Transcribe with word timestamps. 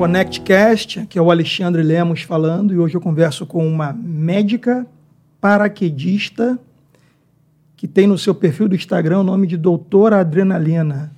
ConnectCast, 0.00 1.06
que 1.08 1.18
é 1.18 1.22
o 1.22 1.30
Alexandre 1.30 1.82
Lemos 1.82 2.22
falando, 2.22 2.72
e 2.72 2.78
hoje 2.78 2.94
eu 2.94 3.02
converso 3.02 3.44
com 3.44 3.68
uma 3.68 3.92
médica 3.92 4.86
paraquedista 5.38 6.58
que 7.76 7.86
tem 7.86 8.06
no 8.06 8.16
seu 8.16 8.34
perfil 8.34 8.66
do 8.66 8.74
Instagram 8.74 9.18
o 9.18 9.22
nome 9.22 9.46
de 9.46 9.58
Doutora 9.58 10.20
Adrenalina. 10.20 11.12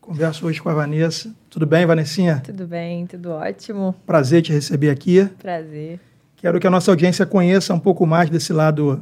Converso 0.00 0.48
hoje 0.48 0.60
com 0.60 0.68
a 0.68 0.74
Vanessa. 0.74 1.32
Tudo 1.48 1.64
bem, 1.64 1.86
Vanessinha? 1.86 2.42
Tudo 2.44 2.66
bem, 2.66 3.06
tudo 3.06 3.30
ótimo. 3.30 3.94
Prazer 4.04 4.42
te 4.42 4.52
receber 4.52 4.90
aqui. 4.90 5.24
Prazer. 5.40 6.00
Quero 6.38 6.58
que 6.58 6.66
a 6.66 6.70
nossa 6.70 6.90
audiência 6.90 7.24
conheça 7.24 7.72
um 7.72 7.78
pouco 7.78 8.04
mais 8.04 8.28
desse 8.28 8.52
lado 8.52 9.00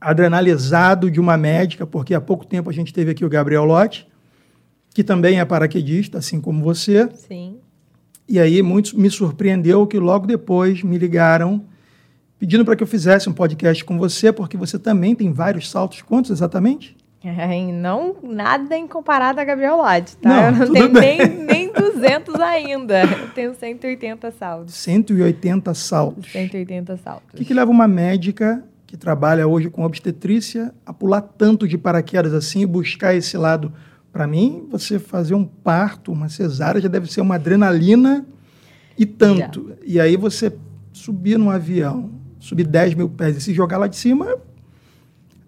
adrenalizado 0.00 1.08
de 1.08 1.20
uma 1.20 1.36
médica, 1.36 1.86
porque 1.86 2.12
há 2.12 2.20
pouco 2.20 2.44
tempo 2.44 2.68
a 2.68 2.72
gente 2.72 2.92
teve 2.92 3.12
aqui 3.12 3.24
o 3.24 3.28
Gabriel 3.28 3.64
Lotti, 3.64 4.08
que 4.92 5.04
também 5.04 5.38
é 5.38 5.44
paraquedista, 5.44 6.18
assim 6.18 6.40
como 6.40 6.64
você. 6.64 7.08
Sim. 7.14 7.60
E 8.28 8.38
aí 8.38 8.62
muitos 8.62 8.92
me 8.92 9.10
surpreendeu 9.10 9.86
que 9.86 9.98
logo 9.98 10.26
depois 10.26 10.82
me 10.82 10.96
ligaram 10.98 11.64
pedindo 12.38 12.64
para 12.64 12.76
que 12.76 12.82
eu 12.82 12.86
fizesse 12.86 13.28
um 13.28 13.32
podcast 13.32 13.84
com 13.84 13.96
você, 13.96 14.32
porque 14.32 14.56
você 14.56 14.78
também 14.78 15.14
tem 15.14 15.32
vários 15.32 15.70
saltos. 15.70 16.02
Quantos 16.02 16.30
exatamente? 16.30 16.96
É, 17.24 17.72
não 17.72 18.16
nada 18.22 18.76
em 18.76 18.86
comparado 18.86 19.40
a 19.40 19.44
Gabriel 19.44 19.78
Lodge, 19.78 20.14
tá? 20.18 20.28
Não, 20.28 20.44
eu 20.44 20.52
não 20.52 20.66
tudo 20.66 20.74
tenho 20.74 20.92
bem. 20.92 21.18
nem, 21.18 21.46
nem 21.46 21.72
200 21.72 22.34
ainda. 22.34 23.02
Eu 23.04 23.28
tenho 23.30 23.54
180 23.54 24.30
saltos. 24.32 24.74
180 24.74 25.72
saltos. 25.72 26.30
180 26.30 26.96
saltos. 26.98 27.32
O 27.32 27.36
que, 27.38 27.46
que 27.46 27.54
leva 27.54 27.70
uma 27.70 27.88
médica 27.88 28.62
que 28.86 28.94
trabalha 28.94 29.48
hoje 29.48 29.70
com 29.70 29.84
obstetrícia 29.84 30.74
a 30.84 30.92
pular 30.92 31.22
tanto 31.22 31.66
de 31.66 31.78
paraquedas 31.78 32.34
assim 32.34 32.60
e 32.60 32.66
buscar 32.66 33.14
esse 33.14 33.38
lado? 33.38 33.72
Para 34.14 34.28
mim, 34.28 34.68
você 34.70 35.00
fazer 35.00 35.34
um 35.34 35.44
parto, 35.44 36.12
uma 36.12 36.28
cesárea, 36.28 36.80
já 36.80 36.86
deve 36.86 37.10
ser 37.10 37.20
uma 37.20 37.34
adrenalina 37.34 38.24
e 38.96 39.04
tanto. 39.04 39.72
E 39.84 39.98
aí 39.98 40.16
você 40.16 40.56
subir 40.92 41.36
num 41.36 41.50
avião, 41.50 42.12
subir 42.38 42.64
10 42.64 42.94
mil 42.94 43.08
pés 43.08 43.36
e 43.36 43.40
se 43.40 43.52
jogar 43.52 43.76
lá 43.76 43.88
de 43.88 43.96
cima, 43.96 44.38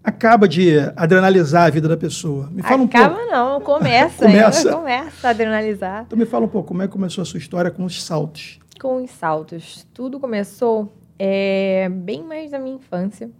acaba 0.02 0.48
de 0.48 0.80
adrenalizar 0.96 1.66
a 1.66 1.70
vida 1.70 1.86
da 1.86 1.96
pessoa. 1.96 2.50
Me 2.50 2.60
fala 2.60 2.82
Acaba 2.82 3.14
um 3.14 3.16
pouco. 3.18 3.30
não, 3.30 3.60
começa. 3.60 4.26
Começa. 4.26 4.72
Começa 4.72 5.28
a 5.28 5.30
adrenalizar. 5.30 6.02
Então 6.04 6.18
me 6.18 6.26
fala 6.26 6.46
um 6.46 6.48
pouco, 6.48 6.66
como 6.66 6.82
é 6.82 6.88
que 6.88 6.92
começou 6.92 7.22
a 7.22 7.24
sua 7.24 7.38
história 7.38 7.70
com 7.70 7.84
os 7.84 8.02
saltos? 8.02 8.58
Com 8.80 9.00
os 9.00 9.12
saltos. 9.12 9.86
Tudo 9.94 10.18
começou 10.18 10.92
é, 11.16 11.88
bem 11.88 12.24
mais 12.24 12.50
da 12.50 12.58
minha 12.58 12.74
infância. 12.74 13.30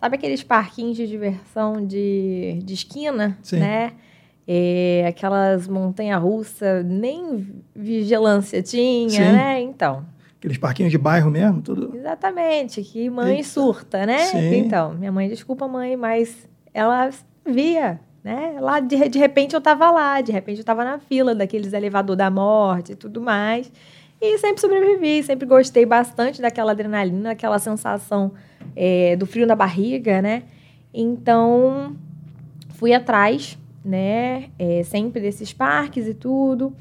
Sabe 0.00 0.16
aqueles 0.16 0.42
parquinhos 0.42 0.96
de 0.96 1.06
diversão 1.06 1.86
de, 1.86 2.58
de 2.64 2.74
esquina, 2.74 3.38
Sim. 3.40 3.60
né? 3.60 3.92
É, 4.46 5.04
aquelas 5.08 5.66
montanhas-russas, 5.66 6.84
nem 6.84 7.46
vigilância 7.74 8.62
tinha, 8.62 9.08
Sim. 9.10 9.32
né? 9.32 9.60
Então, 9.60 10.04
Aqueles 10.38 10.58
parquinhos 10.58 10.92
de 10.92 10.98
bairro 10.98 11.30
mesmo, 11.30 11.62
tudo. 11.62 11.96
exatamente, 11.96 12.82
que 12.82 13.08
mãe 13.08 13.36
Eita. 13.36 13.48
surta, 13.48 14.04
né? 14.04 14.18
Sim. 14.26 14.56
Então, 14.58 14.92
minha 14.92 15.10
mãe, 15.10 15.26
desculpa 15.26 15.66
mãe, 15.66 15.96
mas 15.96 16.46
ela 16.74 17.08
via, 17.46 17.98
né? 18.22 18.56
Lá, 18.60 18.78
de, 18.78 19.08
de 19.08 19.18
repente 19.18 19.54
eu 19.54 19.60
tava 19.62 19.90
lá, 19.90 20.20
de 20.20 20.30
repente 20.32 20.58
eu 20.58 20.64
tava 20.64 20.84
na 20.84 20.98
fila 20.98 21.34
daqueles 21.34 21.72
elevador 21.72 22.14
da 22.14 22.30
morte 22.30 22.92
e 22.92 22.94
tudo 22.94 23.22
mais. 23.22 23.72
E 24.20 24.36
sempre 24.38 24.60
sobrevivi, 24.60 25.22
sempre 25.22 25.46
gostei 25.46 25.86
bastante 25.86 26.42
daquela 26.42 26.72
adrenalina, 26.72 27.30
aquela 27.30 27.58
sensação 27.58 28.32
é, 28.76 29.16
do 29.16 29.24
frio 29.24 29.46
na 29.46 29.56
barriga, 29.56 30.20
né? 30.20 30.42
Então, 30.92 31.96
fui 32.74 32.92
atrás, 32.92 33.58
né? 33.84 34.50
é, 34.58 34.82
sempre 34.82 35.20
desses 35.20 35.52
parques 35.52 36.06
e 36.06 36.14
tudo. 36.14 36.72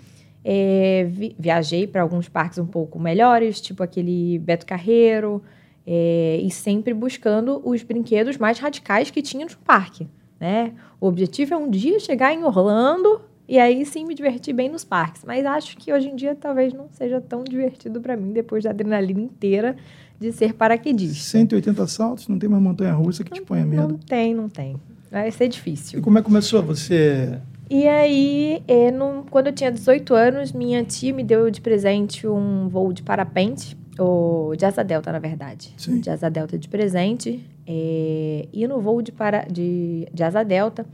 É, 0.46 1.06
vi- 1.10 1.36
viajei 1.39 1.88
para 1.88 2.02
alguns 2.02 2.27
parques 2.27 2.58
um 2.58 2.66
pouco 2.66 3.00
melhores, 3.00 3.61
tipo 3.61 3.82
aquele 3.82 4.39
Beto 4.39 4.66
Carreiro, 4.66 5.42
é, 5.88 6.39
e 6.42 6.50
sempre 6.52 6.94
buscando 6.94 7.61
os 7.64 7.82
brinquedos 7.83 8.38
mais 8.38 8.60
radicais 8.60 9.10
que 9.10 9.22
tinha 9.22 9.45
no 9.45 9.52
parque, 9.64 10.08
né? 10.39 10.73
O 11.00 11.08
objetivo 11.08 11.54
é 11.54 11.58
um 11.58 11.70
dia 11.70 12.00
chegar 12.00 12.33
em 12.33 12.44
Orlando 12.44 13.22
e 13.48 13.58
aí 13.60 13.86
sim 13.86 14.06
me 14.06 14.14
divertir 14.16 14.54
bem 14.54 14.70
nos 14.70 14.83
parques. 14.83 15.23
Mas 15.26 15.45
acho 15.45 15.77
que 15.77 15.92
hoje 15.94 16.10
em 16.10 16.16
dia 16.16 16.36
talvez 16.36 16.73
não 16.73 16.88
seja 16.92 17.20
tão 17.22 17.44
divertido 17.44 18.00
para 18.02 18.16
mim 18.17 18.32
depois 18.33 18.64
da 18.64 18.70
adrenalina 18.70 19.22
inteira 19.22 19.76
de 20.20 20.32
ser 20.32 20.54
paraquedista. 20.54 21.23
180 21.32 21.86
saltos, 21.88 22.27
não 22.30 22.38
tem 22.39 22.48
uma 22.50 22.60
montanha 22.61 22.94
russa 22.94 23.23
que 23.23 23.32
te 23.32 23.42
ponha 23.42 23.66
Não 23.66 23.70
medo. 23.88 24.00
tem, 24.06 24.33
não 24.33 24.48
tem. 24.50 24.76
Vai 25.14 25.32
ser 25.32 25.46
E 25.46 25.48
difícil. 25.50 26.02
como 26.02 26.18
é 26.18 26.22
que 26.22 26.26
começou? 26.26 26.62
Você. 26.64 27.40
E 27.70 27.88
aí, 27.88 28.62
é, 28.68 28.92
quando 29.30 29.48
eu 29.48 29.54
tinha 29.54 29.72
18 29.72 30.14
anos, 30.14 30.52
minha 30.52 30.84
tia 30.84 31.14
me 31.14 31.24
deu 31.24 31.50
de 31.50 31.62
presente 31.62 32.28
um 32.28 32.68
voo 32.68 32.92
de 32.92 33.02
parapente, 33.04 33.78
ou 33.98 34.56
de 34.56 34.66
asa 34.66 34.84
delta, 34.84 35.12
na 35.12 35.20
verdade. 35.20 35.72
Sim. 35.78 36.00
De 36.00 36.10
asa 36.10 36.30
delta 36.30 36.58
de 36.58 36.68
presente. 36.68 37.46
é, 37.68 38.48
e 38.52 38.68
no 38.68 38.82
voo 38.82 39.02
de, 39.02 39.12
para, 39.12 39.46
de, 39.50 40.08
de 40.14 40.24
asa 40.24 40.44
delta, 40.44 40.86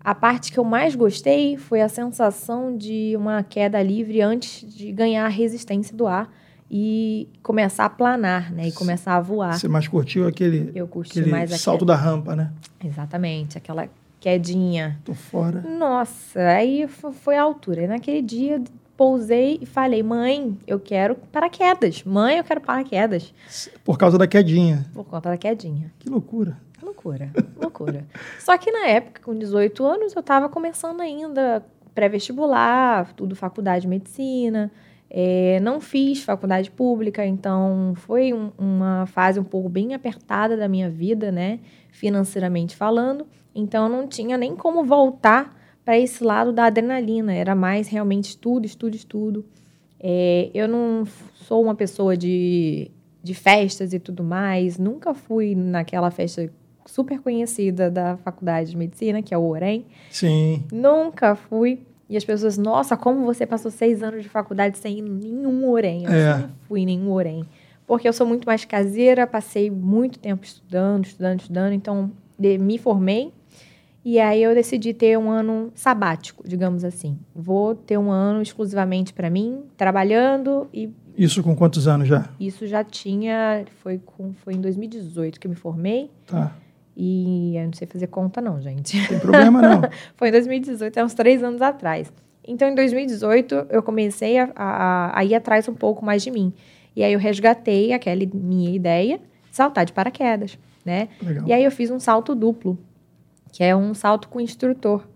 a 0.00 0.14
parte 0.14 0.50
que 0.52 0.58
eu 0.58 0.64
mais 0.64 0.94
gostei 0.96 1.56
foi 1.56 1.80
a 1.80 1.88
sensação 1.88 2.76
de 2.76 3.14
uma 3.16 3.42
queda 3.44 3.80
livre 3.82 4.20
antes 4.20 4.68
de 4.76 4.90
ganhar 4.92 5.24
a 5.24 5.28
resistência 5.28 5.96
do 5.96 6.06
ar 6.08 6.28
e 6.74 7.28
começar 7.42 7.84
a 7.84 7.90
planar, 7.90 8.50
né? 8.50 8.68
E 8.68 8.72
começar 8.72 9.16
a 9.16 9.20
voar. 9.20 9.58
Você 9.58 9.68
mais 9.68 9.86
curtiu 9.86 10.26
aquele, 10.26 10.72
Eu 10.74 10.88
curti 10.88 11.18
aquele 11.18 11.30
mais 11.30 11.50
salto 11.60 11.84
da 11.84 11.94
rampa, 11.94 12.34
né? 12.34 12.50
Exatamente, 12.82 13.58
aquela 13.58 13.86
quedinha. 14.18 14.98
Tô 15.04 15.12
fora. 15.12 15.60
Nossa, 15.60 16.40
aí 16.40 16.86
fo- 16.88 17.12
foi 17.12 17.36
a 17.36 17.42
altura. 17.42 17.82
E 17.82 17.86
naquele 17.86 18.22
dia 18.22 18.62
pousei 18.96 19.58
e 19.60 19.66
falei: 19.66 20.02
mãe, 20.02 20.56
eu 20.66 20.80
quero 20.80 21.14
paraquedas. 21.30 22.02
Mãe, 22.04 22.38
eu 22.38 22.44
quero 22.44 22.60
paraquedas. 22.62 23.34
Por 23.84 23.98
causa 23.98 24.16
da 24.16 24.26
quedinha. 24.26 24.86
Por 24.94 25.04
conta 25.04 25.28
da 25.28 25.36
quedinha. 25.36 25.92
Que 25.98 26.08
loucura. 26.08 26.56
Loucura, 26.82 27.30
loucura. 27.60 28.04
Só 28.40 28.56
que 28.56 28.70
na 28.72 28.86
época, 28.88 29.20
com 29.22 29.36
18 29.38 29.84
anos, 29.84 30.14
eu 30.14 30.20
estava 30.20 30.48
começando 30.48 31.00
ainda 31.00 31.62
pré-vestibular, 31.94 33.12
tudo 33.14 33.36
faculdade 33.36 33.82
de 33.82 33.88
medicina. 33.88 34.70
É, 35.14 35.60
não 35.60 35.78
fiz 35.78 36.24
faculdade 36.24 36.70
pública, 36.70 37.24
então 37.26 37.92
foi 37.96 38.32
um- 38.32 38.50
uma 38.56 39.04
fase 39.04 39.38
um 39.38 39.44
pouco 39.44 39.68
bem 39.68 39.92
apertada 39.92 40.56
da 40.56 40.66
minha 40.66 40.88
vida, 40.88 41.30
né? 41.30 41.58
Financeiramente 41.90 42.74
falando. 42.74 43.26
Então, 43.54 43.84
eu 43.84 43.90
não 43.90 44.08
tinha 44.08 44.38
nem 44.38 44.56
como 44.56 44.82
voltar 44.82 45.54
para 45.84 45.98
esse 45.98 46.24
lado 46.24 46.50
da 46.50 46.64
adrenalina. 46.64 47.34
Era 47.34 47.54
mais 47.54 47.88
realmente 47.88 48.30
estudo, 48.30 48.64
estudo, 48.64 48.94
estudo. 48.96 49.44
É, 50.00 50.50
eu 50.54 50.66
não 50.66 51.04
sou 51.34 51.62
uma 51.62 51.74
pessoa 51.74 52.16
de, 52.16 52.90
de 53.22 53.34
festas 53.34 53.92
e 53.92 53.98
tudo 53.98 54.24
mais. 54.24 54.78
Nunca 54.78 55.12
fui 55.12 55.54
naquela 55.54 56.10
festa 56.10 56.50
super 56.86 57.20
conhecida 57.20 57.90
da 57.90 58.16
faculdade 58.16 58.70
de 58.70 58.76
medicina, 58.78 59.20
que 59.20 59.34
é 59.34 59.38
o 59.38 59.42
OREM. 59.42 59.84
Sim. 60.10 60.64
Nunca 60.72 61.36
fui. 61.36 61.80
E 62.12 62.16
as 62.18 62.26
pessoas, 62.26 62.58
nossa, 62.58 62.94
como 62.94 63.24
você 63.24 63.46
passou 63.46 63.70
seis 63.70 64.02
anos 64.02 64.22
de 64.22 64.28
faculdade 64.28 64.76
sem 64.76 64.98
ir 64.98 65.00
nenhum 65.02 65.66
OREM? 65.70 66.04
Eu 66.04 66.12
É. 66.12 66.38
não 66.40 66.50
fui 66.68 66.82
em 66.82 66.84
nenhum 66.84 67.10
OREM. 67.10 67.46
Porque 67.86 68.06
eu 68.06 68.12
sou 68.12 68.26
muito 68.26 68.44
mais 68.44 68.66
caseira, 68.66 69.26
passei 69.26 69.70
muito 69.70 70.18
tempo 70.18 70.44
estudando, 70.44 71.06
estudando, 71.06 71.40
estudando. 71.40 71.72
Então, 71.72 72.10
de- 72.38 72.58
me 72.58 72.76
formei. 72.76 73.32
E 74.04 74.20
aí 74.20 74.42
eu 74.42 74.54
decidi 74.54 74.92
ter 74.92 75.16
um 75.18 75.30
ano 75.30 75.72
sabático, 75.74 76.46
digamos 76.46 76.84
assim. 76.84 77.16
Vou 77.34 77.74
ter 77.74 77.96
um 77.96 78.10
ano 78.10 78.42
exclusivamente 78.42 79.14
para 79.14 79.30
mim, 79.30 79.62
trabalhando 79.74 80.68
e 80.70 80.90
Isso 81.16 81.42
com 81.42 81.56
quantos 81.56 81.88
anos 81.88 82.08
já? 82.08 82.28
isso 82.38 82.66
já 82.66 82.84
tinha, 82.84 83.64
foi, 83.82 83.98
com, 84.04 84.34
foi 84.34 84.52
em 84.52 84.60
2018 84.60 85.40
que 85.40 85.46
eu 85.46 85.50
me 85.50 85.56
formei. 85.56 86.10
Tá. 86.26 86.52
E 86.96 87.56
eu 87.56 87.64
não 87.66 87.72
sei 87.72 87.86
fazer 87.86 88.06
conta, 88.08 88.40
não, 88.40 88.60
gente. 88.60 88.98
Não 89.00 89.06
tem 89.08 89.18
problema 89.18 89.62
não. 89.62 89.80
Foi 90.16 90.28
em 90.28 90.32
2018, 90.32 90.98
é 90.98 91.04
uns 91.04 91.14
três 91.14 91.42
anos 91.42 91.62
atrás. 91.62 92.12
Então, 92.46 92.68
em 92.68 92.74
2018, 92.74 93.66
eu 93.70 93.82
comecei 93.82 94.38
a, 94.38 94.50
a- 94.54 95.18
a 95.18 95.24
ir 95.24 95.34
atrás 95.34 95.68
um 95.68 95.74
pouco 95.74 96.04
mais 96.04 96.22
de 96.22 96.30
mim. 96.30 96.52
E 96.94 97.02
aí 97.02 97.12
eu 97.12 97.18
resgatei 97.18 97.92
aquela 97.92 98.20
minha 98.34 98.70
ideia 98.74 99.18
de 99.18 99.56
saltar 99.56 99.84
de 99.86 99.92
paraquedas, 99.92 100.58
né? 100.84 101.08
Legal. 101.22 101.46
E 101.46 101.52
aí 101.52 101.64
eu 101.64 101.70
fiz 101.70 101.90
um 101.90 101.98
salto 102.00 102.34
duplo, 102.34 102.76
que 103.52 103.62
é 103.64 103.74
um 103.74 103.94
salto 103.94 104.28
com 104.28 104.40
instrutor. 104.40 105.06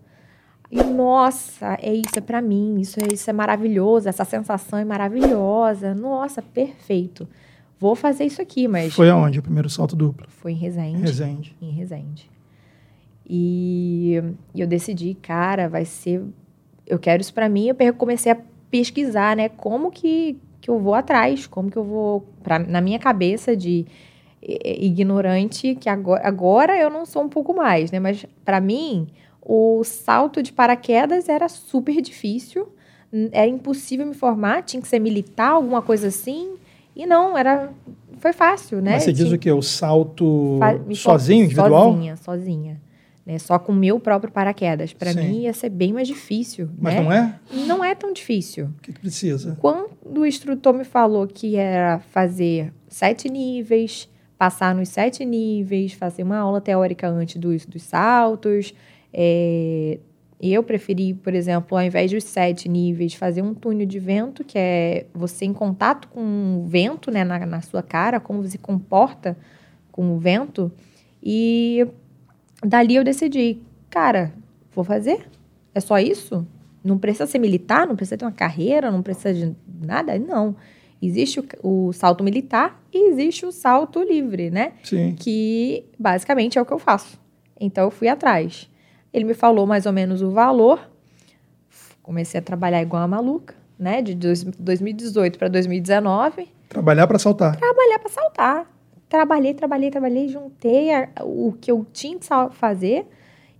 E 0.71 0.81
nossa, 0.83 1.77
é 1.81 1.93
isso, 1.93 2.17
é 2.17 2.21
pra 2.21 2.41
mim, 2.41 2.79
isso 2.79 2.99
é, 2.99 3.13
isso 3.13 3.29
é 3.29 3.33
maravilhoso, 3.33 4.09
essa 4.09 4.25
sensação 4.25 4.79
é 4.79 4.83
maravilhosa. 4.85 5.93
Nossa, 5.93 6.41
perfeito. 6.41 7.27
Vou 7.79 7.95
fazer 7.95 8.25
isso 8.25 8.41
aqui, 8.41 8.67
mas 8.67 8.93
Foi 8.93 9.09
aonde 9.09 9.39
o 9.39 9.41
primeiro 9.43 9.69
salto 9.69 9.95
duplo? 9.95 10.25
foi 10.29 10.51
em 10.53 10.55
Resende 10.55 10.97
Resende. 11.01 11.55
em 11.61 11.69
Resende. 11.71 12.29
E, 13.29 14.21
e 14.55 14.61
eu 14.61 14.67
decidi, 14.67 15.13
cara, 15.21 15.67
vai 15.67 15.85
ser. 15.85 16.23
Eu 16.85 16.97
quero 16.97 17.21
isso 17.21 17.33
pra 17.33 17.49
mim. 17.49 17.67
Eu 17.79 17.93
comecei 17.93 18.31
a 18.31 18.37
pesquisar, 18.71 19.35
né? 19.35 19.49
Como 19.49 19.91
que, 19.91 20.37
que 20.61 20.69
eu 20.69 20.79
vou 20.79 20.93
atrás, 20.93 21.45
como 21.45 21.69
que 21.69 21.77
eu 21.77 21.83
vou. 21.83 22.21
Pra, 22.41 22.57
na 22.57 22.79
minha 22.81 22.97
cabeça 22.99 23.55
de 23.55 23.85
ignorante, 24.41 25.75
que 25.75 25.89
agora, 25.89 26.25
agora 26.25 26.77
eu 26.77 26.89
não 26.89 27.05
sou 27.05 27.23
um 27.23 27.29
pouco 27.29 27.53
mais, 27.53 27.91
né? 27.91 27.99
Mas 27.99 28.25
pra 28.45 28.61
mim, 28.61 29.07
o 29.41 29.83
salto 29.83 30.41
de 30.41 30.53
paraquedas 30.53 31.27
era 31.29 31.47
super 31.49 32.01
difícil. 32.01 32.69
Era 33.31 33.47
impossível 33.47 34.05
me 34.05 34.13
formar, 34.13 34.63
tinha 34.63 34.81
que 34.81 34.87
ser 34.87 34.99
militar, 34.99 35.51
alguma 35.51 35.81
coisa 35.81 36.07
assim. 36.07 36.55
E 36.97 37.05
não, 37.05 37.37
era 37.37 37.71
foi 38.17 38.33
fácil, 38.33 38.81
né? 38.81 38.93
Mas 38.93 39.03
você 39.03 39.13
diz 39.13 39.25
Tinha- 39.25 39.35
o 39.35 39.39
quê? 39.39 39.51
O 39.51 39.61
salto 39.61 40.59
sozinho, 40.95 41.45
individual? 41.45 41.91
Sozinha, 41.91 42.15
sozinha. 42.17 42.81
Né? 43.23 43.37
Só 43.37 43.59
com 43.59 43.71
o 43.71 43.75
meu 43.75 43.99
próprio 43.99 44.31
paraquedas. 44.31 44.93
Para 44.93 45.13
mim 45.13 45.41
ia 45.41 45.53
ser 45.53 45.69
bem 45.69 45.93
mais 45.93 46.07
difícil. 46.07 46.69
Mas 46.79 46.95
né? 46.95 47.01
não 47.01 47.11
é? 47.11 47.39
Não 47.67 47.85
é 47.85 47.93
tão 47.93 48.11
difícil. 48.11 48.65
O 48.65 48.81
que, 48.81 48.91
que 48.91 48.99
precisa? 48.99 49.55
Quando 49.59 49.89
o 50.17 50.25
instrutor 50.25 50.73
me 50.73 50.83
falou 50.83 51.27
que 51.27 51.55
era 51.55 51.99
fazer 51.99 52.73
sete 52.87 53.29
níveis, 53.29 54.09
passar 54.37 54.73
nos 54.73 54.89
sete 54.89 55.23
níveis, 55.23 55.93
fazer 55.93 56.23
uma 56.23 56.37
aula 56.37 56.59
teórica 56.59 57.07
antes 57.07 57.35
dos, 57.35 57.65
dos 57.65 57.83
saltos, 57.83 58.73
é, 59.13 59.99
eu 60.39 60.61
preferi, 60.61 61.15
por 61.15 61.33
exemplo, 61.33 61.77
ao 61.77 61.83
invés 61.83 62.11
dos 62.11 62.23
sete 62.23 62.69
níveis, 62.69 63.15
fazer 63.15 63.41
um 63.41 63.53
túnel 63.53 63.87
de 63.87 63.97
vento, 63.97 64.43
que 64.43 64.57
é 64.57 65.07
você 65.13 65.45
em 65.45 65.53
contato 65.53 66.07
com 66.09 66.61
o 66.61 66.67
vento 66.67 67.09
né, 67.09 67.23
na, 67.23 67.43
na 67.45 67.61
sua 67.61 67.81
cara, 67.81 68.19
como 68.19 68.43
você 68.43 68.51
se 68.51 68.57
comporta 68.59 69.35
com 69.91 70.13
o 70.15 70.19
vento. 70.19 70.71
E 71.23 71.87
dali 72.63 72.95
eu 72.95 73.03
decidi, 73.03 73.57
cara, 73.89 74.31
vou 74.75 74.83
fazer? 74.83 75.27
É 75.73 75.79
só 75.79 75.97
isso? 75.97 76.45
Não 76.83 76.99
precisa 76.99 77.25
ser 77.25 77.39
militar, 77.39 77.87
não 77.87 77.95
precisa 77.95 78.17
ter 78.17 78.25
uma 78.25 78.31
carreira, 78.31 78.91
não 78.91 79.01
precisa 79.01 79.33
de 79.33 79.55
nada? 79.81 80.17
Não. 80.19 80.55
Existe 81.01 81.39
o, 81.39 81.45
o 81.87 81.93
salto 81.93 82.23
militar 82.23 82.79
e 82.93 83.09
existe 83.09 83.43
o 83.43 83.51
salto 83.51 84.01
livre, 84.03 84.51
né? 84.51 84.73
Sim. 84.83 85.15
Que 85.17 85.83
basicamente 85.97 86.59
é 86.59 86.61
o 86.61 86.65
que 86.65 86.73
eu 86.73 86.79
faço. 86.79 87.19
Então 87.59 87.85
eu 87.85 87.91
fui 87.91 88.07
atrás. 88.07 88.69
Ele 89.13 89.25
me 89.25 89.33
falou 89.33 89.65
mais 89.65 89.85
ou 89.85 89.93
menos 89.93 90.21
o 90.21 90.31
valor. 90.31 90.79
Comecei 92.03 92.39
a 92.39 92.43
trabalhar 92.43 92.81
igual 92.81 93.01
uma 93.01 93.07
maluca, 93.07 93.55
né? 93.77 94.01
De 94.01 94.15
dois- 94.15 94.43
2018 94.43 95.37
para 95.37 95.47
2019 95.49 96.47
Trabalhar 96.69 97.07
para 97.07 97.19
saltar. 97.19 97.55
trabalhar 97.57 97.99
para 97.99 98.09
saltar. 98.09 98.65
Trabalhei, 99.09 99.53
trabalhei, 99.53 99.89
trabalhei, 99.89 100.27
juntei 100.27 100.93
a- 100.93 101.09
o 101.23 101.53
que 101.59 101.71
eu 101.71 101.85
tinha 101.93 102.17
que 102.19 102.25
fazer 102.51 103.07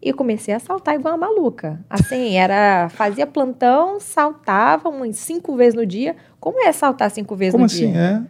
e 0.01 0.11
comecei 0.13 0.53
a 0.53 0.59
saltar 0.59 0.95
igual 0.95 1.15
uma 1.15 1.27
maluca. 1.27 1.79
Assim, 1.89 2.35
era 2.37 2.89
fazia 2.89 3.25
plantão, 3.25 3.99
saltava 3.99 4.89
umas 4.89 5.15
cinco 5.17 5.55
vezes 5.55 5.73
no 5.73 5.85
dia. 5.85 6.15
Como 6.39 6.61
é 6.61 6.71
saltar 6.73 7.09
cinco 7.11 7.35
vezes 7.35 7.53
Como 7.53 7.61
no 7.61 7.65
assim? 7.65 7.91
dia? 7.91 7.97
É? 7.97 8.23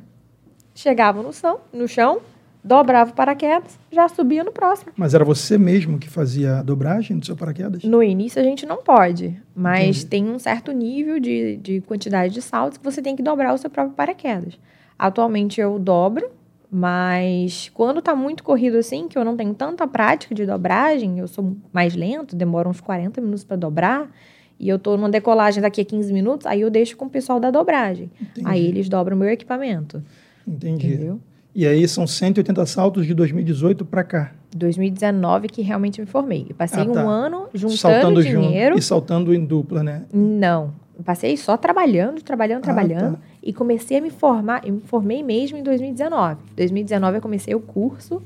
Chegava 0.75 1.23
no 1.23 1.33
chão, 1.33 1.59
no 1.73 1.87
chão, 1.87 2.19
dobrava 2.63 3.11
o 3.11 3.13
paraquedas, 3.13 3.79
já 3.91 4.07
subia 4.09 4.43
no 4.43 4.51
próximo. 4.51 4.91
Mas 4.95 5.13
era 5.13 5.23
você 5.23 5.57
mesmo 5.57 5.97
que 5.97 6.09
fazia 6.09 6.59
a 6.59 6.63
dobragem 6.63 7.17
do 7.17 7.25
seu 7.25 7.35
paraquedas? 7.35 7.83
No 7.83 8.03
início 8.03 8.41
a 8.41 8.43
gente 8.43 8.65
não 8.65 8.77
pode, 8.77 9.39
mas 9.55 10.03
Entendi. 10.03 10.05
tem 10.05 10.29
um 10.29 10.39
certo 10.39 10.71
nível 10.71 11.19
de, 11.19 11.57
de 11.57 11.81
quantidade 11.81 12.33
de 12.33 12.41
saltos 12.41 12.77
que 12.77 12.83
você 12.83 13.01
tem 13.01 13.15
que 13.15 13.23
dobrar 13.23 13.53
o 13.53 13.57
seu 13.57 13.69
próprio 13.69 13.95
paraquedas. 13.95 14.59
Atualmente 14.97 15.61
eu 15.61 15.77
dobro, 15.79 16.29
mas 16.69 17.71
quando 17.73 18.01
tá 18.01 18.15
muito 18.15 18.43
corrido 18.43 18.77
assim, 18.77 19.07
que 19.07 19.17
eu 19.17 19.23
não 19.23 19.37
tenho 19.37 19.53
tanta 19.53 19.87
prática 19.87 20.35
de 20.35 20.45
dobragem, 20.45 21.19
eu 21.19 21.27
sou 21.27 21.55
mais 21.71 21.95
lento, 21.95 22.35
demora 22.35 22.67
uns 22.67 22.81
40 22.81 23.21
minutos 23.21 23.43
para 23.43 23.55
dobrar, 23.55 24.09
e 24.59 24.67
eu 24.67 24.79
tô 24.79 24.97
numa 24.97 25.09
decolagem 25.09 25.61
daqui 25.61 25.81
a 25.81 25.85
15 25.85 26.11
minutos, 26.11 26.47
aí 26.47 26.61
eu 26.61 26.69
deixo 26.69 26.97
com 26.97 27.05
o 27.05 27.09
pessoal 27.09 27.39
da 27.39 27.51
dobragem. 27.51 28.09
Entendi. 28.19 28.47
Aí 28.47 28.65
eles 28.65 28.89
dobram 28.89 29.15
o 29.15 29.19
meu 29.19 29.29
equipamento. 29.29 30.03
Entendi. 30.47 30.87
Entendeu? 30.87 31.21
E 31.57 31.65
aí 31.65 31.87
são 31.87 32.05
180 32.05 32.63
saltos 32.67 33.07
de 33.07 33.15
2018 33.15 33.83
para 33.83 34.03
cá. 34.03 34.31
2019 34.55 35.47
que 35.47 35.63
realmente 35.63 35.99
me 35.99 36.05
formei. 36.05 36.45
Eu 36.47 36.55
passei 36.55 36.83
Ah, 36.83 36.85
tá. 36.85 37.03
um 37.03 37.09
ano 37.09 37.47
juntando 37.51 37.77
saltando 37.79 38.21
dinheiro. 38.23 38.75
junto 38.75 38.79
e 38.79 38.81
saltando 38.83 39.33
em 39.33 39.43
dupla, 39.43 39.81
né? 39.81 40.03
Não. 40.13 40.71
Eu 40.95 41.03
passei 41.03 41.35
só 41.35 41.57
trabalhando, 41.57 42.21
trabalhando, 42.21 42.59
Ah, 42.59 42.61
trabalhando. 42.61 43.15
tá. 43.15 43.21
E 43.41 43.51
comecei 43.51 43.97
a 43.97 44.01
me 44.01 44.11
formar. 44.11 44.67
Eu 44.67 44.75
me 44.75 44.81
formei 44.81 45.23
mesmo 45.23 45.57
em 45.57 45.63
2019. 45.63 46.39
Em 46.51 46.55
2019 46.57 47.17
eu 47.17 47.21
comecei 47.23 47.55
o 47.55 47.59
curso. 47.59 48.21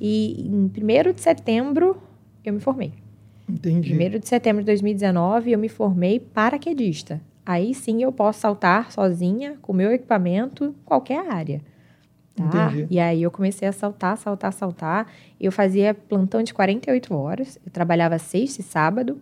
E 0.00 0.44
em 0.44 0.68
1 0.68 1.12
de 1.12 1.20
setembro 1.20 1.96
eu 2.44 2.52
me 2.54 2.58
formei. 2.58 2.92
Entendi. 3.48 3.94
1 3.94 4.18
de 4.18 4.26
setembro 4.28 4.62
de 4.62 4.66
2019 4.66 5.52
eu 5.52 5.60
me 5.60 5.68
formei 5.68 6.18
paraquedista. 6.18 7.20
Aí 7.46 7.72
sim 7.72 8.02
eu 8.02 8.10
posso 8.10 8.40
saltar 8.40 8.90
sozinha, 8.90 9.54
com 9.62 9.72
o 9.72 9.76
meu 9.76 9.92
equipamento, 9.92 10.74
qualquer 10.84 11.24
área. 11.30 11.60
Tá? 12.34 12.44
Entendi. 12.72 12.86
E 12.90 12.98
aí 12.98 13.22
eu 13.22 13.30
comecei 13.30 13.68
a 13.68 13.72
saltar, 13.72 14.16
saltar, 14.18 14.52
saltar. 14.52 15.06
Eu 15.40 15.52
fazia 15.52 15.94
plantão 15.94 16.42
de 16.42 16.52
48 16.52 17.14
horas. 17.14 17.58
Eu 17.64 17.70
trabalhava 17.70 18.18
sexta 18.18 18.60
e 18.60 18.64
sábado. 18.64 19.20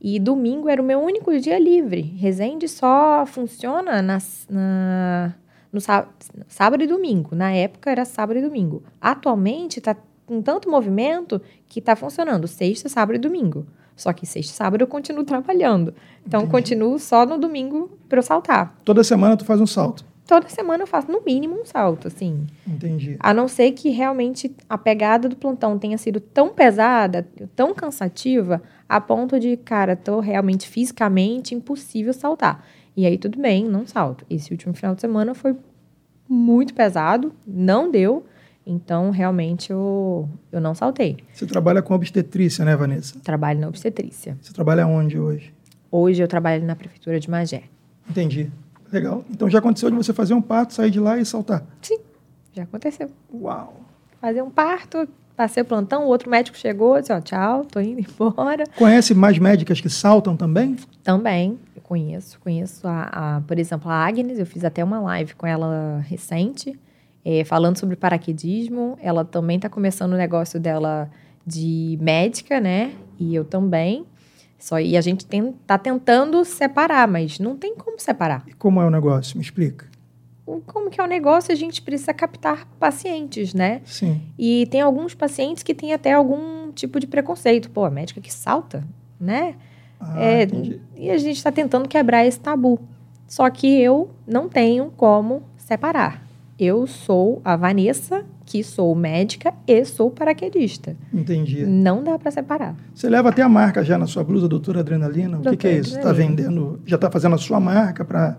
E 0.00 0.18
domingo 0.18 0.68
era 0.68 0.80
o 0.80 0.84
meu 0.84 1.00
único 1.00 1.36
dia 1.40 1.58
livre. 1.58 2.00
Resende 2.16 2.68
só 2.68 3.26
funciona 3.26 4.00
nas- 4.00 4.46
na, 4.48 5.34
no 5.72 5.80
sá- 5.80 6.06
sábado 6.46 6.82
e 6.84 6.86
domingo. 6.86 7.34
Na 7.34 7.52
época 7.52 7.90
era 7.90 8.04
sábado 8.04 8.38
e 8.38 8.42
domingo. 8.42 8.82
Atualmente 9.00 9.78
está 9.78 9.96
com 10.24 10.40
tanto 10.40 10.70
movimento 10.70 11.40
que 11.66 11.80
está 11.80 11.96
funcionando 11.96 12.46
sexta, 12.46 12.88
sábado 12.88 13.16
e 13.16 13.18
domingo. 13.18 13.66
Só 13.96 14.12
que 14.12 14.24
sexta 14.24 14.52
e 14.52 14.56
sábado 14.56 14.82
eu 14.82 14.86
continuo 14.86 15.24
trabalhando. 15.24 15.92
Então 16.24 16.40
Entendi. 16.42 16.52
continuo 16.52 16.98
só 17.00 17.26
no 17.26 17.36
domingo 17.36 17.90
para 18.08 18.20
eu 18.20 18.22
saltar. 18.22 18.78
Toda 18.84 19.02
semana 19.02 19.36
tu 19.36 19.44
faz 19.44 19.60
um 19.60 19.66
salto. 19.66 20.04
Toda 20.28 20.46
semana 20.50 20.82
eu 20.82 20.86
faço 20.86 21.10
no 21.10 21.22
mínimo 21.24 21.58
um 21.58 21.64
salto, 21.64 22.06
assim. 22.06 22.46
Entendi. 22.66 23.16
A 23.18 23.32
não 23.32 23.48
ser 23.48 23.72
que 23.72 23.88
realmente 23.88 24.54
a 24.68 24.76
pegada 24.76 25.26
do 25.26 25.34
plantão 25.34 25.78
tenha 25.78 25.96
sido 25.96 26.20
tão 26.20 26.50
pesada, 26.50 27.26
tão 27.56 27.74
cansativa, 27.74 28.62
a 28.86 29.00
ponto 29.00 29.40
de, 29.40 29.56
cara, 29.56 29.96
tô 29.96 30.20
realmente 30.20 30.68
fisicamente 30.68 31.54
impossível 31.54 32.12
saltar. 32.12 32.62
E 32.94 33.06
aí 33.06 33.16
tudo 33.16 33.40
bem, 33.40 33.64
não 33.64 33.86
salto. 33.86 34.26
Esse 34.28 34.52
último 34.52 34.74
final 34.74 34.94
de 34.94 35.00
semana 35.00 35.34
foi 35.34 35.56
muito 36.28 36.74
pesado, 36.74 37.32
não 37.46 37.90
deu. 37.90 38.26
Então, 38.66 39.08
realmente, 39.08 39.72
eu, 39.72 40.28
eu 40.52 40.60
não 40.60 40.74
saltei. 40.74 41.16
Você 41.32 41.46
trabalha 41.46 41.80
com 41.80 41.94
obstetrícia, 41.94 42.66
né, 42.66 42.76
Vanessa? 42.76 43.18
Trabalho 43.20 43.60
na 43.60 43.68
obstetrícia. 43.68 44.36
Você 44.42 44.52
trabalha 44.52 44.86
onde 44.86 45.18
hoje? 45.18 45.54
Hoje 45.90 46.22
eu 46.22 46.28
trabalho 46.28 46.62
na 46.66 46.76
prefeitura 46.76 47.18
de 47.18 47.30
Magé. 47.30 47.62
Entendi. 48.10 48.50
Legal. 48.92 49.24
Então 49.30 49.48
já 49.48 49.58
aconteceu 49.58 49.90
de 49.90 49.96
você 49.96 50.12
fazer 50.12 50.34
um 50.34 50.42
parto, 50.42 50.74
sair 50.74 50.90
de 50.90 51.00
lá 51.00 51.18
e 51.18 51.24
saltar. 51.24 51.64
Sim, 51.82 51.98
já 52.52 52.62
aconteceu. 52.62 53.10
Uau. 53.32 53.74
Fazer 54.20 54.42
um 54.42 54.50
parto, 54.50 55.08
passei 55.36 55.62
o 55.62 55.66
plantão, 55.66 56.04
o 56.04 56.08
outro 56.08 56.28
médico 56.28 56.56
chegou, 56.56 57.00
disse, 57.00 57.12
ó, 57.12 57.20
tchau, 57.20 57.64
tô 57.64 57.80
indo 57.80 58.00
embora. 58.20 58.64
Conhece 58.76 59.14
mais 59.14 59.38
médicas 59.38 59.80
que 59.80 59.88
saltam 59.88 60.36
também? 60.36 60.76
Também, 61.04 61.58
eu 61.76 61.82
conheço. 61.82 62.40
Conheço, 62.40 62.86
a, 62.88 63.36
a, 63.36 63.40
por 63.42 63.58
exemplo, 63.58 63.90
a 63.90 63.94
Agnes. 63.94 64.38
Eu 64.38 64.46
fiz 64.46 64.64
até 64.64 64.82
uma 64.82 64.98
live 65.00 65.34
com 65.34 65.46
ela 65.46 66.04
recente, 66.08 66.78
eh, 67.24 67.44
falando 67.44 67.78
sobre 67.78 67.94
paraquedismo. 67.94 68.98
Ela 69.00 69.24
também 69.24 69.56
está 69.56 69.68
começando 69.68 70.12
o 70.14 70.16
negócio 70.16 70.58
dela 70.58 71.08
de 71.46 71.96
médica, 72.00 72.60
né? 72.60 72.92
E 73.18 73.34
eu 73.34 73.44
também. 73.44 74.04
Só, 74.58 74.78
e 74.80 74.96
a 74.96 75.00
gente 75.00 75.24
tem, 75.24 75.52
tá 75.66 75.78
tentando 75.78 76.44
separar, 76.44 77.06
mas 77.06 77.38
não 77.38 77.56
tem 77.56 77.76
como 77.76 77.98
separar. 78.00 78.42
E 78.46 78.52
como 78.52 78.80
é 78.80 78.86
o 78.86 78.90
negócio? 78.90 79.36
Me 79.36 79.42
explica. 79.44 79.86
O- 80.44 80.60
Como 80.66 80.90
que 80.90 81.00
é 81.00 81.04
o 81.04 81.06
negócio? 81.06 81.52
A 81.52 81.56
gente 81.56 81.80
precisa 81.82 82.12
captar 82.12 82.66
pacientes, 82.80 83.54
né? 83.54 83.82
Sim. 83.84 84.20
E 84.38 84.66
tem 84.70 84.80
alguns 84.80 85.14
pacientes 85.14 85.62
que 85.62 85.74
têm 85.74 85.92
até 85.92 86.12
algum 86.12 86.72
tipo 86.72 86.98
de 86.98 87.06
preconceito. 87.06 87.70
Pô, 87.70 87.84
a 87.84 87.90
médica 87.90 88.20
que 88.20 88.32
salta, 88.32 88.82
né? 89.20 89.54
Ah, 90.00 90.20
É, 90.22 90.42
entendi. 90.44 90.80
e 90.96 91.10
a 91.10 91.18
gente 91.18 91.36
está 91.36 91.52
tentando 91.52 91.88
quebrar 91.88 92.24
esse 92.26 92.40
tabu. 92.40 92.80
Só 93.26 93.48
que 93.50 93.66
eu 93.80 94.10
não 94.26 94.48
tenho 94.48 94.90
como 94.96 95.42
separar. 95.58 96.26
Eu 96.58 96.86
sou 96.86 97.40
a 97.44 97.54
Vanessa, 97.54 98.24
que 98.44 98.64
sou 98.64 98.94
médica 98.94 99.54
e 99.66 99.84
sou 99.84 100.10
paraquedista. 100.10 100.96
Entendi. 101.14 101.64
Não 101.64 102.02
dá 102.02 102.18
para 102.18 102.30
separar. 102.30 102.74
Você 102.92 103.08
leva 103.08 103.28
até 103.28 103.42
a 103.42 103.48
marca 103.48 103.84
já 103.84 103.96
na 103.96 104.06
sua 104.06 104.24
blusa, 104.24 104.48
doutora 104.48 104.80
Adrenalina? 104.80 105.38
O 105.38 105.42
que, 105.42 105.56
que 105.56 105.66
é 105.68 105.70
Doutora 105.74 105.88
isso? 105.88 105.98
Está 105.98 106.12
vendendo, 106.12 106.80
já 106.84 106.96
está 106.96 107.10
fazendo 107.10 107.36
a 107.36 107.38
sua 107.38 107.60
marca 107.60 108.04
para 108.04 108.36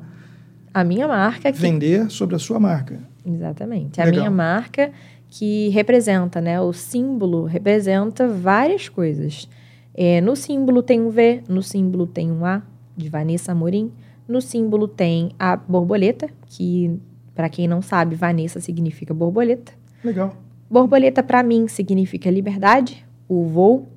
A 0.73 0.83
minha 0.83 1.07
marca 1.07 1.51
que 1.51 1.57
vender 1.59 2.09
sobre 2.11 2.35
a 2.35 2.39
sua 2.39 2.59
marca. 2.59 2.99
Exatamente. 3.25 4.01
A 4.01 4.05
Legal. 4.05 4.21
minha 4.21 4.31
marca 4.31 4.91
que 5.29 5.69
representa, 5.69 6.41
né? 6.41 6.59
O 6.59 6.73
símbolo 6.73 7.45
representa 7.45 8.27
várias 8.27 8.89
coisas. 8.89 9.47
É, 9.93 10.19
no 10.19 10.35
símbolo 10.35 10.81
tem 10.81 10.99
um 10.99 11.09
V, 11.09 11.43
no 11.47 11.61
símbolo 11.61 12.07
tem 12.07 12.31
um 12.31 12.45
A, 12.45 12.61
de 12.97 13.07
Vanessa 13.07 13.51
Amorim. 13.51 13.91
No 14.27 14.41
símbolo 14.41 14.87
tem 14.87 15.31
a 15.39 15.55
borboleta, 15.55 16.29
que, 16.45 16.99
para 17.35 17.49
quem 17.49 17.67
não 17.67 17.81
sabe, 17.81 18.15
Vanessa 18.15 18.59
significa 18.59 19.13
borboleta. 19.13 19.71
Legal. 20.03 20.35
Borboleta, 20.69 21.23
para 21.23 21.41
mim, 21.41 21.67
significa 21.67 22.29
liberdade, 22.29 23.05
o 23.27 23.45
voo, 23.45 23.87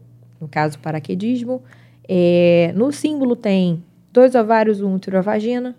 no 0.41 0.49
caso, 0.49 0.79
paraquedismo. 0.79 1.63
É, 2.09 2.73
no 2.75 2.91
símbolo 2.93 3.37
tem 3.37 3.83
dois 4.13 4.35
ovários, 4.35 4.81
um 4.81 4.95
útero 4.95 5.19
a 5.19 5.21
vagina. 5.21 5.77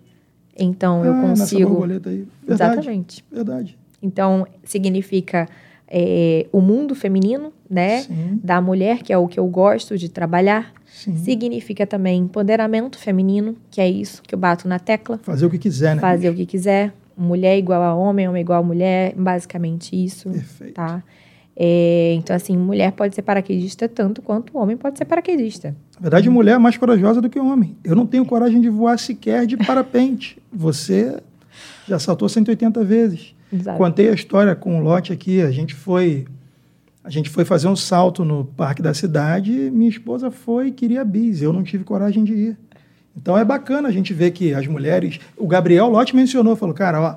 Então, 0.56 1.04
eu 1.04 1.12
ah, 1.12 1.22
nessa 1.22 1.42
consigo. 1.42 1.70
borboleta 1.70 2.10
aí. 2.10 2.26
Verdade. 2.46 2.72
Exatamente. 2.72 3.24
Verdade. 3.30 3.78
Então, 4.00 4.46
significa 4.62 5.48
é, 5.88 6.46
o 6.52 6.60
mundo 6.60 6.94
feminino, 6.94 7.52
né? 7.68 8.02
Sim, 8.02 8.40
Da 8.42 8.60
mulher, 8.60 9.02
que 9.02 9.12
é 9.12 9.18
o 9.18 9.26
que 9.26 9.38
eu 9.38 9.46
gosto 9.46 9.98
de 9.98 10.08
trabalhar. 10.08 10.72
sim. 10.86 11.16
Significa 11.16 11.86
também 11.86 12.20
empoderamento 12.20 12.98
feminino, 12.98 13.56
que 13.70 13.80
é 13.80 13.88
isso 13.88 14.22
que 14.22 14.34
eu 14.34 14.38
bato 14.38 14.68
na 14.68 14.78
tecla. 14.78 15.18
Fazer 15.22 15.46
o 15.46 15.50
que 15.50 15.58
quiser, 15.58 15.96
né? 15.96 16.00
Fazer 16.00 16.30
o 16.30 16.34
que 16.34 16.46
quiser. 16.46 16.92
Mulher 17.16 17.58
igual 17.58 17.82
a 17.82 17.94
homem, 17.94 18.28
homem 18.28 18.42
igual 18.42 18.60
a 18.60 18.62
mulher. 18.62 19.14
Basicamente 19.16 19.94
isso, 19.94 20.30
Perfeito. 20.30 20.74
tá? 20.74 21.02
É, 21.56 22.14
então, 22.16 22.34
assim, 22.34 22.56
mulher 22.56 22.92
pode 22.92 23.14
ser 23.14 23.22
paraquedista 23.22 23.88
tanto 23.88 24.20
quanto 24.20 24.56
homem 24.58 24.76
pode 24.76 24.98
ser 24.98 25.04
paraquedista. 25.04 25.74
Na 25.94 26.02
verdade, 26.02 26.28
mulher 26.28 26.56
é 26.56 26.58
mais 26.58 26.76
corajosa 26.76 27.20
do 27.20 27.30
que 27.30 27.38
homem. 27.38 27.76
Eu 27.84 27.94
não 27.94 28.06
tenho 28.06 28.24
coragem 28.24 28.60
de 28.60 28.68
voar 28.68 28.98
sequer 28.98 29.46
de 29.46 29.56
parapente. 29.56 30.36
Você 30.52 31.20
já 31.86 31.98
saltou 31.98 32.28
180 32.28 32.82
vezes. 32.82 33.34
Exato. 33.52 33.78
Contei 33.78 34.08
a 34.08 34.12
história 34.12 34.54
com 34.56 34.80
o 34.80 34.82
Lote 34.82 35.12
aqui. 35.12 35.40
A 35.42 35.52
gente 35.52 35.74
foi, 35.74 36.26
a 37.04 37.10
gente 37.10 37.30
foi 37.30 37.44
fazer 37.44 37.68
um 37.68 37.76
salto 37.76 38.24
no 38.24 38.44
parque 38.44 38.82
da 38.82 38.92
cidade. 38.92 39.52
Minha 39.70 39.90
esposa 39.90 40.32
foi 40.32 40.68
e 40.68 40.72
queria 40.72 41.04
bis. 41.04 41.40
Eu 41.40 41.52
não 41.52 41.62
tive 41.62 41.84
coragem 41.84 42.24
de 42.24 42.32
ir. 42.34 42.58
Então 43.16 43.38
é 43.38 43.44
bacana 43.44 43.88
a 43.88 43.92
gente 43.92 44.12
ver 44.12 44.32
que 44.32 44.52
as 44.52 44.66
mulheres. 44.66 45.20
O 45.36 45.46
Gabriel 45.46 45.88
Lote 45.88 46.14
mencionou, 46.14 46.56
falou, 46.56 46.74
cara, 46.74 47.00
ó, 47.00 47.16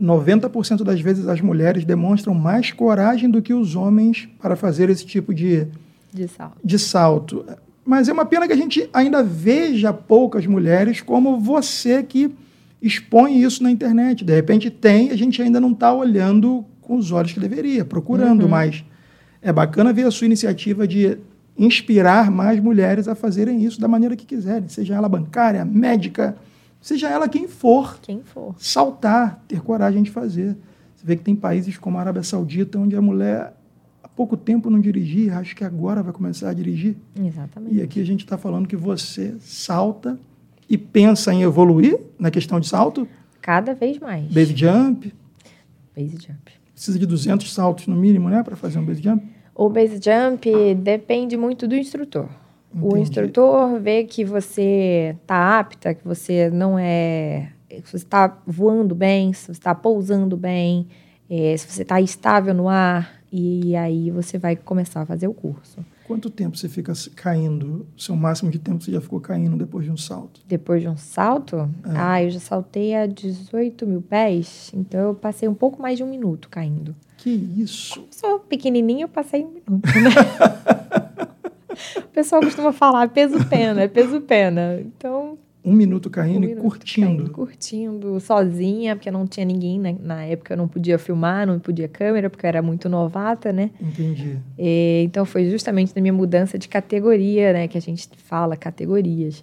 90% 0.00 0.82
das 0.82 1.00
vezes 1.00 1.28
as 1.28 1.40
mulheres 1.40 1.84
demonstram 1.84 2.34
mais 2.34 2.72
coragem 2.72 3.30
do 3.30 3.40
que 3.40 3.54
os 3.54 3.76
homens 3.76 4.28
para 4.40 4.56
fazer 4.56 4.90
esse 4.90 5.06
tipo 5.06 5.32
de, 5.32 5.66
De 6.12 6.26
salto. 6.26 6.56
de 6.64 6.78
salto. 6.78 7.44
Mas 7.84 8.08
é 8.08 8.12
uma 8.12 8.24
pena 8.24 8.46
que 8.46 8.52
a 8.52 8.56
gente 8.56 8.88
ainda 8.92 9.22
veja 9.22 9.92
poucas 9.92 10.46
mulheres 10.46 11.00
como 11.00 11.38
você 11.38 12.02
que 12.02 12.34
expõe 12.80 13.42
isso 13.42 13.62
na 13.62 13.70
internet. 13.70 14.24
De 14.24 14.34
repente 14.34 14.70
tem, 14.70 15.10
a 15.10 15.16
gente 15.16 15.40
ainda 15.40 15.60
não 15.60 15.72
está 15.72 15.92
olhando 15.92 16.64
com 16.80 16.96
os 16.96 17.12
olhos 17.12 17.32
que 17.32 17.40
deveria, 17.40 17.84
procurando, 17.84 18.48
mas 18.48 18.84
é 19.40 19.52
bacana 19.52 19.92
ver 19.92 20.06
a 20.06 20.10
sua 20.10 20.26
iniciativa 20.26 20.88
de 20.88 21.18
inspirar 21.56 22.30
mais 22.30 22.58
mulheres 22.60 23.06
a 23.08 23.14
fazerem 23.14 23.62
isso 23.64 23.80
da 23.80 23.86
maneira 23.88 24.16
que 24.16 24.26
quiserem, 24.26 24.68
seja 24.68 24.94
ela 24.94 25.08
bancária, 25.08 25.64
médica, 25.64 26.36
seja 26.80 27.08
ela 27.08 27.28
quem 27.28 27.46
for 27.48 27.98
Quem 28.00 28.22
for. 28.22 28.54
saltar, 28.58 29.42
ter 29.46 29.60
coragem 29.60 30.02
de 30.02 30.10
fazer. 30.10 30.56
Você 30.96 31.06
vê 31.06 31.16
que 31.16 31.22
tem 31.22 31.36
países 31.36 31.76
como 31.78 31.96
a 31.98 32.00
Arábia 32.00 32.22
Saudita, 32.22 32.78
onde 32.78 32.96
a 32.96 33.02
mulher 33.02 33.54
há 34.02 34.08
pouco 34.08 34.36
tempo 34.36 34.68
não 34.68 34.80
dirigia, 34.80 35.38
acho 35.38 35.54
que 35.54 35.64
agora 35.64 36.02
vai 36.02 36.12
começar 36.12 36.50
a 36.50 36.52
dirigir. 36.54 36.96
Exatamente. 37.18 37.74
E 37.74 37.82
aqui 37.82 38.00
a 38.00 38.04
gente 38.04 38.24
está 38.24 38.36
falando 38.36 38.66
que 38.66 38.76
você 38.76 39.34
salta 39.40 40.18
e 40.68 40.76
pensa 40.76 41.32
em 41.32 41.42
evoluir 41.42 41.98
na 42.18 42.30
questão 42.30 42.58
de 42.58 42.66
salto, 42.68 43.06
Cada 43.40 43.74
vez 43.74 43.98
mais. 43.98 44.26
base 44.32 44.56
jump, 44.56 45.12
Base 45.94 46.12
jump. 46.16 46.50
precisa 46.72 46.98
de 46.98 47.04
200 47.06 47.52
saltos 47.52 47.86
no 47.86 47.94
mínimo, 47.94 48.28
né, 48.30 48.42
para 48.42 48.56
fazer 48.56 48.78
um 48.78 48.84
base 48.84 49.02
jump. 49.02 49.22
O 49.54 49.68
base 49.68 50.00
jump 50.02 50.74
depende 50.74 51.36
muito 51.36 51.68
do 51.68 51.76
instrutor. 51.76 52.28
O 52.74 52.88
Entendi. 52.88 53.02
instrutor 53.02 53.78
vê 53.80 54.04
que 54.04 54.24
você 54.24 55.16
está 55.22 55.58
apta, 55.58 55.94
que 55.94 56.04
você 56.04 56.50
não 56.50 56.76
é. 56.78 57.52
Se 57.68 57.90
você 57.90 57.96
está 57.96 58.42
voando 58.46 58.94
bem, 58.94 59.32
se 59.32 59.46
você 59.46 59.52
está 59.52 59.74
pousando 59.74 60.36
bem, 60.36 60.88
eh, 61.30 61.56
se 61.56 61.70
você 61.70 61.82
está 61.82 62.00
estável 62.00 62.52
no 62.52 62.68
ar, 62.68 63.20
e 63.36 63.74
aí 63.74 64.12
você 64.12 64.38
vai 64.38 64.54
começar 64.54 65.02
a 65.02 65.06
fazer 65.06 65.26
o 65.26 65.34
curso. 65.34 65.84
Quanto 66.06 66.30
tempo 66.30 66.56
você 66.56 66.68
fica 66.68 66.92
caindo? 67.16 67.86
O 67.96 68.00
seu 68.00 68.14
máximo 68.14 68.50
de 68.50 68.60
tempo 68.60 68.78
que 68.78 68.84
você 68.84 68.92
já 68.92 69.00
ficou 69.00 69.20
caindo 69.20 69.56
depois 69.56 69.84
de 69.84 69.90
um 69.90 69.96
salto? 69.96 70.40
Depois 70.46 70.82
de 70.82 70.88
um 70.88 70.96
salto, 70.96 71.68
ah, 71.82 72.22
eu 72.22 72.30
já 72.30 72.38
saltei 72.38 72.94
a 72.94 73.06
18 73.06 73.86
mil 73.86 74.02
pés, 74.02 74.70
então 74.72 75.00
eu 75.00 75.14
passei 75.14 75.48
um 75.48 75.54
pouco 75.54 75.82
mais 75.82 75.96
de 75.96 76.04
um 76.04 76.08
minuto 76.08 76.48
caindo. 76.48 76.94
Que 77.24 77.30
isso? 77.56 78.06
Sou 78.10 78.38
pequenininha, 78.38 79.04
eu 79.04 79.08
passei 79.08 79.42
um 79.42 79.48
minuto, 79.48 79.86
né? 79.86 80.10
o 81.96 82.08
pessoal 82.08 82.42
costuma 82.42 82.70
falar 82.70 83.08
peso 83.08 83.42
pena, 83.46 83.80
é 83.80 83.88
peso 83.88 84.20
pena. 84.20 84.78
Então, 84.78 85.38
Um 85.64 85.72
minuto 85.72 86.10
caindo 86.10 86.40
um 86.40 86.44
e 86.44 86.48
minuto 86.48 86.60
curtindo. 86.60 87.06
caindo, 87.06 87.30
curtindo, 87.30 88.20
sozinha, 88.20 88.94
porque 88.94 89.10
não 89.10 89.26
tinha 89.26 89.46
ninguém 89.46 89.80
na, 89.80 89.92
na 89.92 90.22
época, 90.24 90.52
eu 90.52 90.58
não 90.58 90.68
podia 90.68 90.98
filmar, 90.98 91.46
não 91.46 91.58
podia 91.58 91.88
câmera, 91.88 92.28
porque 92.28 92.44
eu 92.44 92.48
era 92.48 92.60
muito 92.60 92.90
novata, 92.90 93.54
né? 93.54 93.70
Entendi. 93.80 94.36
E, 94.58 95.04
então 95.06 95.24
foi 95.24 95.48
justamente 95.48 95.96
na 95.96 96.02
minha 96.02 96.12
mudança 96.12 96.58
de 96.58 96.68
categoria, 96.68 97.54
né, 97.54 97.68
que 97.68 97.78
a 97.78 97.80
gente 97.80 98.06
fala 98.18 98.54
categorias. 98.54 99.42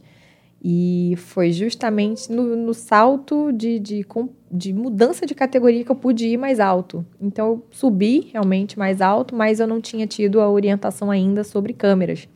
E 0.64 1.16
foi 1.18 1.52
justamente 1.52 2.32
no, 2.32 2.56
no 2.56 2.74
salto 2.74 3.52
de, 3.52 3.80
de, 3.80 4.06
de 4.52 4.72
mudança 4.72 5.26
de 5.26 5.34
categoria 5.34 5.84
que 5.84 5.90
eu 5.90 5.96
pude 5.96 6.28
ir 6.28 6.38
mais 6.38 6.60
alto. 6.60 7.04
Então 7.20 7.48
eu 7.48 7.66
subi 7.72 8.30
realmente 8.32 8.78
mais 8.78 9.02
alto, 9.02 9.36
mas 9.36 9.60
eu 9.60 9.66
não 9.66 9.82
tinha 9.82 10.06
tido 10.06 10.40
a 10.40 10.48
orientação 10.48 11.10
ainda 11.10 11.44
sobre 11.44 11.74
câmeras. 11.74 12.30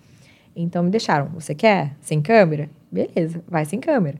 Então 0.55 0.81
me 0.81 0.89
deixaram, 0.89 1.27
você 1.35 1.53
quer 1.53 1.95
sem 2.01 2.19
câmera? 2.19 2.67
Beleza, 2.91 3.43
vai 3.47 3.63
sem 3.63 3.79
câmera. 3.79 4.17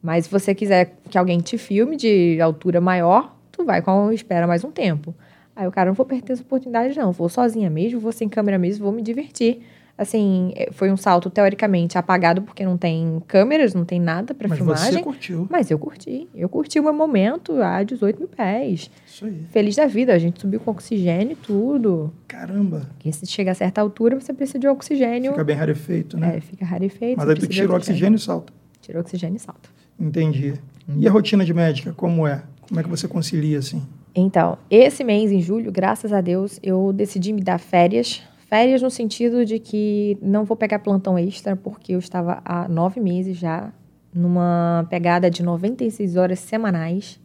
Mas 0.00 0.26
se 0.26 0.30
você 0.30 0.54
quiser 0.54 0.96
que 1.10 1.18
alguém 1.18 1.40
te 1.40 1.58
filme 1.58 1.96
de 1.96 2.40
altura 2.40 2.80
maior, 2.80 3.36
tu 3.50 3.64
vai 3.64 3.82
com 3.82 4.12
espera 4.12 4.46
mais 4.46 4.62
um 4.62 4.70
tempo. 4.70 5.14
Aí 5.54 5.66
o 5.66 5.72
cara, 5.72 5.90
não 5.90 5.94
vou 5.94 6.06
perder 6.06 6.32
essa 6.32 6.42
oportunidade 6.42 6.96
não, 6.96 7.12
vou 7.12 7.28
sozinha 7.28 7.68
mesmo, 7.68 7.98
vou 7.98 8.12
sem 8.12 8.28
câmera 8.28 8.58
mesmo, 8.58 8.84
vou 8.84 8.92
me 8.92 9.02
divertir. 9.02 9.62
Assim, 9.96 10.52
eh, 10.56 10.70
foi 10.72 10.90
um 10.90 10.96
salto 10.96 11.28
teoricamente 11.28 11.98
apagado 11.98 12.42
porque 12.42 12.64
não 12.64 12.76
tem 12.76 13.22
câmeras, 13.26 13.74
não 13.74 13.84
tem 13.84 14.00
nada 14.00 14.34
para 14.34 14.48
Mas 14.48 14.58
filmagem. 14.58 14.92
você 14.92 15.02
curtiu. 15.02 15.46
Mas 15.50 15.70
eu 15.70 15.78
curti. 15.78 16.28
Eu 16.34 16.48
curti 16.48 16.80
o 16.80 16.82
meu 16.82 16.94
momento 16.94 17.62
a 17.62 17.82
18 17.82 18.18
mil 18.18 18.28
pés. 18.28 18.90
Isso 19.06 19.26
aí. 19.26 19.46
Feliz 19.50 19.76
da 19.76 19.86
vida, 19.86 20.14
a 20.14 20.18
gente 20.18 20.40
subiu 20.40 20.60
com 20.60 20.70
oxigênio 20.70 21.32
e 21.32 21.36
tudo. 21.36 22.12
Caramba. 22.26 22.88
Porque 22.94 23.12
se 23.12 23.26
chega 23.26 23.52
a 23.52 23.54
certa 23.54 23.80
altura, 23.80 24.18
você 24.18 24.32
precisa 24.32 24.58
de 24.58 24.66
oxigênio. 24.66 25.32
Fica 25.32 25.44
bem 25.44 25.56
rarefeito, 25.56 26.16
né? 26.18 26.38
É, 26.38 26.40
fica 26.40 26.64
rarefeito. 26.64 27.18
Mas 27.18 27.28
aí 27.28 27.36
tu 27.36 27.46
tira 27.46 27.70
o 27.70 27.76
oxigênio 27.76 28.16
e 28.16 28.20
salta. 28.20 28.52
Tirou 28.80 29.00
oxigênio 29.02 29.36
e 29.36 29.40
salta. 29.40 29.68
Entendi. 30.00 30.54
E 30.96 31.06
a 31.06 31.10
rotina 31.10 31.44
de 31.44 31.54
médica, 31.54 31.92
como 31.92 32.26
é? 32.26 32.42
Como 32.66 32.80
é 32.80 32.82
que 32.82 32.88
você 32.88 33.06
concilia 33.06 33.58
assim? 33.58 33.82
Então, 34.14 34.58
esse 34.70 35.02
mês, 35.04 35.30
em 35.30 35.40
julho, 35.40 35.70
graças 35.72 36.12
a 36.12 36.20
Deus, 36.20 36.58
eu 36.62 36.92
decidi 36.92 37.32
me 37.32 37.40
dar 37.40 37.58
férias. 37.58 38.22
Férias 38.52 38.82
no 38.82 38.90
sentido 38.90 39.46
de 39.46 39.58
que 39.58 40.18
não 40.20 40.44
vou 40.44 40.54
pegar 40.54 40.78
plantão 40.80 41.18
extra, 41.18 41.56
porque 41.56 41.94
eu 41.94 41.98
estava 41.98 42.42
há 42.44 42.68
nove 42.68 43.00
meses 43.00 43.38
já 43.38 43.72
numa 44.14 44.86
pegada 44.90 45.30
de 45.30 45.42
96 45.42 46.16
horas 46.16 46.38
semanais 46.38 47.18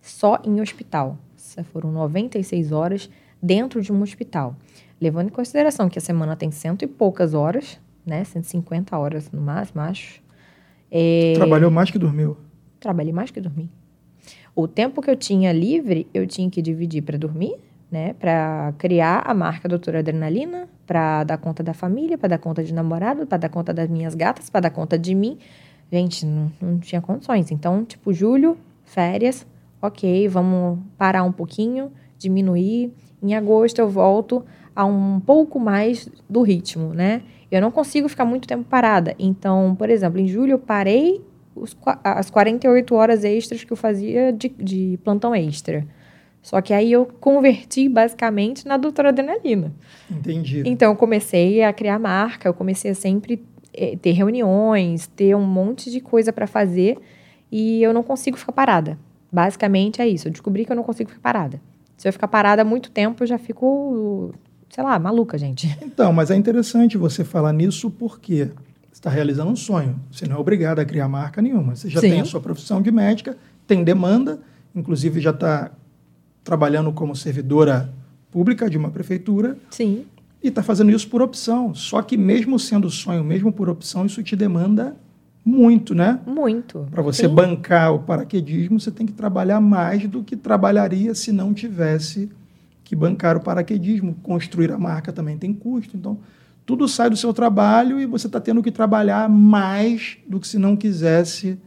só 0.00 0.40
em 0.44 0.60
hospital. 0.60 1.18
Foram 1.72 1.90
96 1.90 2.70
horas 2.70 3.10
dentro 3.42 3.82
de 3.82 3.92
um 3.92 4.00
hospital. 4.02 4.54
Levando 5.00 5.26
em 5.26 5.32
consideração 5.32 5.88
que 5.88 5.98
a 5.98 6.00
semana 6.00 6.36
tem 6.36 6.52
cento 6.52 6.84
e 6.84 6.86
poucas 6.86 7.34
horas, 7.34 7.80
né? 8.06 8.22
150 8.22 8.96
horas 8.96 9.32
no 9.32 9.40
máximo, 9.40 9.80
acho. 9.80 10.22
É, 10.92 11.32
Trabalhou 11.34 11.72
mais 11.72 11.90
que 11.90 11.98
dormiu. 11.98 12.36
trabalhei 12.78 13.12
mais 13.12 13.32
que 13.32 13.40
dormir. 13.40 13.68
O 14.54 14.68
tempo 14.68 15.02
que 15.02 15.10
eu 15.10 15.16
tinha 15.16 15.50
livre, 15.50 16.06
eu 16.14 16.24
tinha 16.24 16.48
que 16.48 16.62
dividir 16.62 17.02
para 17.02 17.18
dormir, 17.18 17.56
né? 17.90 18.14
Para 18.14 18.72
criar 18.78 19.22
a 19.26 19.32
marca 19.32 19.68
Doutora 19.68 20.00
Adrenalina, 20.00 20.68
para 20.86 21.24
dar 21.24 21.38
conta 21.38 21.62
da 21.62 21.72
família, 21.72 22.18
para 22.18 22.30
dar 22.30 22.38
conta 22.38 22.62
de 22.62 22.72
namorado, 22.72 23.26
para 23.26 23.38
dar 23.38 23.48
conta 23.48 23.72
das 23.72 23.88
minhas 23.88 24.14
gatas, 24.14 24.50
para 24.50 24.62
dar 24.62 24.70
conta 24.70 24.98
de 24.98 25.14
mim. 25.14 25.38
Gente, 25.90 26.26
não, 26.26 26.52
não 26.60 26.78
tinha 26.78 27.00
condições. 27.00 27.50
Então, 27.50 27.84
tipo, 27.84 28.12
julho, 28.12 28.58
férias, 28.84 29.46
ok, 29.80 30.28
vamos 30.28 30.78
parar 30.96 31.22
um 31.22 31.32
pouquinho, 31.32 31.90
diminuir. 32.18 32.92
Em 33.22 33.34
agosto 33.34 33.78
eu 33.78 33.88
volto 33.88 34.44
a 34.76 34.84
um 34.84 35.18
pouco 35.18 35.58
mais 35.58 36.08
do 36.28 36.42
ritmo, 36.42 36.92
né? 36.92 37.22
Eu 37.50 37.62
não 37.62 37.70
consigo 37.70 38.08
ficar 38.08 38.26
muito 38.26 38.46
tempo 38.46 38.64
parada. 38.64 39.14
Então, 39.18 39.74
por 39.74 39.88
exemplo, 39.88 40.20
em 40.20 40.28
julho 40.28 40.52
eu 40.52 40.58
parei 40.58 41.22
os 41.56 41.76
as 42.04 42.30
48 42.30 42.94
horas 42.94 43.24
extras 43.24 43.64
que 43.64 43.72
eu 43.72 43.76
fazia 43.76 44.32
de, 44.32 44.48
de 44.48 44.98
plantão 45.02 45.34
extra. 45.34 45.86
Só 46.48 46.62
que 46.62 46.72
aí 46.72 46.90
eu 46.90 47.04
converti 47.04 47.90
basicamente 47.90 48.66
na 48.66 48.78
doutora 48.78 49.10
adrenalina. 49.10 49.70
Entendi. 50.10 50.62
Então 50.64 50.92
eu 50.92 50.96
comecei 50.96 51.62
a 51.62 51.74
criar 51.74 51.98
marca, 51.98 52.48
eu 52.48 52.54
comecei 52.54 52.90
a 52.90 52.94
sempre 52.94 53.44
eh, 53.74 53.98
ter 54.00 54.12
reuniões, 54.12 55.06
ter 55.08 55.36
um 55.36 55.44
monte 55.44 55.90
de 55.90 56.00
coisa 56.00 56.32
para 56.32 56.46
fazer 56.46 56.96
e 57.52 57.82
eu 57.82 57.92
não 57.92 58.02
consigo 58.02 58.38
ficar 58.38 58.52
parada. 58.52 58.98
Basicamente 59.30 60.00
é 60.00 60.08
isso. 60.08 60.26
Eu 60.26 60.32
descobri 60.32 60.64
que 60.64 60.72
eu 60.72 60.76
não 60.76 60.82
consigo 60.82 61.10
ficar 61.10 61.20
parada. 61.20 61.60
Se 61.98 62.08
eu 62.08 62.12
ficar 62.14 62.28
parada 62.28 62.62
há 62.62 62.64
muito 62.64 62.90
tempo, 62.90 63.22
eu 63.22 63.26
já 63.26 63.36
fico, 63.36 64.32
sei 64.70 64.82
lá, 64.82 64.98
maluca, 64.98 65.36
gente. 65.36 65.68
Então, 65.84 66.14
mas 66.14 66.30
é 66.30 66.34
interessante 66.34 66.96
você 66.96 67.24
falar 67.24 67.52
nisso 67.52 67.90
porque 67.90 68.44
você 68.90 68.94
está 68.94 69.10
realizando 69.10 69.50
um 69.50 69.56
sonho. 69.56 70.00
Você 70.10 70.26
não 70.26 70.36
é 70.36 70.38
obrigado 70.38 70.78
a 70.78 70.84
criar 70.86 71.10
marca 71.10 71.42
nenhuma. 71.42 71.76
Você 71.76 71.90
já 71.90 72.00
Sim. 72.00 72.08
tem 72.08 72.20
a 72.22 72.24
sua 72.24 72.40
profissão 72.40 72.80
de 72.80 72.90
médica, 72.90 73.36
tem 73.66 73.84
demanda, 73.84 74.40
inclusive 74.74 75.20
já 75.20 75.28
está 75.28 75.72
trabalhando 76.44 76.92
como 76.92 77.14
servidora 77.14 77.92
pública 78.30 78.68
de 78.68 78.76
uma 78.76 78.90
prefeitura 78.90 79.56
Sim. 79.70 80.04
e 80.42 80.48
está 80.48 80.62
fazendo 80.62 80.90
isso 80.90 81.08
por 81.08 81.22
opção. 81.22 81.74
Só 81.74 82.02
que 82.02 82.16
mesmo 82.16 82.58
sendo 82.58 82.90
sonho, 82.90 83.24
mesmo 83.24 83.52
por 83.52 83.68
opção, 83.68 84.06
isso 84.06 84.22
te 84.22 84.36
demanda 84.36 84.96
muito, 85.44 85.94
né? 85.94 86.20
Muito. 86.26 86.86
Para 86.90 87.02
você 87.02 87.26
Sim. 87.26 87.34
bancar 87.34 87.94
o 87.94 88.00
paraquedismo, 88.00 88.78
você 88.78 88.90
tem 88.90 89.06
que 89.06 89.12
trabalhar 89.12 89.60
mais 89.60 90.06
do 90.06 90.22
que 90.22 90.36
trabalharia 90.36 91.14
se 91.14 91.32
não 91.32 91.54
tivesse 91.54 92.30
que 92.84 92.94
bancar 92.94 93.36
o 93.36 93.40
paraquedismo. 93.40 94.14
Construir 94.22 94.70
a 94.72 94.78
marca 94.78 95.12
também 95.12 95.38
tem 95.38 95.54
custo. 95.54 95.96
Então, 95.96 96.18
tudo 96.66 96.86
sai 96.86 97.08
do 97.08 97.16
seu 97.16 97.32
trabalho 97.32 97.98
e 97.98 98.04
você 98.04 98.26
está 98.26 98.38
tendo 98.38 98.62
que 98.62 98.70
trabalhar 98.70 99.26
mais 99.26 100.18
do 100.28 100.38
que 100.38 100.46
se 100.46 100.58
não 100.58 100.76
quisesse 100.76 101.58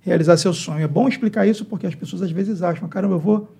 realizar 0.00 0.38
seu 0.38 0.54
sonho. 0.54 0.82
É 0.82 0.88
bom 0.88 1.06
explicar 1.06 1.46
isso 1.46 1.66
porque 1.66 1.86
as 1.86 1.94
pessoas 1.94 2.22
às 2.22 2.30
vezes 2.30 2.62
acham, 2.62 2.88
caramba, 2.88 3.16
eu 3.16 3.18
vou, 3.18 3.54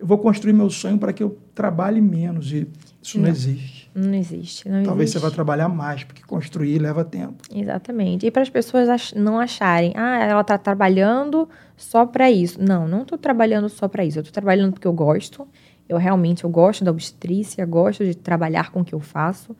eu 0.00 0.06
vou 0.06 0.18
construir 0.18 0.52
meu 0.52 0.70
sonho 0.70 0.98
para 0.98 1.12
que 1.12 1.22
eu 1.22 1.38
trabalhe 1.54 2.00
menos. 2.00 2.52
E 2.52 2.66
isso 3.02 3.18
não, 3.18 3.24
não 3.24 3.30
existe. 3.30 3.90
Não 3.94 4.14
existe. 4.14 4.68
Não 4.68 4.82
Talvez 4.82 5.10
existe. 5.10 5.20
você 5.20 5.28
vá 5.28 5.30
trabalhar 5.30 5.68
mais, 5.68 6.02
porque 6.02 6.22
construir 6.22 6.78
leva 6.78 7.04
tempo. 7.04 7.44
Exatamente. 7.54 8.26
E 8.26 8.30
para 8.30 8.42
as 8.42 8.48
pessoas 8.48 9.12
não 9.14 9.38
acharem, 9.38 9.92
ah, 9.94 10.24
ela 10.24 10.40
está 10.40 10.56
trabalhando 10.56 11.48
só 11.76 12.06
para 12.06 12.30
isso. 12.30 12.60
Não, 12.60 12.88
não 12.88 13.02
estou 13.02 13.18
trabalhando 13.18 13.68
só 13.68 13.86
para 13.86 14.04
isso. 14.04 14.18
Eu 14.18 14.22
estou 14.22 14.32
trabalhando 14.32 14.72
porque 14.72 14.88
eu 14.88 14.92
gosto 14.92 15.46
eu 15.90 15.98
realmente 15.98 16.44
eu 16.44 16.50
gosto 16.50 16.84
da 16.84 16.92
obstetrícia, 16.92 17.66
gosto 17.66 18.04
de 18.04 18.16
trabalhar 18.16 18.70
com 18.70 18.80
o 18.80 18.84
que 18.84 18.94
eu 18.94 19.00
faço. 19.00 19.56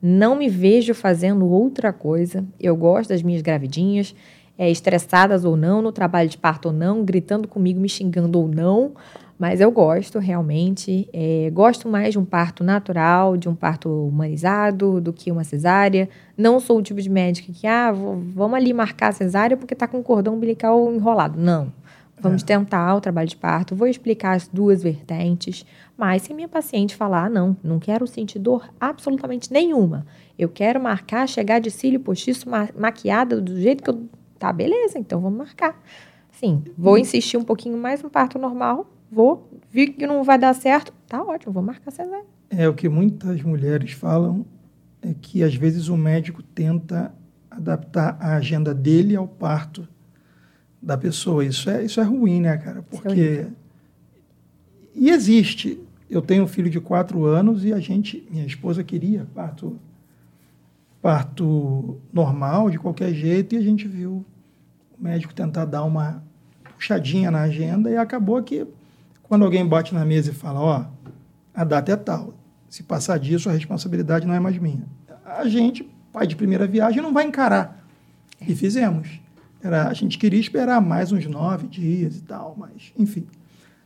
Não 0.00 0.34
me 0.34 0.48
vejo 0.48 0.94
fazendo 0.94 1.46
outra 1.46 1.92
coisa. 1.92 2.42
Eu 2.58 2.74
gosto 2.74 3.10
das 3.10 3.22
minhas 3.22 3.42
gravidinhas, 3.42 4.14
é, 4.56 4.70
estressadas 4.70 5.44
ou 5.44 5.58
não, 5.58 5.82
no 5.82 5.92
trabalho 5.92 6.26
de 6.26 6.38
parto 6.38 6.68
ou 6.68 6.72
não, 6.72 7.04
gritando 7.04 7.46
comigo, 7.46 7.78
me 7.78 7.88
xingando 7.88 8.40
ou 8.40 8.48
não. 8.48 8.94
Mas 9.38 9.60
eu 9.60 9.70
gosto 9.70 10.18
realmente. 10.18 11.08
É, 11.12 11.50
gosto 11.52 11.88
mais 11.88 12.12
de 12.12 12.18
um 12.18 12.24
parto 12.24 12.62
natural, 12.62 13.36
de 13.36 13.48
um 13.48 13.54
parto 13.54 13.88
humanizado, 14.08 15.00
do 15.00 15.12
que 15.12 15.30
uma 15.30 15.44
cesárea. 15.44 16.08
Não 16.36 16.60
sou 16.60 16.78
o 16.78 16.82
tipo 16.82 17.00
de 17.00 17.10
médica 17.10 17.52
que, 17.52 17.66
ah, 17.66 17.90
vou, 17.92 18.22
vamos 18.34 18.56
ali 18.56 18.72
marcar 18.72 19.08
a 19.08 19.12
cesárea 19.12 19.56
porque 19.56 19.74
está 19.74 19.86
com 19.86 19.98
o 19.98 20.02
cordão 20.02 20.34
umbilical 20.34 20.92
enrolado. 20.92 21.40
Não. 21.40 21.72
Vamos 22.20 22.42
é. 22.42 22.46
tentar 22.46 22.94
o 22.94 23.00
trabalho 23.00 23.28
de 23.28 23.36
parto, 23.36 23.74
vou 23.74 23.86
explicar 23.86 24.34
as 24.36 24.48
duas 24.48 24.82
vertentes, 24.82 25.66
mas 25.96 26.22
se 26.22 26.32
minha 26.32 26.48
paciente 26.48 26.94
falar, 26.94 27.28
não, 27.28 27.56
não 27.62 27.78
quero 27.78 28.06
sentir 28.06 28.38
dor 28.38 28.66
absolutamente 28.80 29.52
nenhuma, 29.52 30.06
eu 30.38 30.48
quero 30.48 30.80
marcar, 30.80 31.28
chegar 31.28 31.58
de 31.58 31.70
cílio 31.70 32.00
postiço 32.00 32.48
ma 32.48 32.68
maquiada 32.76 33.40
do 33.40 33.60
jeito 33.60 33.82
que 33.82 33.90
eu. 33.90 34.08
Tá, 34.38 34.52
beleza, 34.52 34.98
então 34.98 35.20
vamos 35.20 35.38
marcar. 35.38 35.80
Sim, 36.32 36.62
vou 36.76 36.98
insistir 36.98 37.36
um 37.36 37.44
pouquinho 37.44 37.76
mais 37.76 38.02
no 38.02 38.10
parto 38.10 38.38
normal, 38.38 38.86
vou, 39.14 39.48
vi 39.70 39.86
que 39.88 40.06
não 40.06 40.24
vai 40.24 40.38
dar 40.38 40.52
certo, 40.54 40.92
tá 41.06 41.22
ótimo, 41.22 41.52
vou 41.52 41.62
marcar 41.62 41.90
cesárea. 41.90 42.24
É, 42.50 42.68
o 42.68 42.74
que 42.74 42.88
muitas 42.88 43.40
mulheres 43.42 43.92
falam 43.92 44.44
é 45.00 45.14
que 45.14 45.42
às 45.42 45.54
vezes 45.54 45.88
o 45.88 45.96
médico 45.96 46.42
tenta 46.42 47.14
adaptar 47.50 48.16
a 48.20 48.34
agenda 48.36 48.74
dele 48.74 49.14
ao 49.14 49.28
parto 49.28 49.86
da 50.82 50.98
pessoa. 50.98 51.44
Isso 51.44 51.70
é, 51.70 51.84
isso 51.84 52.00
é 52.00 52.04
ruim, 52.04 52.40
né, 52.40 52.56
cara? 52.56 52.82
Porque. 52.82 53.46
E 54.94 55.10
existe. 55.10 55.80
Eu 56.08 56.20
tenho 56.20 56.44
um 56.44 56.48
filho 56.48 56.70
de 56.70 56.80
quatro 56.80 57.24
anos 57.24 57.64
e 57.64 57.72
a 57.72 57.80
gente, 57.80 58.26
minha 58.30 58.44
esposa 58.44 58.84
queria 58.84 59.26
parto, 59.34 59.78
parto 61.00 61.98
normal, 62.12 62.70
de 62.70 62.78
qualquer 62.78 63.12
jeito, 63.12 63.54
e 63.54 63.58
a 63.58 63.62
gente 63.62 63.88
viu 63.88 64.24
o 64.96 65.02
médico 65.02 65.34
tentar 65.34 65.64
dar 65.64 65.82
uma 65.82 66.22
puxadinha 66.74 67.30
na 67.30 67.42
agenda 67.42 67.90
e 67.90 67.96
acabou 67.96 68.40
que 68.42 68.66
quando 69.28 69.44
alguém 69.44 69.66
bate 69.66 69.94
na 69.94 70.04
mesa 70.04 70.30
e 70.30 70.34
fala, 70.34 70.60
ó, 70.60 70.84
a 71.54 71.64
data 71.64 71.92
é 71.92 71.96
tal, 71.96 72.34
se 72.68 72.82
passar 72.82 73.18
disso 73.18 73.48
a 73.48 73.52
responsabilidade 73.52 74.26
não 74.26 74.34
é 74.34 74.40
mais 74.40 74.58
minha. 74.58 74.84
A 75.24 75.48
gente, 75.48 75.88
pai 76.12 76.26
de 76.26 76.36
primeira 76.36 76.66
viagem, 76.66 77.02
não 77.02 77.12
vai 77.12 77.24
encarar. 77.24 77.84
E 78.40 78.54
fizemos. 78.54 79.20
Era, 79.62 79.88
a 79.88 79.94
gente 79.94 80.18
queria 80.18 80.40
esperar 80.40 80.80
mais 80.80 81.10
uns 81.10 81.26
nove 81.26 81.66
dias 81.66 82.16
e 82.16 82.22
tal, 82.22 82.54
mas, 82.58 82.92
enfim, 82.98 83.26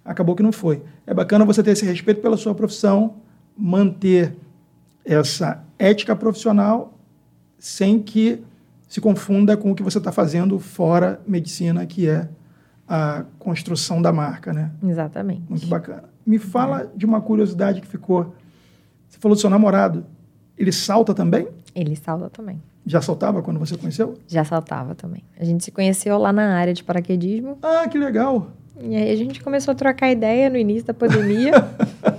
acabou 0.04 0.34
que 0.34 0.42
não 0.42 0.52
foi. 0.52 0.82
É 1.06 1.14
bacana 1.14 1.44
você 1.44 1.62
ter 1.62 1.70
esse 1.70 1.84
respeito 1.84 2.20
pela 2.20 2.36
sua 2.36 2.54
profissão, 2.54 3.16
manter 3.56 4.34
essa 5.04 5.62
ética 5.78 6.16
profissional 6.16 6.98
sem 7.58 8.00
que 8.00 8.42
se 8.88 9.00
confunda 9.00 9.56
com 9.56 9.70
o 9.70 9.74
que 9.74 9.82
você 9.82 9.98
está 9.98 10.10
fazendo 10.10 10.58
fora 10.58 11.20
medicina, 11.26 11.84
que 11.86 12.08
é 12.08 12.28
a 12.88 13.24
construção 13.38 14.00
da 14.00 14.12
marca, 14.12 14.52
né? 14.52 14.70
Exatamente. 14.82 15.42
Muito 15.48 15.66
bacana. 15.66 16.04
Me 16.26 16.38
fala 16.38 16.82
é. 16.82 16.88
de 16.96 17.04
uma 17.04 17.20
curiosidade 17.20 17.80
que 17.80 17.86
ficou. 17.86 18.34
Você 19.08 19.18
falou 19.18 19.36
do 19.36 19.40
seu 19.40 19.50
namorado. 19.50 20.06
Ele 20.56 20.72
salta 20.72 21.14
também? 21.14 21.48
Ele 21.74 21.94
salta 21.94 22.30
também. 22.30 22.60
Já 22.86 23.02
saltava 23.02 23.42
quando 23.42 23.60
você 23.60 23.76
conheceu? 23.76 24.14
Já 24.26 24.44
saltava 24.44 24.94
também. 24.94 25.22
A 25.38 25.44
gente 25.44 25.62
se 25.62 25.70
conheceu 25.70 26.16
lá 26.16 26.32
na 26.32 26.56
área 26.56 26.72
de 26.72 26.82
paraquedismo. 26.82 27.58
Ah, 27.62 27.86
que 27.86 27.98
legal! 27.98 28.50
E 28.80 28.96
aí 28.96 29.10
a 29.10 29.16
gente 29.16 29.42
começou 29.42 29.72
a 29.72 29.74
trocar 29.74 30.10
ideia 30.10 30.48
no 30.48 30.56
início 30.56 30.86
da 30.86 30.94
pandemia. 30.94 31.52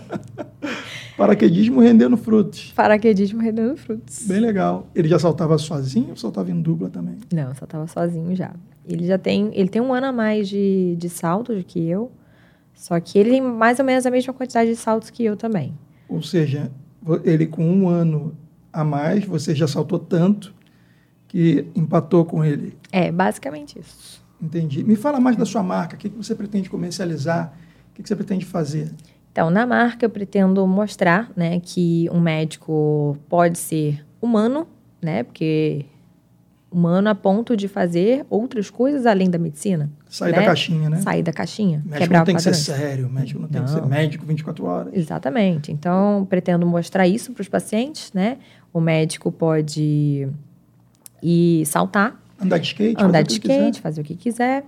paraquedismo 1.20 1.82
rendendo 1.82 2.18
frutos. 2.18 2.72
Paraquedismo 2.76 3.42
rendendo 3.42 3.78
frutos. 3.78 4.26
Bem 4.26 4.40
legal. 4.40 4.88
Ele 4.96 5.08
já 5.08 5.20
saltava 5.20 5.58
sozinho 5.58 6.10
ou 6.10 6.16
saltava 6.16 6.50
em 6.50 6.62
dupla 6.62 6.90
também? 6.90 7.18
Não, 7.32 7.54
saltava 7.54 7.86
sozinho 7.88 8.36
já. 8.36 8.52
Ele 8.88 9.06
já 9.06 9.18
tem, 9.18 9.52
ele 9.54 9.70
tem 9.70 9.82
um 9.82 9.94
ano 9.94 10.08
a 10.08 10.12
mais 10.12 10.50
de, 10.50 10.96
de 10.98 11.10
saltos 11.10 11.58
do 11.58 11.64
que 11.64 11.88
eu. 11.88 12.12
Só 12.74 13.00
que 13.00 13.20
ele 13.20 13.32
tem 13.32 13.42
mais 13.42 13.78
ou 13.78 13.86
menos 13.86 14.06
a 14.06 14.12
mesma 14.12 14.34
quantidade 14.34 14.70
de 14.70 14.76
saltos 14.76 15.10
que 15.10 15.24
eu 15.24 15.36
também. 15.36 15.74
Ou 16.08 16.24
seja, 16.24 16.72
ele 17.24 17.46
com 17.46 17.64
um 17.70 17.88
ano 17.88 18.36
a 18.72 18.84
mais, 18.84 19.26
você 19.26 19.54
já 19.54 19.68
saltou 19.68 20.00
tanto 20.00 20.54
que 21.28 21.68
empatou 21.76 22.26
com 22.26 22.44
ele. 22.44 22.78
É, 22.92 23.12
basicamente 23.12 23.80
isso. 23.80 24.24
Entendi. 24.42 24.84
Me 24.84 24.96
fala 24.96 25.20
mais 25.20 25.36
da 25.36 25.46
sua 25.46 25.62
marca. 25.62 25.96
O 25.96 26.00
que, 26.00 26.10
você 26.10 26.34
pretende 26.34 26.70
comercializar? 26.70 27.54
O 27.92 27.94
que, 27.94 28.08
você 28.08 28.16
pretende 28.16 28.46
fazer? 28.46 28.92
Então, 29.40 29.50
na 29.50 29.66
marca 29.66 30.06
eu 30.06 30.10
pretendo 30.10 30.68
mostrar 30.68 31.32
né, 31.34 31.62
que 31.62 32.10
um 32.12 32.20
médico 32.20 33.18
pode 33.30 33.58
ser 33.58 34.06
humano, 34.22 34.68
né? 35.02 35.24
Porque 35.24 35.86
humano 36.70 37.08
a 37.08 37.16
ponto 37.16 37.56
de 37.56 37.70
fazer 37.70 38.26
outras 38.30 38.70
coisas 38.70 39.06
além 39.06 39.30
da 39.30 39.40
medicina. 39.40 39.90
Sair 40.10 40.34
né? 40.34 40.40
da 40.40 40.46
caixinha, 40.46 40.90
né? 40.90 40.98
Sair 40.98 41.24
da 41.24 41.32
caixinha. 41.32 41.82
O 41.86 41.90
médico 41.90 42.14
não 42.14 42.24
tem 42.26 42.36
que 42.36 42.42
ser 42.42 42.54
sério, 42.54 43.08
o 43.08 43.10
médico 43.10 43.40
não, 43.40 43.48
não, 43.48 43.50
tem 43.50 43.64
que 43.64 43.70
ser 43.70 43.86
médico 43.86 44.26
24 44.26 44.66
horas. 44.66 44.94
Exatamente. 44.94 45.72
Então, 45.72 46.28
pretendo 46.30 46.68
mostrar 46.68 47.08
isso 47.08 47.32
para 47.32 47.42
os 47.42 47.48
pacientes, 47.48 48.12
né? 48.12 48.40
O 48.74 48.82
médico 48.82 49.32
pode 49.32 50.28
e 51.24 51.64
saltar. 51.66 52.22
Andar 52.38 52.58
de 52.58 52.68
skate? 52.68 53.02
Andar 53.02 53.22
de 53.22 53.32
skate, 53.32 53.80
fazer 53.80 54.02
o 54.02 54.04
que 54.04 54.16
quiser. 54.16 54.66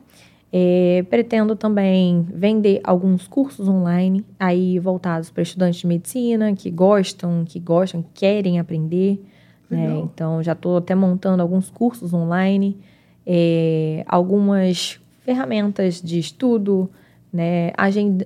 É, 0.53 1.05
pretendo 1.09 1.55
também 1.55 2.27
vender 2.33 2.81
alguns 2.83 3.25
cursos 3.25 3.69
online, 3.69 4.25
aí 4.37 4.79
voltados 4.79 5.29
para 5.29 5.43
estudantes 5.43 5.79
de 5.79 5.87
medicina 5.87 6.53
que 6.53 6.69
gostam, 6.69 7.45
que 7.45 7.57
gostam, 7.57 8.03
querem 8.13 8.59
aprender. 8.59 9.23
Né? 9.69 10.01
Então, 10.03 10.43
já 10.43 10.51
estou 10.51 10.75
até 10.75 10.93
montando 10.93 11.41
alguns 11.41 11.69
cursos 11.69 12.13
online, 12.13 12.77
é, 13.25 14.03
algumas 14.05 14.99
ferramentas 15.21 16.01
de 16.01 16.19
estudo, 16.19 16.89
né? 17.31 17.71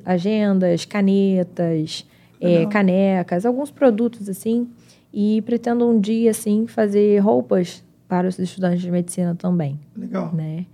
agendas, 0.03 0.83
canetas, 0.83 2.07
é, 2.41 2.65
canecas, 2.65 3.45
alguns 3.45 3.69
produtos 3.69 4.27
assim. 4.27 4.67
E 5.13 5.41
pretendo 5.43 5.88
um 5.88 5.99
dia, 5.99 6.31
assim, 6.31 6.65
fazer 6.65 7.19
roupas 7.19 7.83
para 8.07 8.27
os 8.27 8.38
estudantes 8.39 8.81
de 8.81 8.91
medicina 8.91 9.35
também. 9.35 9.79
Legal. 9.95 10.33
Né? 10.33 10.65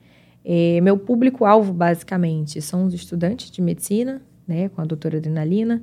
É, 0.43 0.81
meu 0.81 0.97
público-alvo, 0.97 1.71
basicamente, 1.73 2.61
são 2.61 2.85
os 2.85 2.93
estudantes 2.93 3.51
de 3.51 3.61
medicina, 3.61 4.21
né, 4.47 4.69
com 4.69 4.81
a 4.81 4.85
doutora 4.85 5.17
Adrenalina, 5.17 5.81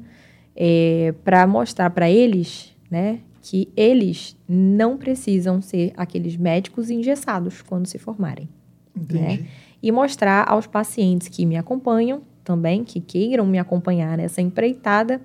é, 0.55 1.15
para 1.25 1.47
mostrar 1.47 1.91
para 1.91 2.11
eles 2.11 2.75
né, 2.91 3.21
que 3.41 3.69
eles 3.77 4.37
não 4.49 4.97
precisam 4.97 5.63
ser 5.63 5.93
aqueles 5.97 6.37
médicos 6.37 6.91
engessados 6.91 7.63
quando 7.63 7.87
se 7.87 7.99
formarem. 7.99 8.49
Entendi. 8.97 9.23
Né? 9.23 9.47
E 9.81 9.93
mostrar 9.93 10.45
aos 10.49 10.67
pacientes 10.67 11.29
que 11.29 11.47
me 11.47 11.57
acompanham 11.57 12.23
também, 12.43 12.83
que 12.83 13.01
queiram 13.01 13.47
me 13.47 13.59
acompanhar 13.59 14.19
nessa 14.19 14.41
empreitada, 14.41 15.21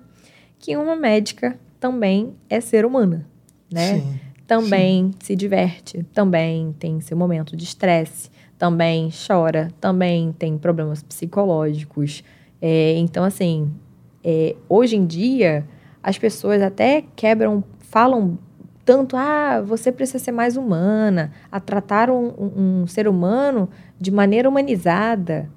que 0.58 0.76
uma 0.76 0.94
médica 0.94 1.58
também 1.80 2.34
é 2.48 2.60
ser 2.60 2.86
humana, 2.86 3.26
né? 3.70 3.98
Sim 3.98 4.24
também 4.46 5.10
Sim. 5.12 5.14
se 5.20 5.36
diverte, 5.36 6.02
também 6.12 6.74
tem 6.78 7.00
seu 7.00 7.16
momento 7.16 7.56
de 7.56 7.64
estresse, 7.64 8.30
também 8.64 9.10
chora, 9.10 9.68
também 9.78 10.32
tem 10.32 10.56
problemas 10.56 11.02
psicológicos. 11.02 12.24
É, 12.62 12.96
então, 12.96 13.22
assim, 13.22 13.70
é, 14.24 14.56
hoje 14.70 14.96
em 14.96 15.04
dia, 15.04 15.66
as 16.02 16.16
pessoas 16.16 16.62
até 16.62 17.04
quebram, 17.14 17.62
falam 17.78 18.38
tanto, 18.82 19.18
ah, 19.18 19.60
você 19.60 19.92
precisa 19.92 20.18
ser 20.18 20.32
mais 20.32 20.56
humana, 20.56 21.30
a 21.52 21.60
tratar 21.60 22.08
um, 22.08 22.28
um, 22.38 22.82
um 22.82 22.86
ser 22.86 23.06
humano 23.06 23.68
de 24.00 24.10
maneira 24.10 24.48
humanizada. 24.48 25.50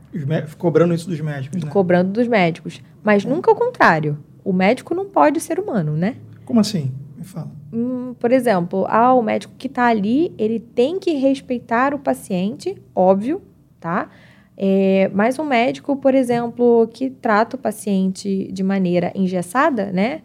Cobrando 0.57 0.93
isso 0.93 1.07
dos 1.07 1.21
médicos, 1.21 1.63
né? 1.63 1.69
Cobrando 1.69 2.11
dos 2.11 2.27
médicos. 2.27 2.83
Mas 3.01 3.23
é. 3.23 3.29
nunca 3.29 3.49
o 3.49 3.55
contrário. 3.55 4.17
O 4.43 4.51
médico 4.51 4.93
não 4.93 5.05
pode 5.05 5.39
ser 5.39 5.61
humano, 5.61 5.95
né? 5.95 6.17
Como 6.43 6.59
assim? 6.59 6.91
Me 7.17 7.23
fala. 7.23 7.51
Hum, 7.71 8.13
por 8.19 8.31
exemplo, 8.31 8.85
ah, 8.87 9.13
o 9.13 9.21
médico 9.21 9.53
que 9.57 9.67
está 9.67 9.87
ali, 9.87 10.33
ele 10.37 10.59
tem 10.59 10.99
que 10.99 11.13
respeitar 11.13 11.93
o 11.93 11.99
paciente, 11.99 12.81
óbvio, 12.95 13.41
tá? 13.79 14.09
É, 14.55 15.11
mas 15.13 15.37
um 15.37 15.43
médico, 15.43 15.95
por 15.97 16.15
exemplo, 16.15 16.89
que 16.91 17.09
trata 17.09 17.55
o 17.55 17.59
paciente 17.59 18.51
de 18.51 18.63
maneira 18.63 19.11
engessada, 19.13 19.91
né? 19.91 20.21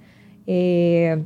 É, 0.46 1.18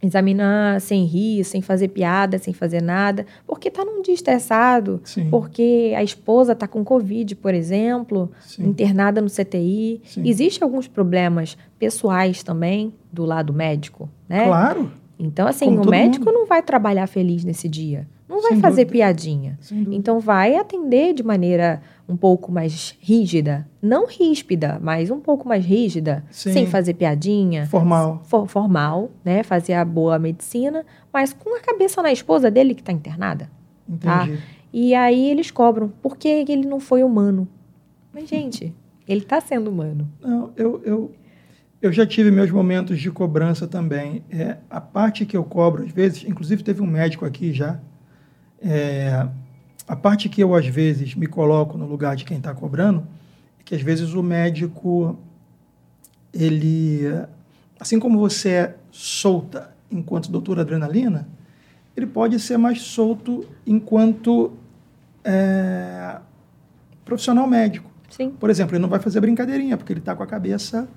examinar 0.00 0.80
sem 0.80 1.04
rir, 1.04 1.42
sem 1.42 1.60
fazer 1.60 1.88
piada, 1.88 2.38
sem 2.38 2.54
fazer 2.54 2.82
nada, 2.82 3.26
porque 3.46 3.70
tá 3.70 3.84
num 3.84 4.02
dia 4.02 4.14
estressado, 4.14 5.00
Sim. 5.04 5.28
porque 5.30 5.92
a 5.96 6.02
esposa 6.02 6.54
tá 6.54 6.68
com 6.68 6.84
Covid, 6.84 7.34
por 7.36 7.54
exemplo, 7.54 8.30
Sim. 8.42 8.68
internada 8.68 9.20
no 9.20 9.28
CTI. 9.28 10.00
Sim. 10.04 10.28
Existem 10.28 10.64
alguns 10.64 10.86
problemas 10.86 11.56
pessoais 11.78 12.42
também 12.42 12.92
do 13.12 13.24
lado 13.24 13.52
médico, 13.52 14.08
né? 14.28 14.44
Claro, 14.44 14.92
Então, 15.18 15.46
assim, 15.48 15.66
Como 15.66 15.82
o 15.84 15.90
médico 15.90 16.24
mundo. 16.26 16.34
não 16.34 16.46
vai 16.46 16.62
trabalhar 16.62 17.06
feliz 17.06 17.42
nesse 17.44 17.68
dia. 17.68 18.06
Não 18.28 18.42
vai 18.42 18.52
Sem 18.52 18.60
fazer 18.60 18.84
dúvida. 18.84 18.92
piadinha. 18.92 19.58
Então, 19.90 20.18
vai 20.20 20.56
atender 20.56 21.14
de 21.14 21.22
maneira 21.22 21.80
um 22.08 22.16
pouco 22.16 22.50
mais 22.52 22.94
rígida. 23.00 23.66
Não 23.80 24.06
ríspida, 24.06 24.78
mas 24.82 25.10
um 25.10 25.20
pouco 25.20 25.48
mais 25.48 25.64
rígida. 25.64 26.24
Sim. 26.30 26.52
Sem 26.52 26.66
fazer 26.66 26.94
piadinha. 26.94 27.66
Formal. 27.66 28.20
For- 28.24 28.46
formal, 28.46 29.10
né? 29.24 29.42
Fazer 29.42 29.74
a 29.74 29.84
boa 29.84 30.18
medicina, 30.18 30.84
mas 31.12 31.32
com 31.32 31.56
a 31.56 31.60
cabeça 31.60 32.02
na 32.02 32.12
esposa 32.12 32.50
dele 32.50 32.74
que 32.74 32.82
está 32.82 32.92
internada. 32.92 33.48
Entendi. 33.88 34.38
E 34.72 34.94
aí 34.94 35.30
eles 35.30 35.50
cobram. 35.50 35.88
Por 36.02 36.16
que 36.18 36.28
ele 36.28 36.66
não 36.66 36.80
foi 36.80 37.02
humano? 37.04 37.48
Mas, 38.12 38.28
gente, 38.28 38.74
ele 39.08 39.20
está 39.20 39.40
sendo 39.40 39.70
humano. 39.70 40.08
Não, 40.20 40.50
eu, 40.56 40.82
eu, 40.84 41.12
eu 41.86 41.92
já 41.92 42.04
tive 42.04 42.30
meus 42.30 42.50
momentos 42.50 42.98
de 42.98 43.10
cobrança 43.10 43.66
também. 43.66 44.24
É, 44.28 44.56
a 44.68 44.80
parte 44.80 45.24
que 45.24 45.36
eu 45.36 45.44
cobro, 45.44 45.84
às 45.84 45.92
vezes, 45.92 46.24
inclusive 46.24 46.62
teve 46.62 46.82
um 46.82 46.86
médico 46.86 47.24
aqui 47.24 47.52
já, 47.52 47.78
é, 48.60 49.26
a 49.86 49.94
parte 49.94 50.28
que 50.28 50.42
eu, 50.42 50.54
às 50.54 50.66
vezes, 50.66 51.14
me 51.14 51.26
coloco 51.26 51.78
no 51.78 51.86
lugar 51.86 52.16
de 52.16 52.24
quem 52.24 52.38
está 52.38 52.52
cobrando, 52.52 53.06
é 53.60 53.62
que, 53.64 53.74
às 53.74 53.82
vezes, 53.82 54.14
o 54.14 54.22
médico, 54.22 55.16
ele, 56.34 57.02
assim 57.78 58.00
como 58.00 58.18
você 58.18 58.48
é 58.50 58.76
solta 58.90 59.70
enquanto 59.90 60.30
doutor 60.30 60.58
adrenalina, 60.58 61.28
ele 61.96 62.06
pode 62.06 62.40
ser 62.40 62.58
mais 62.58 62.80
solto 62.82 63.46
enquanto 63.64 64.52
é, 65.24 66.16
profissional 67.04 67.46
médico. 67.46 67.88
Sim. 68.10 68.30
Por 68.30 68.50
exemplo, 68.50 68.74
ele 68.74 68.82
não 68.82 68.88
vai 68.88 68.98
fazer 68.98 69.20
brincadeirinha, 69.20 69.76
porque 69.76 69.92
ele 69.92 70.00
está 70.00 70.16
com 70.16 70.22
a 70.22 70.26
cabeça 70.26 70.88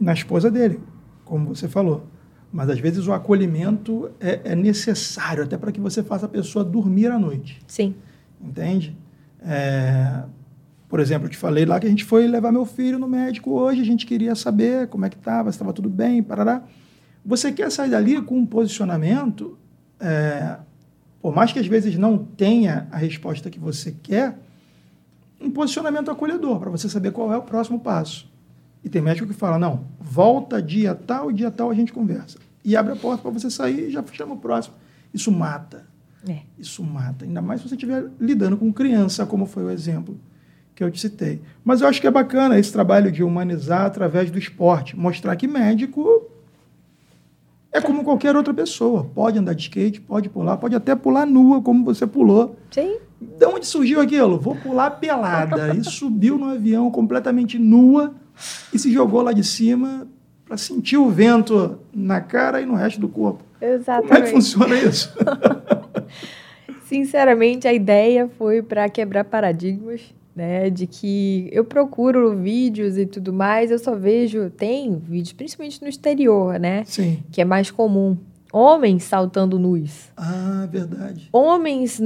na 0.00 0.12
esposa 0.14 0.50
dele, 0.50 0.80
como 1.24 1.54
você 1.54 1.68
falou. 1.68 2.06
Mas 2.52 2.68
às 2.68 2.80
vezes 2.80 3.06
o 3.06 3.12
acolhimento 3.12 4.10
é, 4.18 4.40
é 4.44 4.56
necessário 4.56 5.44
até 5.44 5.56
para 5.56 5.70
que 5.70 5.80
você 5.80 6.02
faça 6.02 6.26
a 6.26 6.28
pessoa 6.28 6.64
dormir 6.64 7.08
à 7.08 7.18
noite, 7.18 7.60
Sim. 7.66 7.94
entende? 8.40 8.96
É, 9.42 10.24
por 10.88 10.98
exemplo, 10.98 11.26
eu 11.26 11.30
te 11.30 11.36
falei 11.36 11.64
lá 11.64 11.78
que 11.78 11.86
a 11.86 11.90
gente 11.90 12.04
foi 12.04 12.26
levar 12.26 12.50
meu 12.50 12.66
filho 12.66 12.98
no 12.98 13.06
médico 13.06 13.52
hoje, 13.52 13.80
a 13.80 13.84
gente 13.84 14.04
queria 14.04 14.34
saber 14.34 14.88
como 14.88 15.04
é 15.04 15.08
que 15.08 15.16
estava, 15.16 15.50
se 15.52 15.56
estava 15.56 15.72
tudo 15.72 15.88
bem, 15.88 16.22
parará. 16.22 16.64
Você 17.24 17.52
quer 17.52 17.70
sair 17.70 17.90
dali 17.90 18.20
com 18.20 18.36
um 18.36 18.46
posicionamento, 18.46 19.56
é, 20.00 20.56
por 21.20 21.34
mais 21.34 21.52
que 21.52 21.58
às 21.58 21.66
vezes 21.66 21.96
não 21.96 22.18
tenha 22.18 22.88
a 22.90 22.96
resposta 22.96 23.50
que 23.50 23.60
você 23.60 23.94
quer, 24.02 24.38
um 25.40 25.50
posicionamento 25.50 26.10
acolhedor, 26.10 26.58
para 26.58 26.70
você 26.70 26.88
saber 26.88 27.12
qual 27.12 27.32
é 27.32 27.36
o 27.36 27.42
próximo 27.42 27.78
passo. 27.78 28.29
E 28.84 28.88
tem 28.88 29.02
médico 29.02 29.28
que 29.28 29.34
fala, 29.34 29.58
não, 29.58 29.84
volta 30.00 30.62
dia 30.62 30.94
tal, 30.94 31.30
dia 31.30 31.50
tal 31.50 31.70
a 31.70 31.74
gente 31.74 31.92
conversa. 31.92 32.38
E 32.64 32.76
abre 32.76 32.92
a 32.92 32.96
porta 32.96 33.22
para 33.22 33.30
você 33.30 33.50
sair 33.50 33.88
e 33.88 33.90
já 33.90 34.02
chama 34.12 34.34
o 34.34 34.38
próximo. 34.38 34.74
Isso 35.12 35.30
mata. 35.30 35.86
É. 36.28 36.40
Isso 36.58 36.82
mata. 36.82 37.24
Ainda 37.24 37.40
mais 37.40 37.60
se 37.60 37.68
você 37.68 37.74
estiver 37.74 38.06
lidando 38.18 38.56
com 38.56 38.72
criança, 38.72 39.26
como 39.26 39.46
foi 39.46 39.64
o 39.64 39.70
exemplo 39.70 40.18
que 40.74 40.84
eu 40.84 40.90
te 40.90 41.00
citei. 41.00 41.42
Mas 41.64 41.80
eu 41.80 41.88
acho 41.88 42.00
que 42.00 42.06
é 42.06 42.10
bacana 42.10 42.58
esse 42.58 42.72
trabalho 42.72 43.10
de 43.12 43.22
humanizar 43.22 43.84
através 43.84 44.30
do 44.30 44.38
esporte. 44.38 44.96
Mostrar 44.96 45.36
que 45.36 45.46
médico 45.46 46.30
é 47.72 47.80
como 47.80 48.02
qualquer 48.02 48.34
outra 48.34 48.52
pessoa. 48.52 49.04
Pode 49.04 49.38
andar 49.38 49.54
de 49.54 49.62
skate, 49.62 50.00
pode 50.00 50.28
pular, 50.28 50.56
pode 50.56 50.74
até 50.74 50.94
pular 50.94 51.26
nua, 51.26 51.60
como 51.62 51.84
você 51.84 52.06
pulou. 52.06 52.56
Sim. 52.70 52.96
De 53.20 53.46
onde 53.46 53.66
surgiu 53.66 54.00
aquilo? 54.00 54.38
Vou 54.38 54.56
pular 54.56 54.90
pelada. 54.92 55.74
E 55.74 55.84
subiu 55.84 56.38
no 56.38 56.46
avião 56.46 56.90
completamente 56.90 57.58
nua 57.58 58.14
e 58.72 58.78
se 58.78 58.92
jogou 58.92 59.22
lá 59.22 59.32
de 59.32 59.44
cima 59.44 60.06
para 60.44 60.56
sentir 60.56 60.96
o 60.96 61.08
vento 61.08 61.78
na 61.94 62.20
cara 62.20 62.60
e 62.60 62.66
no 62.66 62.74
resto 62.74 63.00
do 63.00 63.08
corpo. 63.08 63.44
Como 63.58 63.72
é 63.72 63.76
que 63.76 63.82
Exatamente. 63.82 64.30
funciona 64.30 64.74
isso? 64.74 65.14
Sinceramente, 66.86 67.68
a 67.68 67.72
ideia 67.72 68.28
foi 68.36 68.62
para 68.62 68.88
quebrar 68.88 69.24
paradigmas, 69.24 70.00
né? 70.34 70.68
De 70.70 70.86
que 70.86 71.48
eu 71.52 71.64
procuro 71.64 72.34
vídeos 72.34 72.98
e 72.98 73.06
tudo 73.06 73.32
mais, 73.32 73.70
eu 73.70 73.78
só 73.78 73.94
vejo, 73.94 74.50
tem 74.50 74.98
vídeos, 74.98 75.32
principalmente 75.32 75.80
no 75.80 75.88
exterior, 75.88 76.58
né? 76.58 76.82
Sim. 76.86 77.22
Que 77.30 77.42
é 77.42 77.44
mais 77.44 77.70
comum. 77.70 78.16
Homens 78.52 79.04
saltando 79.04 79.58
nus. 79.58 80.08
Ah, 80.16 80.66
verdade. 80.70 81.28
Homens, 81.32 82.00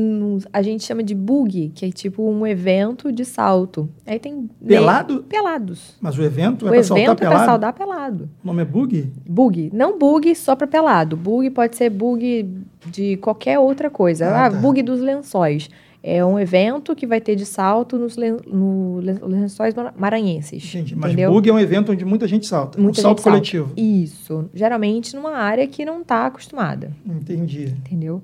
a 0.52 0.60
gente 0.62 0.84
chama 0.84 1.02
de 1.02 1.14
bug, 1.14 1.72
que 1.74 1.86
é 1.86 1.90
tipo 1.90 2.22
um 2.28 2.46
evento 2.46 3.10
de 3.10 3.24
salto. 3.24 3.88
Aí 4.06 4.18
tem. 4.18 4.48
Pelado? 4.66 5.22
Pelados. 5.28 5.94
Mas 6.00 6.18
o 6.18 6.22
evento 6.22 6.66
o 6.66 6.74
é 6.74 6.82
saltar 6.82 7.02
evento 7.04 7.12
é 7.12 7.14
pra 7.16 7.28
pelado? 7.30 7.46
saltar 7.46 7.72
pelado. 7.72 8.28
O 8.42 8.46
nome 8.46 8.62
é 8.62 8.64
bug? 8.64 9.12
Bug. 9.26 9.70
Não 9.72 9.98
bug 9.98 10.34
só 10.34 10.54
pra 10.54 10.66
pelado. 10.66 11.16
Bug 11.16 11.48
pode 11.50 11.76
ser 11.76 11.88
bug 11.90 12.48
de 12.90 13.16
qualquer 13.16 13.58
outra 13.58 13.88
coisa. 13.88 14.26
Ah, 14.28 14.46
Ah, 14.46 14.50
tá. 14.50 14.56
bug 14.58 14.82
dos 14.82 15.00
lençóis. 15.00 15.68
É 16.06 16.22
um 16.22 16.38
evento 16.38 16.94
que 16.94 17.06
vai 17.06 17.18
ter 17.18 17.34
de 17.34 17.46
salto 17.46 17.98
nos 17.98 18.14
len 18.14 18.36
no 18.46 18.98
len- 19.00 19.18
lençóis 19.22 19.72
mara- 19.74 19.94
maranhenses. 19.96 20.62
Entendi. 20.68 20.94
Mas 20.94 21.12
entendeu? 21.12 21.32
bug 21.32 21.48
é 21.48 21.52
um 21.52 21.58
evento 21.58 21.92
onde 21.92 22.04
muita 22.04 22.28
gente 22.28 22.46
salta. 22.46 22.78
Muita 22.78 23.00
um 23.00 23.02
salto 23.02 23.18
gente 23.20 23.24
salta. 23.24 23.38
coletivo. 23.38 23.72
Isso. 23.74 24.44
Geralmente 24.52 25.16
numa 25.16 25.32
área 25.32 25.66
que 25.66 25.82
não 25.82 26.04
tá 26.04 26.26
acostumada. 26.26 26.92
Entendi. 27.06 27.74
Entendeu? 27.78 28.20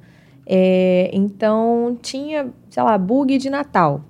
É, 0.47 1.11
então 1.13 1.97
tinha, 2.03 2.49
sei 2.69 2.83
lá, 2.83 2.99
bug 2.99 3.39
de 3.39 3.49
Natal. 3.49 4.05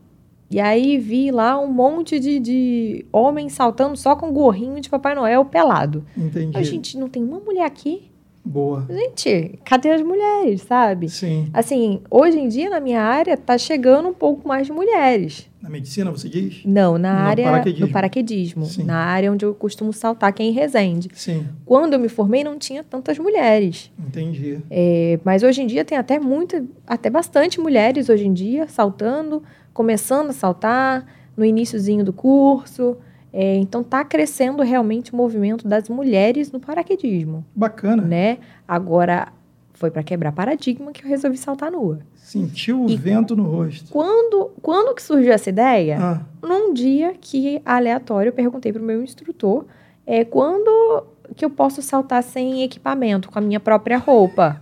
E 0.51 0.59
aí 0.59 0.99
vi 0.99 1.31
lá 1.31 1.57
um 1.61 1.71
monte 1.73 2.19
de, 2.19 2.41
de 2.41 3.07
homens 3.13 3.53
saltando 3.53 3.97
só 3.97 4.17
com 4.17 4.33
gorrinho 4.33 4.81
de 4.81 4.91
Papai 4.91 5.15
Noel 5.15 5.45
pelado. 5.45 6.05
Entendi. 6.19 6.57
A 6.59 6.63
gente 6.65 6.99
não 6.99 7.09
tem 7.09 7.23
uma 7.23 7.39
mulher 7.39 7.65
aqui. 7.65 8.10
Boa. 8.51 8.85
Gente, 8.91 9.61
cadê 9.65 9.91
as 9.91 10.03
mulheres, 10.03 10.63
sabe? 10.63 11.09
Sim. 11.09 11.49
Assim, 11.55 12.03
hoje 12.11 12.37
em 12.37 12.49
dia 12.49 12.69
na 12.69 12.81
minha 12.81 13.01
área 13.01 13.37
tá 13.37 13.57
chegando 13.57 14.09
um 14.09 14.13
pouco 14.13 14.49
mais 14.49 14.67
de 14.67 14.73
mulheres. 14.73 15.49
Na 15.63 15.71
medicina, 15.71 16.11
você 16.11 16.29
diz? 16.29 16.63
Não, 16.65 16.99
na 16.99 17.13
No 17.13 17.29
área 17.29 17.45
paraquedismo. 17.45 17.87
do 17.87 17.93
paraquedismo, 17.93 18.65
Sim. 18.67 18.83
na 18.83 18.97
área 18.97 19.31
onde 19.31 19.45
eu 19.45 19.55
costumo 19.55 19.93
saltar, 19.93 20.33
que 20.33 20.43
é 20.43 20.47
em 20.47 20.51
Resende. 20.51 21.09
Sim. 21.15 21.47
Quando 21.65 21.93
eu 21.93 22.01
me 22.01 22.09
formei 22.09 22.43
não 22.43 22.59
tinha 22.59 22.83
tantas 22.83 23.21
mulheres. 23.21 23.93
Entendi. 23.97 24.59
É, 24.69 25.21
mas 25.25 25.45
hoje 25.45 25.63
em 25.63 25.69
dia 25.69 25.85
tem 25.85 25.97
até 25.97 26.19
muita, 26.19 26.65
até 26.85 27.09
bastante 27.09 27.61
mulheres 27.61 28.09
hoje 28.09 28.27
em 28.27 28.33
dia 28.33 28.67
saltando, 28.67 29.45
começando 29.73 30.31
a 30.31 30.33
saltar 30.33 31.07
no 31.37 31.45
iniciozinho 31.45 32.05
do 32.05 32.13
curso. 32.13 32.97
É, 33.33 33.57
então 33.57 33.83
tá 33.83 34.05
crescendo 34.05 34.63
realmente 34.63 35.13
o 35.13 35.17
movimento 35.17 35.67
das 35.69 35.89
mulheres 35.89 36.51
no 36.51 36.59
paraquedismo, 36.59 37.45
Bacana. 37.55 38.03
né? 38.03 38.39
Agora 38.67 39.29
foi 39.75 39.91
para 39.91 40.03
quebrar 40.03 40.33
paradigma 40.33 40.93
que 40.93 41.05
eu 41.05 41.09
resolvi 41.09 41.37
saltar 41.39 41.71
nua. 41.71 42.01
Sentiu 42.17 42.85
o 42.85 42.91
E- 42.91 42.97
vento 42.97 43.35
no 43.37 43.45
rosto. 43.45 43.91
Quando, 43.93 44.51
quando 44.61 44.95
que 44.95 45.03
surgiu 45.03 45.33
essa 45.33 45.49
ideia? 45.49 45.97
Ah, 46.01 46.21
Num 46.47 46.75
dia 46.75 47.15
que 47.21 47.61
aleatório 47.65 48.29
eu 48.31 48.33
perguntei 48.33 48.73
pro 48.73 48.83
meu 48.83 49.03
instrutor, 49.03 49.65
é 50.07 50.25
quando 50.25 51.05
que 51.37 51.45
eu 51.45 51.51
posso 51.51 51.81
saltar 51.81 52.23
sem 52.23 52.63
equipamento, 52.63 53.31
com 53.31 53.39
a 53.39 53.43
minha 53.43 53.61
própria 53.61 53.97
roupa. 53.97 54.61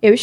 Eu 0.00 0.14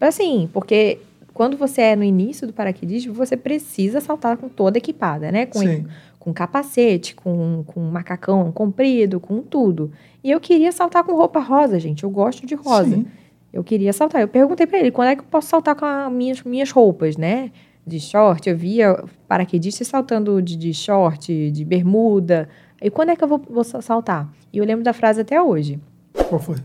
assim, 0.00 0.48
porque 0.52 0.98
quando 1.34 1.56
você 1.56 1.82
é 1.82 1.96
no 1.96 2.04
início 2.04 2.46
do 2.46 2.52
paraquedismo, 2.52 3.12
você 3.14 3.36
precisa 3.36 4.00
saltar 4.00 4.36
com 4.36 4.48
toda 4.48 4.78
equipada, 4.78 5.30
né? 5.32 5.46
Com, 5.46 5.58
sim. 5.60 5.86
Com 6.22 6.32
capacete, 6.32 7.16
com, 7.16 7.64
com 7.66 7.80
macacão 7.80 8.52
comprido, 8.52 9.18
com 9.18 9.42
tudo. 9.42 9.90
E 10.22 10.30
eu 10.30 10.38
queria 10.38 10.70
saltar 10.70 11.02
com 11.02 11.16
roupa 11.16 11.40
rosa, 11.40 11.80
gente. 11.80 12.04
Eu 12.04 12.10
gosto 12.10 12.46
de 12.46 12.54
rosa. 12.54 12.94
Sim. 12.94 13.06
Eu 13.52 13.64
queria 13.64 13.92
saltar. 13.92 14.20
Eu 14.20 14.28
perguntei 14.28 14.64
pra 14.64 14.78
ele 14.78 14.92
quando 14.92 15.08
é 15.08 15.16
que 15.16 15.22
eu 15.22 15.26
posso 15.26 15.48
saltar 15.48 15.74
com 15.74 15.84
as 15.84 16.12
minhas, 16.12 16.42
minhas 16.44 16.70
roupas, 16.70 17.16
né? 17.16 17.50
De 17.84 17.98
short. 17.98 18.48
Eu 18.48 18.56
via 18.56 19.02
paraquedistas 19.26 19.88
saltando 19.88 20.40
de, 20.40 20.56
de 20.56 20.72
short, 20.72 21.50
de 21.50 21.64
bermuda. 21.64 22.48
E 22.80 22.88
quando 22.88 23.08
é 23.08 23.16
que 23.16 23.24
eu 23.24 23.28
vou, 23.28 23.42
vou 23.50 23.64
saltar? 23.64 24.32
E 24.52 24.58
eu 24.58 24.64
lembro 24.64 24.84
da 24.84 24.92
frase 24.92 25.22
até 25.22 25.42
hoje. 25.42 25.80
Qual 26.28 26.40
foi? 26.40 26.58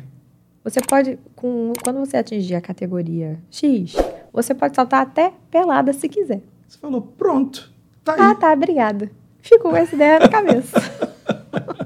Você 0.63 0.81
pode, 0.81 1.17
com, 1.35 1.73
quando 1.83 1.97
você 1.97 2.17
atingir 2.17 2.53
a 2.53 2.61
categoria 2.61 3.39
X, 3.49 3.95
você 4.31 4.53
pode 4.53 4.75
saltar 4.75 5.01
até 5.01 5.33
pelada 5.49 5.93
se 5.93 6.07
quiser. 6.07 6.41
Você 6.67 6.77
falou, 6.77 7.01
pronto. 7.01 7.73
Tá 8.03 8.13
aí. 8.13 8.19
Ah, 8.21 8.35
tá, 8.35 8.53
obrigada. 8.53 9.09
Ficou 9.47 9.71
com 9.71 9.77
essa 9.77 9.95
ideia 9.95 10.19
na 10.19 10.27
cabeça. 10.27 10.77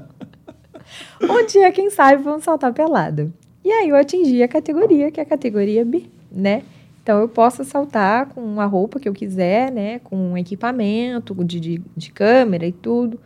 um 1.22 1.46
dia, 1.46 1.70
quem 1.70 1.90
sabe, 1.90 2.22
vamos 2.22 2.42
saltar 2.42 2.72
pelada. 2.72 3.30
E 3.64 3.70
aí 3.70 3.88
eu 3.88 3.96
atingi 3.96 4.42
a 4.42 4.48
categoria, 4.48 5.10
que 5.10 5.20
é 5.20 5.22
a 5.22 5.26
categoria 5.26 5.84
B, 5.84 6.04
né? 6.30 6.62
Então 7.02 7.20
eu 7.20 7.28
posso 7.28 7.64
saltar 7.64 8.26
com 8.26 8.40
uma 8.40 8.66
roupa 8.66 8.98
que 8.98 9.08
eu 9.08 9.12
quiser, 9.12 9.70
né? 9.70 10.00
Com 10.00 10.16
um 10.16 10.38
equipamento 10.38 11.34
de, 11.44 11.60
de, 11.60 11.82
de 11.96 12.10
câmera 12.10 12.66
e 12.66 12.72
tudo. 12.72 13.20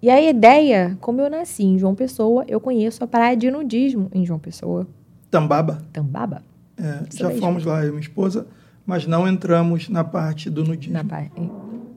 E 0.00 0.10
a 0.10 0.20
ideia, 0.20 0.96
como 1.00 1.20
eu 1.20 1.30
nasci 1.30 1.62
em 1.62 1.78
João 1.78 1.94
Pessoa, 1.94 2.44
eu 2.48 2.60
conheço 2.60 3.04
a 3.04 3.06
praia 3.06 3.36
de 3.36 3.48
nudismo 3.50 4.10
em 4.12 4.26
João 4.26 4.40
Pessoa. 4.40 4.86
Tambaba? 5.30 5.80
Tambaba. 5.92 6.42
É, 6.76 7.04
já 7.14 7.30
fomos 7.30 7.64
lá, 7.64 7.82
eu 7.82 7.88
e 7.88 7.90
minha 7.90 8.00
esposa, 8.00 8.46
mas 8.84 9.06
não 9.06 9.28
entramos 9.28 9.88
na 9.88 10.02
parte 10.02 10.50
do 10.50 10.64
nudismo. 10.64 10.94
Na 10.94 11.04
parte. 11.04 11.48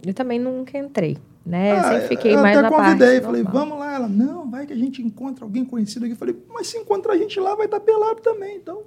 Eu 0.05 0.13
também 0.13 0.37
nunca 0.37 0.77
entrei, 0.77 1.17
né? 1.45 1.73
Ah, 1.73 1.75
eu 1.75 1.83
sempre 1.83 2.07
fiquei 2.07 2.35
eu 2.35 2.41
mais 2.41 2.57
até 2.57 2.63
na 2.63 2.71
parte. 2.71 2.99
convidei, 2.99 3.21
falei, 3.21 3.43
normal. 3.43 3.65
vamos 3.67 3.79
lá. 3.79 3.93
Ela, 3.95 4.07
não, 4.07 4.49
vai 4.49 4.65
que 4.65 4.73
a 4.73 4.75
gente 4.75 5.01
encontra 5.01 5.45
alguém 5.45 5.63
conhecido 5.63 6.05
aqui. 6.05 6.13
Eu 6.13 6.17
falei, 6.17 6.35
mas 6.53 6.67
se 6.67 6.77
encontrar 6.77 7.13
a 7.13 7.17
gente 7.17 7.39
lá, 7.39 7.55
vai 7.55 7.65
estar 7.65 7.79
pelado 7.79 8.21
também. 8.21 8.57
Então, 8.57 8.81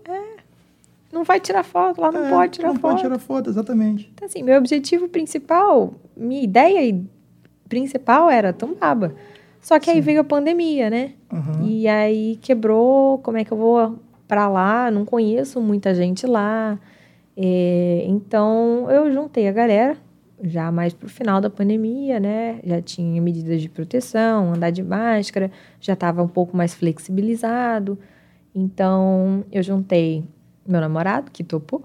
Não 1.12 1.24
vai 1.24 1.40
tirar 1.40 1.62
foto, 1.62 2.00
lá 2.00 2.10
não 2.10 2.26
é, 2.26 2.30
pode 2.30 2.52
tirar 2.52 2.68
não 2.68 2.74
foto. 2.74 2.90
pode 2.90 3.02
tirar 3.02 3.18
foto, 3.18 3.50
exatamente. 3.50 4.10
Então, 4.14 4.26
assim, 4.26 4.42
meu 4.42 4.58
objetivo 4.58 5.08
principal, 5.08 5.94
minha 6.16 6.42
ideia 6.42 7.00
principal 7.68 8.28
era 8.30 8.52
Tambaba. 8.52 9.14
Só 9.60 9.78
que 9.78 9.90
aí 9.90 10.00
veio 10.00 10.20
a 10.20 10.24
pandemia, 10.24 10.88
né? 10.88 11.12
Uhum. 11.32 11.66
E 11.66 11.86
aí 11.88 12.36
quebrou, 12.40 13.18
como 13.18 13.36
é 13.38 13.44
que 13.44 13.52
eu 13.52 13.56
vou 13.56 13.98
pra 14.26 14.48
lá? 14.48 14.90
Não 14.90 15.04
conheço 15.04 15.60
muita 15.60 15.94
gente 15.94 16.26
lá. 16.26 16.78
É, 17.36 18.04
então 18.06 18.90
eu 18.90 19.12
juntei 19.12 19.46
a 19.48 19.52
galera, 19.52 19.96
já 20.42 20.70
mais 20.70 20.92
pro 20.92 21.08
final 21.08 21.40
da 21.40 21.50
pandemia, 21.50 22.18
né? 22.20 22.60
Já 22.64 22.80
tinha 22.80 23.20
medidas 23.20 23.60
de 23.60 23.68
proteção, 23.68 24.54
andar 24.54 24.70
de 24.70 24.82
máscara, 24.82 25.50
já 25.80 25.92
estava 25.94 26.22
um 26.22 26.28
pouco 26.28 26.56
mais 26.56 26.74
flexibilizado. 26.74 27.98
Então 28.54 29.44
eu 29.52 29.62
juntei 29.62 30.24
meu 30.66 30.80
namorado, 30.80 31.30
que 31.30 31.42
topou. 31.44 31.82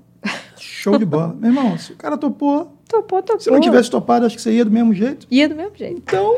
Show 0.57 0.97
de 0.97 1.05
bola. 1.05 1.35
Meu 1.39 1.49
irmão, 1.49 1.77
se 1.77 1.91
o 1.93 1.95
cara 1.95 2.17
topou, 2.17 2.77
Topou, 2.87 3.21
topou. 3.23 3.39
se 3.41 3.49
não 3.49 3.59
tivesse 3.59 3.89
topado, 3.89 4.25
acho 4.25 4.35
que 4.35 4.41
você 4.41 4.51
ia 4.51 4.63
do 4.63 4.71
mesmo 4.71 4.93
jeito. 4.93 5.25
Ia 5.31 5.49
do 5.49 5.55
mesmo 5.55 5.75
jeito. 5.75 5.97
Então, 5.97 6.35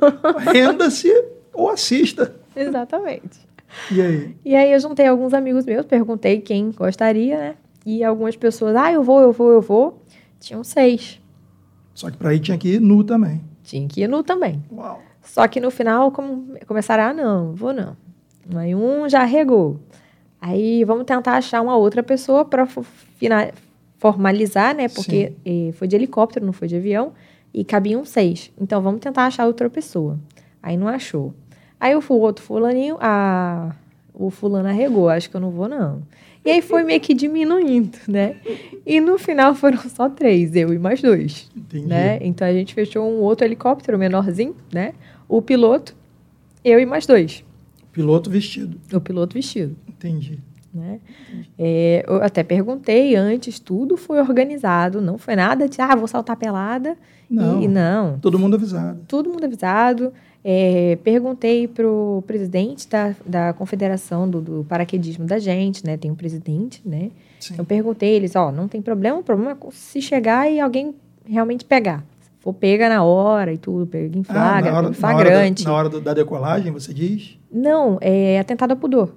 renda-se 0.52 1.12
ou 1.52 1.68
assista. 1.70 2.34
Exatamente. 2.56 3.38
E 3.90 4.00
aí? 4.00 4.36
E 4.44 4.56
aí 4.56 4.72
eu 4.72 4.80
juntei 4.80 5.06
alguns 5.06 5.34
amigos 5.34 5.66
meus, 5.66 5.84
perguntei 5.84 6.40
quem 6.40 6.70
gostaria, 6.70 7.36
né? 7.36 7.54
E 7.84 8.02
algumas 8.02 8.36
pessoas, 8.36 8.74
ah, 8.74 8.90
eu 8.90 9.02
vou, 9.02 9.20
eu 9.20 9.32
vou, 9.32 9.50
eu 9.52 9.60
vou. 9.60 10.02
Tinham 10.40 10.64
seis. 10.64 11.20
Só 11.98 12.12
que 12.12 12.16
pra 12.16 12.32
ir 12.32 12.38
tinha 12.38 12.56
que 12.56 12.74
ir 12.74 12.80
nu 12.80 13.02
também. 13.02 13.40
Tinha 13.64 13.88
que 13.88 14.02
ir 14.02 14.06
nu 14.08 14.22
também. 14.22 14.62
Uau. 14.70 15.02
Só 15.20 15.48
que 15.48 15.58
no 15.58 15.68
final 15.68 16.12
com- 16.12 16.54
começaram, 16.64 17.02
ah, 17.02 17.12
não, 17.12 17.54
vou 17.56 17.72
não. 17.72 17.96
Aí 18.54 18.72
um 18.72 19.08
já 19.08 19.24
regou. 19.24 19.80
Aí 20.40 20.84
vamos 20.84 21.04
tentar 21.06 21.32
achar 21.32 21.60
uma 21.60 21.76
outra 21.76 22.00
pessoa 22.00 22.44
para 22.44 22.68
formalizar, 23.98 24.76
né? 24.76 24.88
Porque 24.88 25.32
eh, 25.44 25.72
foi 25.72 25.88
de 25.88 25.96
helicóptero, 25.96 26.46
não 26.46 26.52
foi 26.52 26.68
de 26.68 26.76
avião. 26.76 27.12
E 27.52 27.64
cabiam 27.64 28.04
seis. 28.04 28.52
Então 28.60 28.80
vamos 28.80 29.00
tentar 29.00 29.26
achar 29.26 29.46
outra 29.46 29.68
pessoa. 29.68 30.18
Aí 30.62 30.76
não 30.76 30.86
achou. 30.86 31.34
Aí 31.80 31.96
o 31.96 32.02
outro 32.14 32.44
fulaninho, 32.44 32.96
a, 33.00 33.74
o 34.14 34.30
fulano 34.30 34.68
arregou, 34.68 35.08
acho 35.08 35.28
que 35.28 35.36
eu 35.36 35.40
não 35.40 35.50
vou 35.50 35.68
não. 35.68 36.02
E 36.44 36.50
aí 36.50 36.62
foi 36.62 36.82
meio 36.82 37.00
que 37.00 37.12
diminuindo, 37.14 37.98
né? 38.08 38.36
E 38.86 39.00
no 39.00 39.18
final 39.18 39.54
foram 39.54 39.78
só 39.88 40.08
três, 40.08 40.54
eu 40.56 40.72
e 40.72 40.78
mais 40.78 41.02
dois 41.02 41.50
Entendi. 41.56 41.86
né? 41.86 42.18
Então 42.22 42.46
a 42.46 42.52
gente 42.52 42.72
fechou 42.74 43.04
um 43.08 43.20
outro 43.20 43.46
helicóptero 43.46 43.98
menorzinho, 43.98 44.56
né? 44.72 44.94
O 45.28 45.42
piloto, 45.42 45.94
eu 46.64 46.80
e 46.80 46.86
mais 46.86 47.06
dois. 47.06 47.44
Piloto 47.92 48.30
vestido. 48.30 48.78
O 48.92 49.00
piloto 49.00 49.34
vestido, 49.34 49.76
Entendi. 49.88 50.38
né? 50.72 51.00
É, 51.58 52.04
eu 52.06 52.22
até 52.22 52.42
perguntei 52.42 53.14
antes, 53.16 53.58
tudo 53.58 53.96
foi 53.96 54.18
organizado, 54.20 55.00
não 55.00 55.18
foi 55.18 55.34
nada 55.36 55.68
de, 55.68 55.80
ah, 55.82 55.94
vou 55.96 56.06
saltar 56.08 56.36
pelada. 56.36 56.96
Não. 57.28 57.60
E, 57.62 57.68
não, 57.68 58.18
Todo 58.20 58.38
mundo 58.38 58.54
avisado. 58.54 59.00
todo 59.06 59.28
mundo 59.28 59.44
avisado. 59.44 60.14
É, 60.44 60.96
perguntei 61.02 61.66
pro 61.66 62.22
presidente 62.26 62.88
da, 62.88 63.14
da 63.26 63.52
confederação 63.52 64.28
do, 64.28 64.40
do 64.40 64.66
paraquedismo 64.68 65.26
da 65.26 65.38
gente, 65.38 65.84
né? 65.84 65.96
Tem 65.96 66.10
um 66.10 66.14
presidente, 66.14 66.80
né? 66.84 67.10
Sim. 67.40 67.54
Então 67.54 67.64
perguntei 67.64 68.10
eles, 68.14 68.34
ó, 68.36 68.50
não 68.52 68.68
tem 68.68 68.80
problema, 68.80 69.18
o 69.18 69.22
problema 69.22 69.52
é 69.52 69.56
se 69.72 70.00
chegar 70.00 70.50
e 70.50 70.60
alguém 70.60 70.94
realmente 71.26 71.64
pegar. 71.64 72.04
Se 72.20 72.30
for 72.40 72.52
pega 72.54 72.88
na 72.88 73.02
hora 73.02 73.52
e 73.52 73.58
tudo, 73.58 73.86
pega 73.86 74.16
em 74.16 74.22
Ah, 74.28 74.32
flagra, 74.32 74.70
na 74.70 74.78
hora, 74.78 74.88
em 74.88 74.92
flagrante. 74.92 75.64
Na 75.64 75.72
hora, 75.74 75.88
da, 75.88 75.94
na 75.94 75.98
hora 75.98 76.00
do- 76.00 76.00
da 76.00 76.14
decolagem, 76.14 76.72
você 76.72 76.94
diz? 76.94 77.36
Não, 77.52 77.98
é 78.00 78.38
atentado 78.38 78.70
ao 78.72 78.76
pudor. 78.76 79.12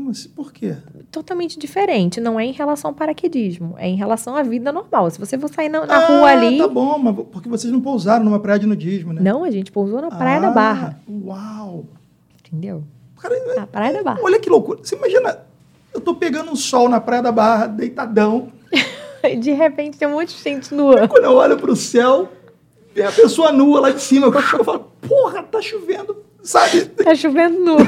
Como 0.00 0.10
assim? 0.12 0.30
Por 0.30 0.50
quê? 0.50 0.76
Totalmente 1.12 1.58
diferente. 1.58 2.22
Não 2.22 2.40
é 2.40 2.46
em 2.46 2.52
relação 2.52 2.90
ao 2.90 2.94
paraquedismo, 2.94 3.74
é 3.76 3.86
em 3.86 3.96
relação 3.96 4.34
à 4.34 4.42
vida 4.42 4.72
normal. 4.72 5.10
Se 5.10 5.18
você 5.18 5.38
for 5.38 5.52
sair 5.52 5.68
na, 5.68 5.84
na 5.84 5.94
ah, 5.94 6.06
rua 6.06 6.30
ali. 6.30 6.56
tá 6.56 6.66
bom, 6.66 6.98
mas 6.98 7.14
porque 7.30 7.50
vocês 7.50 7.70
não 7.70 7.82
pousaram 7.82 8.24
numa 8.24 8.40
praia 8.40 8.58
de 8.58 8.66
nudismo, 8.66 9.12
né? 9.12 9.20
Não, 9.20 9.44
a 9.44 9.50
gente 9.50 9.70
pousou 9.70 10.00
na 10.00 10.08
Praia 10.08 10.38
Ah, 10.38 10.40
da 10.40 10.50
Barra. 10.52 11.00
Uau! 11.06 11.84
Entendeu? 12.42 12.82
Cara, 13.20 13.54
Na 13.54 13.66
Praia 13.66 13.92
da 13.92 14.02
Barra. 14.02 14.20
olha 14.22 14.40
que 14.40 14.48
loucura. 14.48 14.80
Você 14.82 14.96
imagina, 14.96 15.40
eu 15.92 16.00
tô 16.00 16.14
pegando 16.14 16.50
um 16.50 16.56
sol 16.56 16.88
na 16.88 16.98
Praia 16.98 17.22
da 17.22 17.30
Barra, 17.30 17.66
deitadão. 17.66 18.50
E 19.22 19.36
de 19.36 19.52
repente 19.52 19.98
tem 19.98 20.08
um 20.08 20.12
monte 20.12 20.34
de 20.34 20.42
gente 20.42 20.74
nua. 20.74 21.06
Quando 21.06 21.24
eu 21.24 21.34
olho 21.34 21.58
pro 21.58 21.76
céu, 21.76 22.26
vem 22.94 23.04
a 23.04 23.12
pessoa 23.12 23.52
nua 23.52 23.78
lá 23.78 23.90
de 23.90 24.00
cima. 24.00 24.28
Eu 24.56 24.64
falo, 24.64 24.90
porra, 25.06 25.42
tá 25.42 25.60
chovendo. 25.60 26.16
Sabe? 26.42 26.86
Tá 26.86 27.14
chovendo 27.14 27.58
nu. 27.64 27.76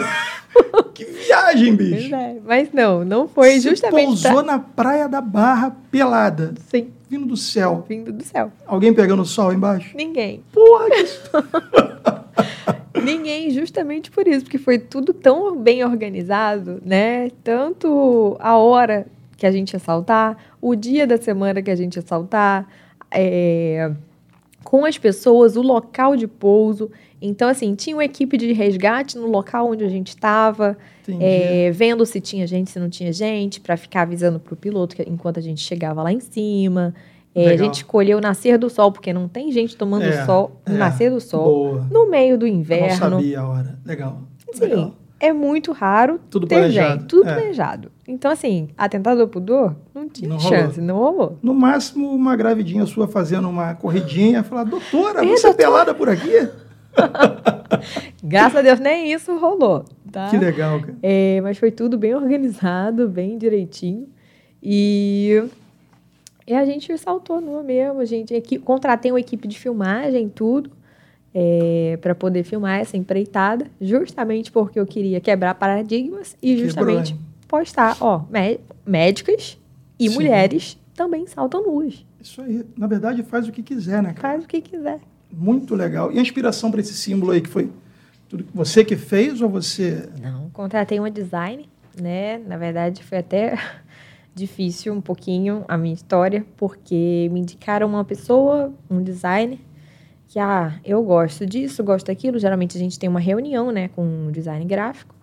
Que 0.92 1.06
viagem, 1.06 1.74
bicho. 1.74 2.14
é. 2.14 2.36
Mas 2.44 2.70
não, 2.74 3.02
não 3.06 3.26
foi 3.26 3.52
Você 3.58 3.70
justamente. 3.70 4.04
pousou 4.06 4.42
na 4.42 4.58
Praia 4.58 5.08
da 5.08 5.22
Barra 5.22 5.74
pelada, 5.90 6.52
Sim, 6.68 6.90
vindo 7.08 7.24
do 7.24 7.38
céu. 7.38 7.86
vindo 7.88 8.12
do 8.12 8.22
céu. 8.22 8.52
Alguém 8.66 8.92
pegando 8.92 9.24
sol 9.24 9.50
embaixo? 9.50 9.96
Ninguém. 9.96 10.44
Porra, 10.52 10.90
que... 10.90 11.06
Ninguém, 13.02 13.50
justamente 13.50 14.10
por 14.10 14.28
isso, 14.28 14.44
porque 14.44 14.58
foi 14.58 14.78
tudo 14.78 15.14
tão 15.14 15.56
bem 15.56 15.82
organizado, 15.84 16.80
né? 16.84 17.30
Tanto 17.42 18.36
a 18.38 18.56
hora 18.58 19.06
que 19.36 19.46
a 19.46 19.50
gente 19.50 19.72
ia 19.72 19.78
saltar, 19.78 20.36
o 20.60 20.74
dia 20.74 21.06
da 21.06 21.16
semana 21.16 21.62
que 21.62 21.70
a 21.70 21.74
gente 21.76 21.96
ia 21.96 22.02
saltar, 22.02 22.68
é, 23.10 23.90
com 24.62 24.84
as 24.84 24.98
pessoas, 24.98 25.56
o 25.56 25.62
local 25.62 26.14
de 26.16 26.26
pouso. 26.28 26.90
Então, 27.22 27.48
assim, 27.48 27.74
tinha 27.76 27.94
uma 27.96 28.04
equipe 28.04 28.36
de 28.36 28.52
resgate 28.52 29.16
no 29.16 29.26
local 29.28 29.70
onde 29.70 29.84
a 29.84 29.88
gente 29.88 30.08
estava, 30.08 30.76
é, 31.20 31.70
vendo 31.70 32.04
se 32.04 32.20
tinha 32.20 32.46
gente, 32.46 32.70
se 32.70 32.78
não 32.80 32.88
tinha 32.90 33.12
gente, 33.12 33.60
para 33.60 33.76
ficar 33.76 34.02
avisando 34.02 34.40
para 34.40 34.52
o 34.52 34.56
piloto 34.56 34.96
que- 34.96 35.08
enquanto 35.08 35.38
a 35.38 35.42
gente 35.42 35.60
chegava 35.60 36.02
lá 36.02 36.12
em 36.12 36.20
cima. 36.20 36.92
É, 37.34 37.48
a 37.50 37.56
gente 37.56 37.76
escolheu 37.76 38.18
o 38.18 38.20
nascer 38.20 38.58
do 38.58 38.68
sol, 38.68 38.92
porque 38.92 39.12
não 39.12 39.26
tem 39.28 39.50
gente 39.52 39.74
tomando 39.76 40.02
É, 40.04 40.26
sol 40.26 40.60
no 40.66 40.74
é. 40.74 40.78
nascer 40.78 41.10
do 41.10 41.18
sol, 41.20 41.44
Boa. 41.44 41.86
no 41.90 42.10
meio 42.10 42.36
do 42.36 42.46
Eu 42.46 42.52
não 42.52 42.58
inverno. 42.60 42.98
sabia 42.98 43.40
a 43.40 43.48
hora. 43.48 43.78
Legal. 43.86 44.18
Assim, 44.52 44.64
Legal. 44.66 44.94
é 45.18 45.32
muito 45.32 45.72
raro 45.72 46.20
Tudo 46.28 46.46
ter 46.46 46.56
planejado. 46.56 47.00
gente, 47.00 47.08
tudo 47.08 47.28
É. 47.30 47.34
planejado. 47.34 47.90
Então, 48.06 48.30
assim, 48.30 48.68
atentado 48.76 49.22
ao 49.22 49.28
pudor, 49.28 49.74
não 49.94 50.06
tinha 50.10 50.28
Não 50.28 50.36
rolou. 50.36 50.58
chance, 50.58 50.80
não 50.80 50.96
rolou. 50.98 51.38
No 51.42 51.54
máximo, 51.54 52.10
uma 52.10 52.36
gravidinha 52.36 52.84
sua 52.84 53.08
fazendo 53.08 53.48
uma 53.48 53.74
corridinha, 53.74 54.42
falar, 54.42 54.64
doutora, 54.64 55.20
É, 55.20 55.26
você 55.26 55.46
é 55.46 55.50
doutora." 55.50 55.54
pelada 55.54 55.94
por 55.94 56.10
aqui? 56.10 56.48
Graças 58.22 58.56
a 58.58 58.62
Deus, 58.62 58.78
nem 58.80 59.12
isso 59.12 59.36
rolou, 59.38 59.84
tá? 60.10 60.28
Que 60.30 60.36
legal, 60.38 60.80
cara. 60.80 60.96
É, 61.02 61.40
mas 61.40 61.58
foi 61.58 61.70
tudo 61.70 61.98
bem 61.98 62.14
organizado, 62.14 63.08
bem 63.08 63.36
direitinho. 63.38 64.08
E, 64.62 65.42
e 66.46 66.54
a 66.54 66.64
gente 66.64 66.96
saltou 66.98 67.40
nua 67.40 67.62
mesmo. 67.62 68.00
A 68.00 68.04
gente 68.04 68.32
equi- 68.34 68.58
contratei 68.58 69.10
uma 69.10 69.20
equipe 69.20 69.48
de 69.48 69.58
filmagem, 69.58 70.28
tudo, 70.28 70.70
para 72.00 72.14
poder 72.14 72.44
filmar 72.44 72.78
essa 72.80 72.96
empreitada, 72.96 73.66
justamente 73.80 74.52
porque 74.52 74.78
eu 74.78 74.86
queria 74.86 75.20
quebrar 75.20 75.54
paradigmas 75.54 76.36
e 76.42 76.56
justamente 76.58 77.12
hein? 77.14 77.18
postar, 77.48 77.96
ó, 78.00 78.22
mé- 78.30 78.58
médicas 78.86 79.58
e 79.98 80.08
Sim. 80.08 80.14
mulheres 80.14 80.78
também 80.94 81.26
saltam 81.26 81.62
nuas. 81.62 82.04
Isso 82.20 82.40
aí. 82.40 82.64
Na 82.76 82.86
verdade, 82.86 83.22
faz 83.24 83.48
o 83.48 83.52
que 83.52 83.62
quiser, 83.62 84.02
né, 84.02 84.12
cara? 84.12 84.34
Faz 84.34 84.44
o 84.44 84.46
que 84.48 84.60
quiser. 84.60 85.00
Muito 85.32 85.74
legal. 85.74 86.12
E 86.12 86.18
a 86.18 86.22
inspiração 86.22 86.70
para 86.70 86.80
esse 86.80 86.94
símbolo 86.94 87.32
aí 87.32 87.40
que 87.40 87.48
foi 87.48 87.70
tudo 88.28 88.46
você 88.54 88.84
que 88.84 88.96
fez 88.96 89.40
ou 89.40 89.48
você. 89.48 90.08
Não, 90.20 90.48
contratei 90.50 90.98
uma 90.98 91.10
design, 91.10 91.68
né? 92.00 92.38
Na 92.38 92.56
verdade, 92.56 93.02
foi 93.02 93.18
até 93.18 93.58
difícil 94.34 94.94
um 94.94 95.00
pouquinho 95.00 95.64
a 95.68 95.76
minha 95.76 95.94
história, 95.94 96.44
porque 96.56 97.28
me 97.32 97.40
indicaram 97.40 97.86
uma 97.86 98.04
pessoa, 98.04 98.72
um 98.90 99.02
designer, 99.02 99.58
que, 100.28 100.38
ah, 100.38 100.80
eu 100.82 101.02
gosto 101.02 101.44
disso, 101.44 101.84
gosto 101.84 102.06
daquilo. 102.06 102.38
Geralmente 102.38 102.76
a 102.76 102.80
gente 102.80 102.98
tem 102.98 103.08
uma 103.08 103.20
reunião, 103.20 103.70
né, 103.70 103.88
com 103.88 104.02
um 104.02 104.30
design 104.30 104.64
gráfico. 104.64 105.14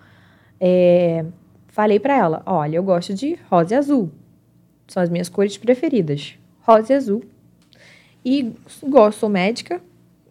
É, 0.60 1.26
falei 1.68 2.00
para 2.00 2.16
ela, 2.16 2.44
olha, 2.46 2.78
eu 2.78 2.84
gosto 2.84 3.14
de 3.14 3.40
rosa 3.50 3.74
e 3.74 3.78
azul. 3.78 4.12
São 4.88 5.02
as 5.02 5.10
minhas 5.10 5.30
cores 5.30 5.58
preferidas, 5.58 6.36
rosa 6.62 6.94
e 6.94 6.96
azul. 6.96 7.24
E 8.24 8.54
gosto, 8.84 9.20
sou 9.20 9.30
médica, 9.30 9.82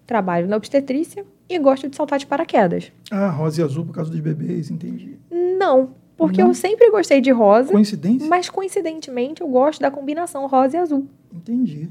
trabalho 0.09 0.49
na 0.49 0.57
obstetrícia 0.57 1.25
e 1.49 1.59
gosto 1.59 1.89
de 1.89 1.95
saltar 1.95 2.19
de 2.19 2.27
paraquedas. 2.27 2.91
Ah, 3.11 3.29
rosa 3.29 3.61
e 3.61 3.65
azul 3.65 3.85
por 3.85 3.95
causa 3.95 4.11
dos 4.11 4.19
bebês, 4.21 4.71
entendi. 4.71 5.17
Não, 5.57 5.91
Porque 6.17 6.41
Não. 6.41 6.49
eu 6.49 6.55
sempre 6.55 6.91
gostei 6.91 7.21
de 7.21 7.31
rosa, 7.31 7.71
Coincidência? 7.71 8.27
mas 8.29 8.51
coincidentemente 8.51 9.41
eu 9.41 9.47
gosto 9.47 9.81
da 9.81 9.89
combinação 9.89 10.49
rosa 10.49 10.77
e 10.77 10.81
azul. 10.81 11.07
Entendi. 11.33 11.89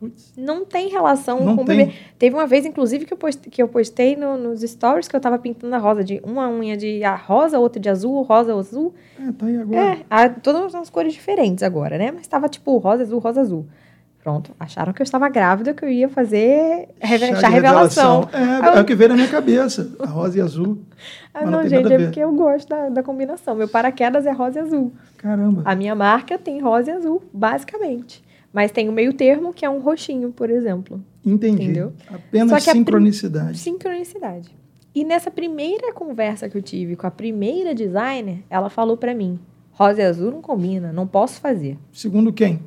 Putz. 0.00 0.32
Não 0.36 0.64
tem 0.64 0.88
relação 0.88 1.44
Não 1.44 1.56
com 1.56 1.64
tem. 1.64 1.76
bebê. 1.76 1.92
Teve 2.18 2.34
uma 2.34 2.46
vez, 2.48 2.64
inclusive, 2.66 3.04
que 3.04 3.12
eu 3.12 3.16
postei, 3.18 3.50
que 3.52 3.62
eu 3.62 3.68
postei 3.68 4.16
no- 4.16 4.36
nos 4.36 4.62
stories 4.62 5.06
que 5.06 5.14
eu 5.14 5.20
tava 5.20 5.38
pintando 5.38 5.72
a 5.74 5.78
rosa 5.78 6.02
de 6.02 6.20
uma 6.24 6.48
unha 6.48 6.76
de 6.76 7.04
a 7.04 7.14
rosa, 7.14 7.58
outra 7.60 7.78
de 7.80 7.88
azul, 7.88 8.22
rosa, 8.22 8.52
azul. 8.58 8.92
É, 9.20 9.30
tá 9.30 9.46
aí 9.46 9.56
agora. 9.58 9.80
É, 9.80 9.98
a, 10.10 10.28
todas 10.30 10.74
as 10.74 10.88
cores 10.90 11.12
diferentes 11.12 11.62
agora, 11.62 11.96
né? 11.98 12.10
Mas 12.10 12.26
tava 12.26 12.48
tipo 12.48 12.76
rosa, 12.78 13.02
azul, 13.04 13.18
rosa, 13.20 13.40
azul. 13.42 13.66
Pronto, 14.22 14.50
acharam 14.60 14.92
que 14.92 15.00
eu 15.00 15.04
estava 15.04 15.28
grávida, 15.30 15.72
que 15.72 15.82
eu 15.82 15.88
ia 15.88 16.08
fazer 16.08 16.88
reve 17.00 17.26
Chá 17.28 17.36
chá 17.36 17.48
revelação. 17.48 18.28
É, 18.32 18.76
é 18.76 18.80
o 18.80 18.84
que 18.84 18.94
veio 18.94 19.08
na 19.08 19.16
minha 19.16 19.28
cabeça. 19.28 19.90
A 19.98 20.06
rosa 20.06 20.38
e 20.38 20.42
azul. 20.42 20.78
Ah, 21.32 21.46
não, 21.46 21.60
tem 21.60 21.70
gente, 21.70 21.92
é 21.92 21.98
porque 21.98 22.20
eu 22.20 22.32
gosto 22.32 22.68
da, 22.68 22.90
da 22.90 23.02
combinação. 23.02 23.54
Meu 23.54 23.66
paraquedas 23.66 24.26
é 24.26 24.30
rosa 24.30 24.58
e 24.58 24.62
azul. 24.62 24.92
Caramba. 25.16 25.62
A 25.64 25.74
minha 25.74 25.94
marca 25.94 26.36
tem 26.36 26.60
rosa 26.60 26.90
e 26.90 26.94
azul, 26.94 27.22
basicamente. 27.32 28.22
Mas 28.52 28.70
tem 28.70 28.90
o 28.90 28.92
meio 28.92 29.14
termo, 29.14 29.54
que 29.54 29.64
é 29.64 29.70
um 29.70 29.80
roxinho, 29.80 30.32
por 30.32 30.50
exemplo. 30.50 31.02
Entendi. 31.24 31.64
Entendeu? 31.64 31.92
Apenas 32.08 32.62
sincronicidade. 32.62 33.58
Sincronicidade. 33.58 34.54
E 34.94 35.04
nessa 35.04 35.30
primeira 35.30 35.92
conversa 35.92 36.48
que 36.48 36.58
eu 36.58 36.62
tive 36.62 36.96
com 36.96 37.06
a 37.06 37.10
primeira 37.10 37.74
designer, 37.74 38.42
ela 38.50 38.68
falou 38.68 38.96
pra 38.96 39.14
mim: 39.14 39.38
rosa 39.70 40.02
e 40.02 40.04
azul 40.04 40.32
não 40.32 40.42
combina, 40.42 40.92
não 40.92 41.06
posso 41.06 41.40
fazer. 41.40 41.78
Segundo 41.92 42.32
quem? 42.32 42.60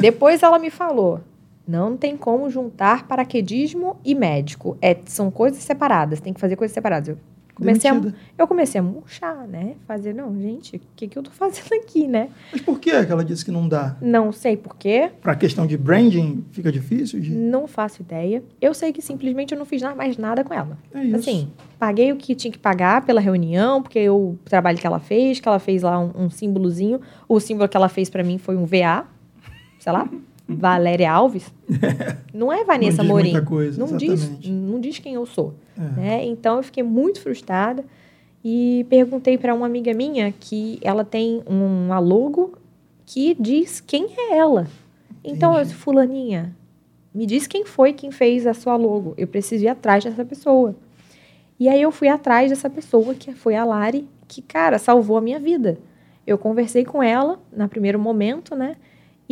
Depois 0.00 0.42
ela 0.42 0.58
me 0.58 0.70
falou: 0.70 1.20
não 1.66 1.96
tem 1.96 2.16
como 2.16 2.50
juntar 2.50 3.06
paraquedismo 3.06 3.96
e 4.04 4.14
médico. 4.14 4.76
É, 4.80 4.96
são 5.06 5.30
coisas 5.30 5.62
separadas, 5.62 6.20
tem 6.20 6.32
que 6.32 6.40
fazer 6.40 6.56
coisas 6.56 6.74
separadas. 6.74 7.08
Eu 7.08 7.18
comecei, 7.54 7.90
a, 7.90 8.00
eu 8.38 8.48
comecei 8.48 8.80
a 8.80 8.82
murchar, 8.82 9.46
né? 9.46 9.74
Fazer, 9.86 10.12
não, 10.14 10.34
gente, 10.40 10.76
o 10.76 10.80
que, 10.96 11.06
que 11.06 11.16
eu 11.18 11.22
tô 11.22 11.30
fazendo 11.30 11.72
aqui, 11.74 12.08
né? 12.08 12.30
Mas 12.50 12.60
por 12.62 12.80
que 12.80 12.90
que 12.90 13.12
ela 13.12 13.24
disse 13.24 13.44
que 13.44 13.50
não 13.50 13.68
dá? 13.68 13.96
Não 14.00 14.32
sei 14.32 14.56
porquê, 14.56 15.10
Pra 15.20 15.36
questão 15.36 15.66
de 15.66 15.76
branding, 15.76 16.44
fica 16.50 16.72
difícil 16.72 17.20
de... 17.20 17.30
não 17.30 17.68
faço 17.68 18.02
ideia. 18.02 18.42
Eu 18.60 18.74
sei 18.74 18.92
que 18.92 19.02
simplesmente 19.02 19.52
eu 19.52 19.58
não 19.58 19.66
fiz 19.66 19.82
mais 19.82 20.16
nada 20.16 20.42
com 20.42 20.52
ela. 20.52 20.76
É 20.92 21.04
isso. 21.04 21.16
Assim, 21.16 21.50
paguei 21.78 22.10
o 22.10 22.16
que 22.16 22.34
tinha 22.34 22.50
que 22.50 22.58
pagar 22.58 23.04
pela 23.04 23.20
reunião, 23.20 23.82
porque 23.82 24.08
o 24.08 24.36
trabalho 24.44 24.78
que 24.78 24.86
ela 24.86 24.98
fez, 24.98 25.38
que 25.38 25.46
ela 25.46 25.58
fez 25.58 25.82
lá 25.82 25.98
um, 26.00 26.24
um 26.24 26.30
símbolozinho. 26.30 27.00
O 27.28 27.38
símbolo 27.38 27.68
que 27.68 27.76
ela 27.76 27.88
fez 27.88 28.10
pra 28.10 28.24
mim 28.24 28.38
foi 28.38 28.56
um 28.56 28.64
VA, 28.64 29.06
sei 29.82 29.92
lá, 29.92 30.08
Valéria 30.48 31.10
Alves. 31.10 31.52
Não 32.32 32.52
é 32.52 32.62
Vanessa 32.64 33.02
diz 33.02 33.06
Morim. 33.10 33.32
muita 33.32 33.44
coisa, 33.46 33.78
não 33.84 33.96
diz, 33.96 34.46
não 34.48 34.80
diz 34.80 34.98
quem 34.98 35.14
eu 35.14 35.26
sou, 35.26 35.54
É. 35.76 36.00
né? 36.00 36.24
Então 36.24 36.56
eu 36.58 36.62
fiquei 36.62 36.82
muito 36.82 37.20
frustrada 37.20 37.84
e 38.44 38.86
perguntei 38.88 39.36
pra 39.36 39.54
uma 39.54 39.66
amiga 39.66 39.92
minha 39.92 40.32
que 40.32 40.78
ela 40.82 41.04
tem 41.04 41.42
uma 41.46 41.98
logo 41.98 42.54
que 43.04 43.36
diz 43.38 43.80
quem 43.80 44.06
é 44.16 44.36
ela. 44.38 44.66
Então 45.24 45.50
eu 45.50 45.56
Entendi. 45.58 45.68
disse, 45.72 45.80
fulaninha, 45.82 46.56
me 47.14 47.26
diz 47.26 47.46
quem 47.46 47.64
foi 47.66 47.92
quem 47.92 48.10
fez 48.10 48.46
a 48.46 48.54
sua 48.54 48.76
logo. 48.76 49.12
Eu 49.18 49.26
preciso 49.26 49.64
ir 49.64 49.68
atrás 49.68 50.02
dessa 50.04 50.24
pessoa. 50.24 50.74
E 51.60 51.68
aí 51.68 51.82
eu 51.82 51.92
fui 51.92 52.08
atrás 52.08 52.50
dessa 52.50 52.70
pessoa, 52.70 53.14
que 53.14 53.32
foi 53.32 53.54
a 53.54 53.64
Lari, 53.64 54.08
que, 54.26 54.40
cara, 54.40 54.78
salvou 54.78 55.16
a 55.18 55.20
minha 55.20 55.38
vida. 55.38 55.78
Eu 56.26 56.38
conversei 56.38 56.84
com 56.84 57.02
ela 57.02 57.38
no 57.54 57.68
primeiro 57.68 57.98
momento, 57.98 58.56
né? 58.56 58.76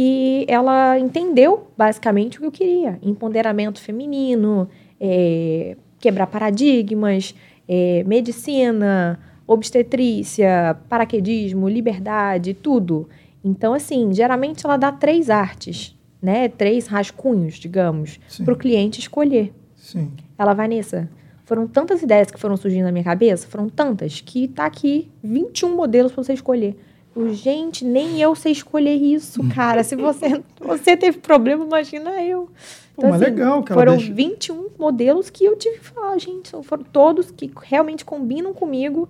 E 0.02 0.46
ela 0.48 0.98
entendeu 0.98 1.66
basicamente 1.76 2.38
o 2.38 2.40
que 2.40 2.46
eu 2.46 2.50
queria: 2.50 2.98
empoderamento 3.02 3.78
feminino, 3.78 4.66
é, 4.98 5.76
quebrar 5.98 6.26
paradigmas, 6.26 7.34
é, 7.68 8.02
medicina, 8.04 9.20
obstetrícia, 9.46 10.74
paraquedismo, 10.88 11.68
liberdade, 11.68 12.54
tudo. 12.54 13.10
Então, 13.44 13.74
assim, 13.74 14.10
geralmente 14.14 14.64
ela 14.64 14.78
dá 14.78 14.90
três 14.90 15.28
artes, 15.28 15.94
né? 16.22 16.48
Três 16.48 16.86
rascunhos, 16.86 17.56
digamos, 17.56 18.18
para 18.42 18.54
o 18.54 18.56
cliente 18.56 19.00
escolher. 19.00 19.52
Sim. 19.76 20.12
Ela, 20.38 20.54
Vanessa, 20.54 21.10
foram 21.44 21.68
tantas 21.68 22.00
ideias 22.00 22.30
que 22.30 22.40
foram 22.40 22.56
surgindo 22.56 22.84
na 22.84 22.92
minha 22.92 23.04
cabeça, 23.04 23.46
foram 23.46 23.68
tantas, 23.68 24.22
que 24.22 24.48
tá 24.48 24.64
aqui 24.64 25.10
21 25.22 25.76
modelos 25.76 26.10
para 26.10 26.24
você 26.24 26.32
escolher. 26.32 26.74
Gente, 27.32 27.84
nem 27.84 28.20
eu 28.20 28.34
sei 28.34 28.52
escolher 28.52 28.94
isso, 28.94 29.42
cara. 29.48 29.82
Se 29.82 29.96
você, 29.96 30.42
você 30.60 30.96
teve 30.96 31.18
problema, 31.18 31.64
imagina 31.64 32.22
eu. 32.22 32.48
Pô, 32.94 33.08
mas 33.08 33.20
legal 33.20 33.62
que 33.62 33.72
ela 33.72 33.80
Foram 33.80 33.96
deixa- 33.96 34.12
21 34.14 34.68
modelos 34.78 35.28
que 35.30 35.44
eu 35.44 35.56
tive 35.56 35.78
que 35.78 35.84
falar, 35.86 36.16
gente, 36.18 36.50
foram 36.62 36.84
todos 36.84 37.30
que 37.30 37.50
realmente 37.62 38.04
combinam 38.04 38.52
comigo. 38.54 39.08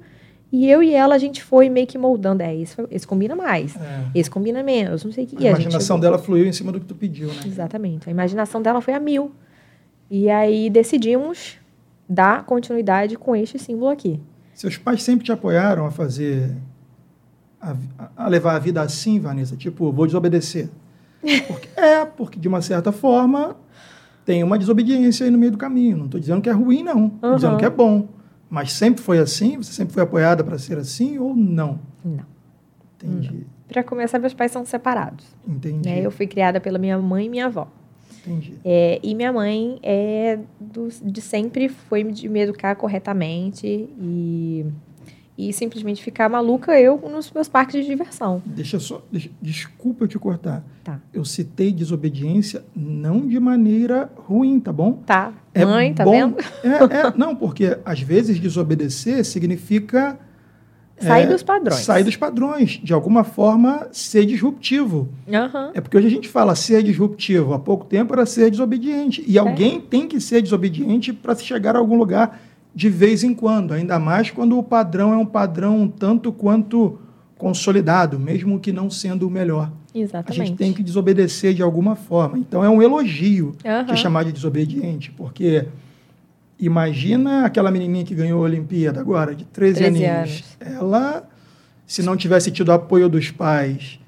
E 0.52 0.68
eu 0.68 0.82
e 0.82 0.92
ela, 0.92 1.14
a 1.14 1.18
gente 1.18 1.42
foi 1.44 1.68
meio 1.68 1.86
que 1.86 1.96
moldando. 1.96 2.42
É, 2.42 2.54
esse, 2.56 2.74
esse 2.90 3.06
combina 3.06 3.36
mais, 3.36 3.76
É. 3.76 4.04
esse 4.14 4.28
combina 4.28 4.62
menos, 4.64 5.04
não 5.04 5.12
sei 5.12 5.24
o 5.24 5.26
que. 5.28 5.36
A 5.36 5.38
a 5.38 5.42
gente 5.54 5.62
imaginação 5.62 5.96
chegou- 5.96 6.00
dela 6.10 6.18
fluiu 6.18 6.46
em 6.46 6.52
cima 6.52 6.72
do 6.72 6.80
que 6.80 6.86
tu 6.86 6.94
pediu, 6.94 7.28
né? 7.28 7.34
Exatamente. 7.46 8.08
A 8.08 8.10
imaginação 8.12 8.60
dela 8.60 8.80
foi 8.80 8.94
a 8.94 8.98
mil. 9.00 9.30
E 10.10 10.28
aí 10.28 10.68
decidimos 10.68 11.56
dar 12.08 12.44
continuidade 12.44 13.16
com 13.16 13.36
este 13.36 13.58
símbolo 13.60 13.90
aqui. 13.90 14.18
Seus 14.54 14.76
pais 14.76 15.02
sempre 15.04 15.24
te 15.24 15.30
apoiaram 15.32 15.86
a 15.86 15.90
fazer... 15.92 16.50
A, 17.60 17.76
a 18.16 18.28
levar 18.28 18.54
a 18.56 18.58
vida 18.58 18.80
assim, 18.80 19.20
Vanessa? 19.20 19.56
Tipo, 19.56 19.92
vou 19.92 20.06
desobedecer. 20.06 20.68
Porque- 21.46 21.68
é, 21.78 22.04
porque 22.06 22.38
de 22.40 22.48
uma 22.48 22.62
certa 22.62 22.90
forma 22.92 23.54
tem 24.24 24.42
uma 24.42 24.58
desobediência 24.58 25.24
aí 25.24 25.30
no 25.30 25.36
meio 25.38 25.52
do 25.52 25.58
caminho. 25.58 25.96
Não 25.98 26.04
estou 26.06 26.18
dizendo 26.20 26.40
que 26.40 26.48
é 26.48 26.52
ruim, 26.52 26.82
não. 26.82 27.06
Estou 27.08 27.28
Aham. 27.30 27.34
dizendo 27.36 27.56
que 27.58 27.64
é 27.64 27.70
bom. 27.70 28.08
Mas 28.48 28.72
sempre 28.72 29.02
foi 29.02 29.18
assim? 29.18 29.56
Você 29.58 29.72
sempre 29.72 29.92
foi 29.92 30.02
apoiada 30.02 30.42
para 30.42 30.58
ser 30.58 30.78
assim 30.78 31.18
ou 31.18 31.34
não? 31.36 31.78
Não. 32.04 32.24
Entendi. 32.96 33.46
Para 33.68 33.82
começar, 33.84 34.18
meus 34.18 34.34
pais 34.34 34.50
são 34.50 34.64
separados. 34.64 35.24
Entendi. 35.46 35.88
Né? 35.88 36.00
Eu 36.04 36.10
fui 36.10 36.26
criada 36.26 36.60
pela 36.60 36.78
minha 36.78 36.98
mãe 36.98 37.26
e 37.26 37.28
minha 37.28 37.46
avó. 37.46 37.68
Entendi. 38.26 38.54
É, 38.64 38.98
e 39.02 39.14
minha 39.14 39.32
mãe 39.32 39.78
é 39.82 40.38
do- 40.60 40.88
de 41.02 41.20
sempre 41.20 41.68
foi 41.68 42.02
de 42.04 42.28
me 42.28 42.40
educar 42.40 42.74
corretamente 42.76 43.66
e, 43.66 44.66
e 45.48 45.52
simplesmente 45.52 46.02
ficar 46.02 46.28
maluca 46.28 46.78
eu 46.78 46.98
nos 47.10 47.30
meus 47.32 47.48
parques 47.48 47.80
de 47.80 47.86
diversão. 47.86 48.42
Deixa 48.44 48.78
só. 48.78 49.02
deixa- 49.10 49.30
desculpa 49.40 50.04
eu 50.04 50.08
te 50.08 50.18
cortar. 50.18 50.64
Tá. 50.84 51.00
Eu 51.12 51.24
citei 51.24 51.72
desobediência 51.72 52.64
não 52.74 53.26
de 53.26 53.38
maneira 53.40 54.10
ruim, 54.16 54.58
tá 54.60 54.72
bom? 54.72 55.02
Tá? 55.06 55.32
É 55.54 55.64
mãe, 55.64 55.94
tá 55.94 56.04
bom- 56.04 56.12
vendo? 56.12 56.36
É, 56.62 57.08
é, 57.08 57.12
não, 57.16 57.34
porque 57.34 57.78
às 57.84 58.00
vezes 58.00 58.38
desobedecer 58.38 59.24
significa 59.24 60.18
Sair 60.98 61.22
é, 61.22 61.26
dos 61.28 61.42
padrões. 61.42 61.80
sair 61.80 62.04
dos 62.04 62.16
padrões. 62.16 62.72
De 62.82 62.92
alguma 62.92 63.24
forma, 63.24 63.88
ser 63.90 64.26
disruptivo. 64.26 65.08
Aham. 65.32 65.70
É 65.72 65.80
porque 65.80 65.96
hoje 65.96 66.06
a 66.06 66.10
gente 66.10 66.28
fala 66.28 66.54
ser 66.54 66.82
disruptivo. 66.82 67.54
Há 67.54 67.58
pouco 67.58 67.86
tempo 67.86 68.12
era 68.12 68.26
ser 68.26 68.50
desobediente. 68.50 69.24
E 69.26 69.38
alguém 69.38 69.80
tem 69.80 70.06
que 70.06 70.20
ser 70.20 70.42
desobediente 70.42 71.10
para 71.12 71.34
se 71.34 71.42
chegar 71.44 71.74
a 71.74 71.78
algum 71.78 71.96
lugar 71.96 72.38
de 72.74 72.88
vez 72.88 73.22
em 73.22 73.34
quando. 73.34 73.72
Ainda 73.72 73.98
mais 73.98 74.30
quando 74.30 74.58
o 74.58 74.62
padrão 74.62 75.12
é 75.12 75.16
um 75.16 75.26
padrão 75.26 75.80
um 75.82 75.88
tanto 75.88 76.32
quanto 76.32 76.98
consolidado, 77.36 78.18
mesmo 78.18 78.60
que 78.60 78.72
não 78.72 78.90
sendo 78.90 79.26
o 79.26 79.30
melhor. 79.30 79.72
A 79.94 79.98
Exatamente. 79.98 80.36
gente 80.48 80.56
tem 80.56 80.72
que 80.72 80.82
desobedecer 80.82 81.54
de 81.54 81.62
alguma 81.62 81.96
forma. 81.96 82.38
Então 82.38 82.62
é 82.62 82.68
um 82.68 82.82
elogio 82.82 83.56
Aham. 83.64 83.86
te 83.86 83.96
chamar 83.96 84.24
de 84.24 84.32
desobediente, 84.32 85.10
porque 85.10 85.66
imagina 86.58 87.46
aquela 87.46 87.70
menininha 87.70 88.04
que 88.04 88.14
ganhou 88.14 88.40
a 88.40 88.44
Olimpíada 88.44 89.00
agora, 89.00 89.34
de 89.34 89.44
13, 89.44 89.80
13 89.80 90.04
aninhos. 90.06 90.44
Ela, 90.60 91.28
se 91.86 92.02
não 92.02 92.16
tivesse 92.16 92.50
tido 92.50 92.72
apoio 92.72 93.08
dos 93.08 93.30
pais, 93.30 93.99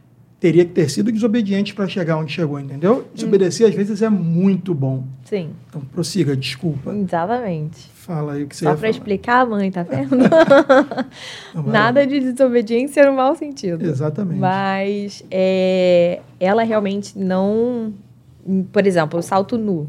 teria 0.43 0.65
que 0.65 0.73
ter 0.73 0.91
sido 0.91 1.13
desobediente 1.13 1.73
para 1.73 1.87
chegar 1.87 2.17
onde 2.17 2.33
chegou, 2.33 2.59
entendeu? 2.59 3.07
Desobedecer 3.15 3.69
às 3.69 3.75
vezes 3.77 4.03
é 4.03 4.09
muito 4.11 4.75
bom. 4.75 5.05
Sim, 5.23 5.51
Então 5.69 5.81
prossiga, 5.83 6.37
desculpa. 6.37 6.93
exatamente. 6.93 7.89
Fala 7.95 8.33
aí 8.33 8.43
o 8.43 8.49
que 8.49 8.57
você 8.57 8.65
Só 8.65 8.75
para 8.75 8.89
explicar 8.91 9.43
a 9.43 9.47
mãe, 9.47 9.71
tá 9.71 9.85
vendo? 9.85 10.17
Não, 11.55 11.63
Nada 11.63 12.05
de 12.05 12.19
desobediência 12.19 13.09
no 13.09 13.17
mau 13.17 13.37
sentido. 13.37 13.85
Exatamente. 13.85 14.41
Mas 14.41 15.25
é, 15.31 16.21
ela 16.41 16.65
realmente 16.65 17.17
não. 17.17 17.95
Por 18.73 18.85
exemplo, 18.85 19.21
o 19.21 19.23
salto 19.23 19.57
nu. 19.57 19.89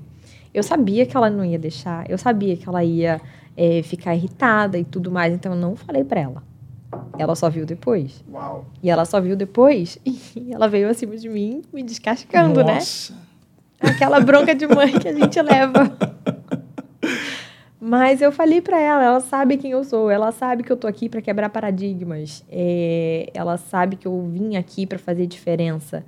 Eu 0.53 0.61
sabia 0.61 1.03
que 1.07 1.17
ela 1.17 1.31
não 1.31 1.43
ia 1.43 1.57
deixar, 1.57 2.07
eu 2.07 2.17
sabia 2.19 2.55
que 2.55 2.69
ela 2.69 2.83
ia 2.83 3.19
é, 3.57 3.81
ficar 3.81 4.13
irritada 4.13 4.77
e 4.77 4.83
tudo 4.83 5.09
mais, 5.09 5.33
então 5.33 5.53
eu 5.53 5.57
não 5.57 5.75
falei 5.75 6.03
pra 6.03 6.21
ela. 6.21 6.43
Ela 7.17 7.35
só 7.35 7.49
viu 7.49 7.65
depois. 7.65 8.23
Uau. 8.31 8.65
E 8.81 8.89
ela 8.89 9.05
só 9.05 9.19
viu 9.21 9.35
depois 9.35 9.97
e 10.05 10.51
ela 10.51 10.67
veio 10.67 10.89
acima 10.89 11.15
de 11.15 11.29
mim 11.29 11.61
me 11.71 11.83
descascando, 11.83 12.63
né? 12.63 12.75
Nossa. 12.75 13.13
Aquela 13.79 14.19
bronca 14.19 14.55
de 14.55 14.65
mãe 14.65 14.97
que 14.99 15.07
a 15.07 15.13
gente 15.13 15.39
leva. 15.41 15.95
Mas 17.79 18.21
eu 18.21 18.31
falei 18.31 18.61
pra 18.61 18.79
ela, 18.79 19.03
ela 19.03 19.19
sabe 19.19 19.57
quem 19.57 19.71
eu 19.71 19.83
sou, 19.83 20.09
ela 20.09 20.31
sabe 20.31 20.63
que 20.63 20.71
eu 20.71 20.77
tô 20.77 20.87
aqui 20.87 21.09
pra 21.09 21.21
quebrar 21.21 21.49
paradigmas, 21.49 22.45
é, 22.49 23.29
ela 23.33 23.57
sabe 23.57 23.97
que 23.97 24.07
eu 24.07 24.25
vim 24.31 24.55
aqui 24.55 24.85
pra 24.87 24.97
fazer 24.97 25.27
diferença. 25.27 26.05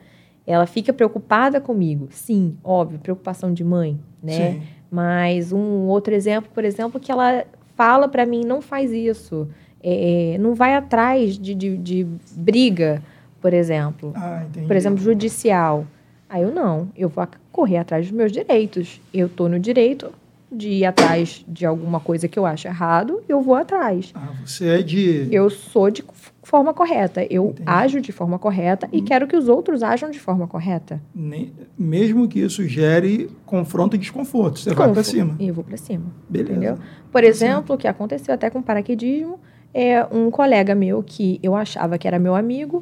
Ela 0.47 0.65
fica 0.65 0.93
preocupada 0.93 1.59
comigo, 1.59 2.07
sim, 2.11 2.57
óbvio, 2.63 2.97
preocupação 2.97 3.53
de 3.53 3.61
mãe, 3.61 3.99
né? 4.23 4.53
Sim. 4.53 4.61
Mas 4.89 5.51
um 5.51 5.87
outro 5.87 6.13
exemplo, 6.13 6.49
por 6.53 6.63
exemplo, 6.63 6.97
que 6.97 7.11
ela 7.11 7.43
fala 7.75 8.07
pra 8.07 8.25
mim, 8.25 8.45
não 8.45 8.61
faz 8.61 8.93
isso. 8.93 9.49
É, 9.87 10.37
não 10.39 10.55
vai 10.55 10.73
atrás 10.73 11.37
de, 11.37 11.53
de, 11.53 11.77
de 11.77 12.07
briga, 12.35 13.01
por 13.39 13.53
exemplo. 13.53 14.11
Ah, 14.15 14.43
entendi. 14.49 14.65
Por 14.67 14.75
exemplo, 14.75 14.97
judicial. 15.03 15.85
Aí 16.27 16.41
eu 16.41 16.51
não, 16.53 16.89
eu 16.97 17.07
vou 17.07 17.27
correr 17.51 17.77
atrás 17.77 18.07
dos 18.07 18.11
meus 18.15 18.31
direitos. 18.31 18.99
Eu 19.13 19.27
estou 19.27 19.47
no 19.47 19.59
direito 19.59 20.11
de 20.51 20.69
ir 20.69 20.85
atrás 20.85 21.43
de 21.47 21.65
alguma 21.65 21.99
coisa 21.99 22.27
que 22.27 22.37
eu 22.39 22.45
acho 22.45 22.67
errado, 22.67 23.21
eu 23.27 23.41
vou 23.41 23.55
atrás. 23.55 24.11
Ah, 24.15 24.29
você 24.45 24.69
é 24.69 24.81
de. 24.81 25.27
Eu 25.31 25.49
sou 25.49 25.91
de 25.91 26.03
forma 26.41 26.73
correta. 26.73 27.25
Eu 27.29 27.47
Entendi. 27.49 27.63
ajo 27.65 28.01
de 28.01 28.11
forma 28.11 28.39
correta 28.39 28.87
e 28.91 29.01
quero 29.01 29.27
que 29.27 29.35
os 29.35 29.47
outros 29.49 29.83
ajam 29.83 30.09
de 30.09 30.19
forma 30.19 30.47
correta. 30.47 31.01
Nem- 31.13 31.51
Mesmo 31.77 32.27
que 32.27 32.39
isso 32.39 32.65
gere 32.67 33.29
confronto 33.45 33.95
e 33.95 33.99
desconforto, 33.99 34.59
você 34.59 34.69
vai 34.73 34.87
Confo. 34.87 34.93
para 34.93 35.03
cima. 35.03 35.35
E 35.39 35.47
eu 35.47 35.53
vou 35.53 35.63
para 35.63 35.77
cima. 35.77 36.05
Beleza. 36.29 36.51
Entendeu? 36.51 36.77
Por 37.11 37.23
exemplo, 37.23 37.75
o 37.75 37.77
que 37.77 37.87
aconteceu 37.87 38.33
até 38.33 38.49
com 38.49 38.61
paraquedismo, 38.61 39.39
é 39.77 40.07
um 40.09 40.31
colega 40.31 40.73
meu 40.73 41.03
que 41.03 41.37
eu 41.43 41.53
achava 41.53 41.97
que 41.97 42.07
era 42.07 42.17
meu 42.17 42.33
amigo, 42.33 42.81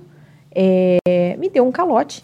é, 0.53 1.35
me 1.39 1.49
deu 1.49 1.65
um 1.65 1.71
calote. 1.71 2.23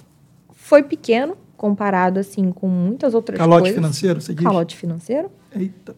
Foi 0.53 0.83
pequeno, 0.83 1.35
comparado 1.57 2.19
assim 2.19 2.51
com 2.51 2.67
muitas 2.67 3.15
outras 3.15 3.37
Calote 3.39 3.61
coisas. 3.63 3.75
financeiro, 3.75 4.21
você 4.21 4.33
diz? 4.33 4.43
Calote 4.43 4.77
financeiro. 4.77 5.31
Eita, 5.55 5.95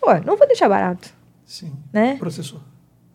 Pô, 0.00 0.06
não 0.24 0.36
vou 0.36 0.46
deixar 0.46 0.68
barato, 0.68 1.12
sim. 1.44 1.70
né? 1.92 2.16
Processor. 2.18 2.60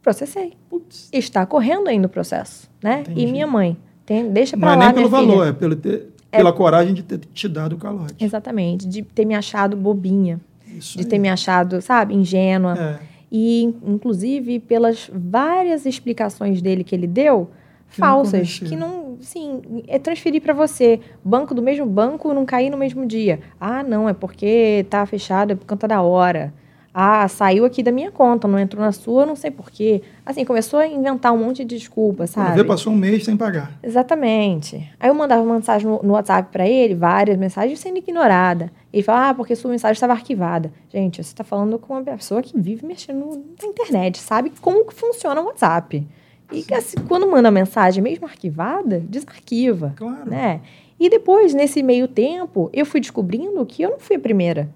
Processei. 0.04 0.54
Putz. 0.70 1.10
Está 1.12 1.46
correndo 1.46 1.88
ainda 1.88 2.06
o 2.08 2.10
processo, 2.10 2.70
né? 2.84 3.02
Entendi. 3.02 3.22
E 3.22 3.32
minha 3.32 3.48
mãe, 3.48 3.78
tem, 4.06 4.30
deixa 4.32 4.56
Não 4.56 4.62
pra 4.62 4.74
é 4.74 4.76
lá, 4.76 4.86
nem 4.88 4.94
pelo 4.96 5.10
filha. 5.10 5.22
valor, 5.22 5.48
é, 5.48 5.52
pelo 5.54 5.76
ter- 5.76 6.10
pela 6.30 6.54
coragem 6.54 6.94
de 6.94 7.04
ter 7.04 7.18
te 7.20 7.48
dado 7.48 7.74
o 7.74 7.78
calote. 7.78 8.16
Exatamente, 8.24 8.88
de 8.88 9.02
ter 9.02 9.26
me 9.26 9.34
achado 9.36 9.76
bobinha, 9.76 10.40
Isso 10.68 10.98
de 10.98 11.04
aí. 11.04 11.10
ter 11.10 11.18
me 11.20 11.28
achado, 11.30 11.82
sabe, 11.82 12.14
ingênua. 12.16 12.78
É, 12.78 13.00
E, 13.32 13.64
inclusive, 13.86 14.60
pelas 14.60 15.10
várias 15.14 15.86
explicações 15.86 16.62
dele 16.62 16.84
que 16.84 16.94
ele 16.94 17.08
deu, 17.08 17.50
falsas, 17.88 18.60
que 18.60 18.76
não, 18.76 19.18
sim, 19.22 19.62
é 19.88 19.98
transferir 19.98 20.42
para 20.42 20.54
você. 20.54 21.00
Banco 21.24 21.56
do 21.56 21.62
mesmo 21.62 21.86
banco 21.86 22.34
não 22.34 22.46
cair 22.46 22.70
no 22.70 22.78
mesmo 22.78 23.06
dia. 23.06 23.40
Ah, 23.60 23.84
não, 23.84 24.10
é 24.10 24.14
porque 24.14 24.86
tá 24.90 25.06
fechado, 25.06 25.54
é 25.54 25.56
por 25.56 25.66
conta 25.66 25.88
da 25.88 26.02
hora. 26.02 26.54
Ah, 26.94 27.26
saiu 27.30 27.64
aqui 27.64 27.82
da 27.82 27.92
minha 27.92 28.12
conta, 28.12 28.50
não 28.50 28.60
entrou 28.60 28.84
na 28.84 28.92
sua, 28.92 29.26
não 29.26 29.36
sei 29.36 29.50
por 29.50 29.72
quê. 29.72 30.02
Assim, 30.26 30.44
começou 30.44 30.78
a 30.78 30.86
inventar 30.86 31.32
um 31.32 31.38
monte 31.38 31.64
de 31.64 31.78
desculpa, 31.78 32.26
quando 32.26 32.28
sabe? 32.28 32.56
vê, 32.58 32.66
passou 32.66 32.92
um 32.92 32.98
mês 32.98 33.24
sem 33.24 33.38
pagar. 33.38 33.72
Exatamente. 33.82 34.92
Aí 35.00 35.10
eu 35.10 35.14
mandava 35.14 35.42
mensagem 35.46 35.88
no, 35.88 36.02
no 36.04 36.14
WhatsApp 36.14 36.50
pra 36.52 36.68
ele, 36.68 36.94
várias 36.94 37.38
mensagens 37.38 37.80
sendo 37.80 37.98
ignorada. 37.98 38.70
Ele 38.94 39.04
fala, 39.04 39.30
ah, 39.30 39.34
porque 39.34 39.56
sua 39.56 39.72
mensagem 39.72 39.94
estava 39.94 40.14
arquivada. 40.14 40.72
Gente, 40.90 41.16
você 41.24 41.30
está 41.30 41.44
falando 41.44 41.80
com 41.80 41.94
uma 41.94 42.04
pessoa 42.04 42.42
que 42.42 42.60
vive 42.60 42.86
mexendo 42.86 43.42
na 43.62 43.68
internet, 43.68 44.20
sabe 44.20 44.52
como 44.62 44.86
que 44.86 44.94
funciona 44.94 45.42
o 45.42 45.46
WhatsApp. 45.46 46.06
E 46.52 46.66
assim, 46.74 46.98
quando 47.08 47.30
manda 47.30 47.50
mensagem 47.50 48.04
mesmo 48.04 48.26
arquivada, 48.26 49.00
desarquiva, 49.00 49.94
Claro. 49.96 50.30
né? 50.30 50.62
E 51.00 51.10
depois, 51.10 51.54
nesse 51.54 51.82
meio 51.82 52.08
tempo, 52.08 52.70
eu 52.74 52.86
fui 52.86 53.00
descobrindo 53.00 53.66
que 53.66 53.82
eu 53.82 53.92
não 53.92 54.00
fui 54.00 54.18
a 54.18 54.20
primeira. 54.20 54.70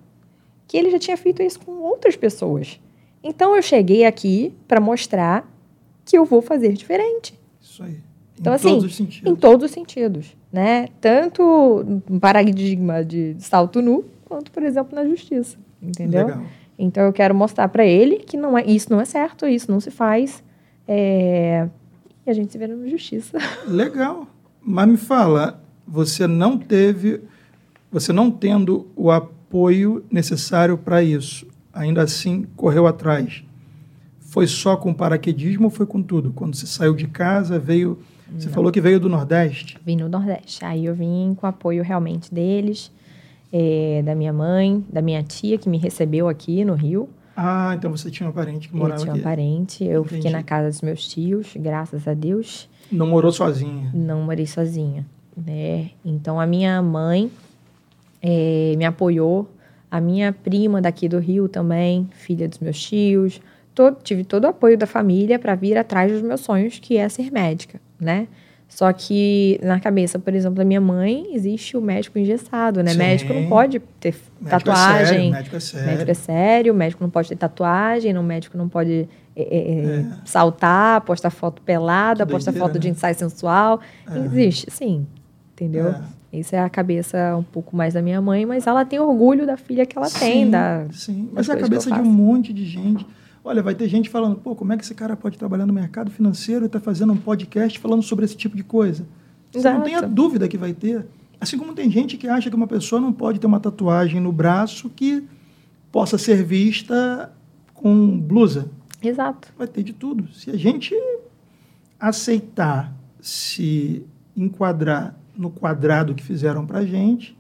Que 0.68 0.78
ele 0.78 0.90
já 0.90 0.98
tinha 0.98 1.18
feito 1.18 1.44
isso 1.44 1.60
com 1.60 1.74
outras 1.74 2.16
pessoas. 2.16 2.80
Então 3.22 3.56
eu 3.56 3.62
cheguei 3.62 4.06
aqui 4.06 4.54
para 4.68 4.80
mostrar 4.80 5.46
que 6.06 6.18
eu 6.18 6.24
vou 6.24 6.42
fazer 6.42 6.72
diferente. 6.74 7.38
Isso 7.62 7.84
aí. 7.84 7.98
Então, 8.40 8.54
em 8.54 8.56
assim, 8.56 8.70
todos 8.70 8.86
os 8.86 8.96
sentidos. 8.96 9.32
Em 9.32 9.36
todos 9.36 9.66
os 9.66 9.72
sentidos, 9.72 10.38
né? 10.52 10.88
Tanto 11.00 12.02
no 12.10 12.20
paradigma 12.20 13.04
de 13.04 13.36
salto 13.40 13.82
nu, 13.82 14.06
quanto, 14.26 14.52
por 14.52 14.64
exemplo, 14.64 14.96
na 14.96 15.06
justiça, 15.06 15.58
entendeu? 15.82 16.28
Legal. 16.28 16.44
Então 16.78 17.04
eu 17.04 17.14
quero 17.14 17.34
mostrar 17.34 17.70
para 17.70 17.86
ele 17.86 18.18
que 18.18 18.36
não 18.36 18.58
é, 18.58 18.66
isso 18.66 18.92
não 18.92 19.00
é 19.00 19.06
certo, 19.06 19.46
isso 19.46 19.72
não 19.72 19.80
se 19.80 19.90
faz, 19.90 20.44
é, 20.88 21.70
e 22.26 22.30
a 22.30 22.34
gente 22.34 22.52
se 22.52 22.58
vê 22.58 22.68
na 22.68 22.88
justiça. 22.88 23.38
Legal. 23.68 24.28
Mas 24.62 24.88
me 24.88 24.98
fala, 24.98 25.62
você 25.88 26.28
não 26.28 26.58
teve, 26.58 27.22
você 27.92 28.12
não 28.12 28.32
tendo 28.32 28.88
o 28.96 29.12
apoio 29.12 30.04
necessário 30.12 30.78
para 30.78 31.04
isso, 31.04 31.48
ainda 31.72 32.02
assim 32.02 32.46
correu 32.56 32.88
atrás. 32.88 33.44
Foi 34.20 34.48
só 34.48 34.76
com 34.76 34.94
paraquedismo 34.94 35.66
ou 35.66 35.70
foi 35.70 35.86
com 35.86 36.02
tudo? 36.02 36.34
Quando 36.34 36.56
você 36.56 36.66
saiu 36.66 36.94
de 36.94 37.08
casa, 37.08 37.58
veio. 37.60 38.00
Você 38.38 38.50
falou 38.50 38.72
que 38.72 38.82
veio 38.82 39.00
do 39.00 39.08
Nordeste. 39.10 39.78
Vim 39.86 39.96
no 39.98 40.10
Nordeste, 40.10 40.64
aí 40.66 40.86
eu 40.86 40.96
vim 40.96 41.36
com 41.38 41.46
apoio 41.46 41.84
realmente 41.84 42.34
deles, 42.34 42.92
é, 43.54 44.02
da 44.04 44.16
minha 44.16 44.34
mãe, 44.34 44.84
da 44.92 45.02
minha 45.02 45.22
tia 45.24 45.58
que 45.58 45.70
me 45.70 45.78
recebeu 45.78 46.28
aqui 46.28 46.66
no 46.66 46.74
Rio. 46.74 47.08
Ah, 47.38 47.74
então 47.78 47.92
você 47.92 48.10
tinha 48.10 48.28
um 48.28 48.32
parente 48.32 48.68
que 48.70 48.74
Eu 48.76 48.80
morava 48.80 49.00
tinha 49.02 49.12
um 49.12 49.16
aqui. 49.16 49.24
parente, 49.24 49.84
eu 49.84 50.02
Entendi. 50.02 50.16
fiquei 50.16 50.32
na 50.32 50.42
casa 50.42 50.70
dos 50.70 50.82
meus 50.82 51.08
tios, 51.08 51.54
graças 51.56 52.08
a 52.08 52.14
Deus. 52.14 52.68
Não 52.92 53.08
morou 53.08 53.32
sozinha. 53.32 53.92
não 53.94 54.22
morei 54.24 54.46
sozinha, 54.48 55.06
né? 55.36 55.90
Então 56.04 56.40
a 56.40 56.46
minha 56.48 56.82
mãe 56.82 57.30
eh, 58.22 58.74
me 58.78 58.86
apoiou, 58.86 59.50
a 59.92 60.00
minha 60.02 60.32
prima 60.34 60.82
daqui 60.82 61.08
do 61.08 61.20
Rio 61.20 61.48
também, 61.48 62.08
filha 62.12 62.48
dos 62.48 62.60
meus 62.60 62.80
tios, 62.82 63.42
todo, 63.76 63.98
tive 64.02 64.24
todo 64.24 64.46
o 64.46 64.48
apoio 64.48 64.78
da 64.78 64.88
família 64.88 65.38
para 65.38 65.54
vir 65.54 65.78
atrás 65.78 66.12
dos 66.12 66.22
meus 66.22 66.42
sonhos, 66.42 66.80
que 66.80 66.98
é 66.98 67.08
ser 67.10 67.32
médica, 67.32 67.80
né? 68.00 68.28
Só 68.68 68.92
que 68.92 69.60
na 69.62 69.80
cabeça, 69.80 70.18
por 70.18 70.34
exemplo, 70.34 70.56
da 70.58 70.66
minha 70.66 70.82
mãe, 70.82 71.28
existe 71.34 71.78
o 71.78 71.82
médico 71.82 72.18
engessado, 72.18 72.82
né? 72.82 72.92
Sim. 72.92 72.98
Médico 72.98 73.34
não 73.34 73.48
pode 73.48 73.80
ter 74.00 74.16
Médico 74.42 74.50
tatuagem. 74.50 75.04
É 75.04 75.06
sério, 75.06 75.32
médico 75.32 75.56
é 75.56 75.60
sério. 75.60 75.88
Médico 75.88 76.12
é 76.12 76.14
sério, 76.14 76.74
médico 76.74 77.04
não 77.04 77.10
pode 77.10 77.30
ter 77.30 77.36
tatuagem, 77.36 78.18
o 78.18 78.24
médico 78.24 78.58
não 78.58 78.68
pode 78.68 79.08
é, 79.36 79.42
é, 79.42 79.58
é, 79.58 80.00
É. 80.00 80.06
saltar, 80.26 81.02
postar 81.02 81.30
foto 81.30 81.62
pelada, 81.62 82.26
postar 82.26 82.54
foto 82.54 82.80
de 82.80 82.88
né? 82.88 82.94
ensaio 82.94 83.16
sensual. 83.16 83.80
É. 84.10 84.18
Existe, 84.18 84.72
sim. 84.72 85.06
Entendeu? 85.54 85.90
É. 85.90 86.02
Isso 86.34 86.54
é 86.56 86.60
a 86.60 86.70
cabeça 86.70 87.36
um 87.38 87.44
pouco 87.44 87.76
mais 87.78 87.94
da 87.94 88.02
minha 88.02 88.22
mãe, 88.22 88.46
mas 88.46 88.68
ela 88.68 88.84
tem 88.84 89.00
orgulho 89.00 89.46
da 89.46 89.56
filha 89.56 89.86
que 89.86 89.98
ela 89.98 90.10
tem, 90.10 90.46
Sim, 90.46 90.52
da, 90.52 90.86
Sim, 90.92 91.30
mas 91.32 91.48
é 91.48 91.54
a 91.54 91.58
cabeça 91.58 91.90
de 91.90 92.02
um 92.02 92.04
monte 92.04 92.52
de 92.52 92.66
gente. 92.66 93.06
Olha, 93.48 93.62
vai 93.62 93.76
ter 93.76 93.88
gente 93.88 94.10
falando, 94.10 94.38
pô, 94.38 94.56
como 94.56 94.74
é 94.74 94.78
que 94.78 94.84
esse 94.84 94.96
cara 94.96 95.16
pode 95.16 95.38
trabalhar 95.38 95.68
no 95.68 95.72
mercado 95.72 96.10
financeiro 96.10 96.66
e 96.66 96.68
tá 96.68 96.80
fazendo 96.80 97.14
um 97.14 97.18
podcast 97.18 97.78
falando 97.78 98.02
sobre 98.02 98.26
esse 98.26 98.36
tipo 98.36 98.58
de 98.58 98.64
coisa? 98.64 99.06
Você 99.52 99.60
não 99.70 99.76
Exato. 99.76 99.86
tem 99.86 99.96
a 99.96 100.02
dúvida 100.02 100.48
que 100.48 100.58
vai 100.58 100.74
ter. 100.74 101.06
Assim 101.40 101.56
como 101.56 101.76
tem 101.76 101.92
gente 101.92 102.18
que 102.18 102.28
acha 102.28 102.50
que 102.50 102.56
uma 102.56 102.66
pessoa 102.66 103.00
não 103.00 103.14
pode 103.14 103.40
ter 103.40 103.46
uma 103.46 103.60
tatuagem 103.60 104.20
no 104.20 104.32
braço 104.32 104.90
que 104.90 105.24
possa 105.92 106.18
ser 106.18 106.44
vista 106.44 107.32
com 107.72 108.20
blusa. 108.20 108.68
Exato. 109.00 109.54
Vai 109.56 109.68
ter 109.68 109.84
de 109.84 109.94
tudo. 109.94 110.28
Se 110.34 110.50
a 110.50 110.58
gente 110.58 110.96
aceitar 112.00 112.96
se 113.22 114.04
enquadrar 114.36 115.16
no 115.38 115.52
quadrado 115.52 116.16
que 116.16 116.24
fizeram 116.24 116.66
pra 116.66 116.84
gente, 116.84 117.38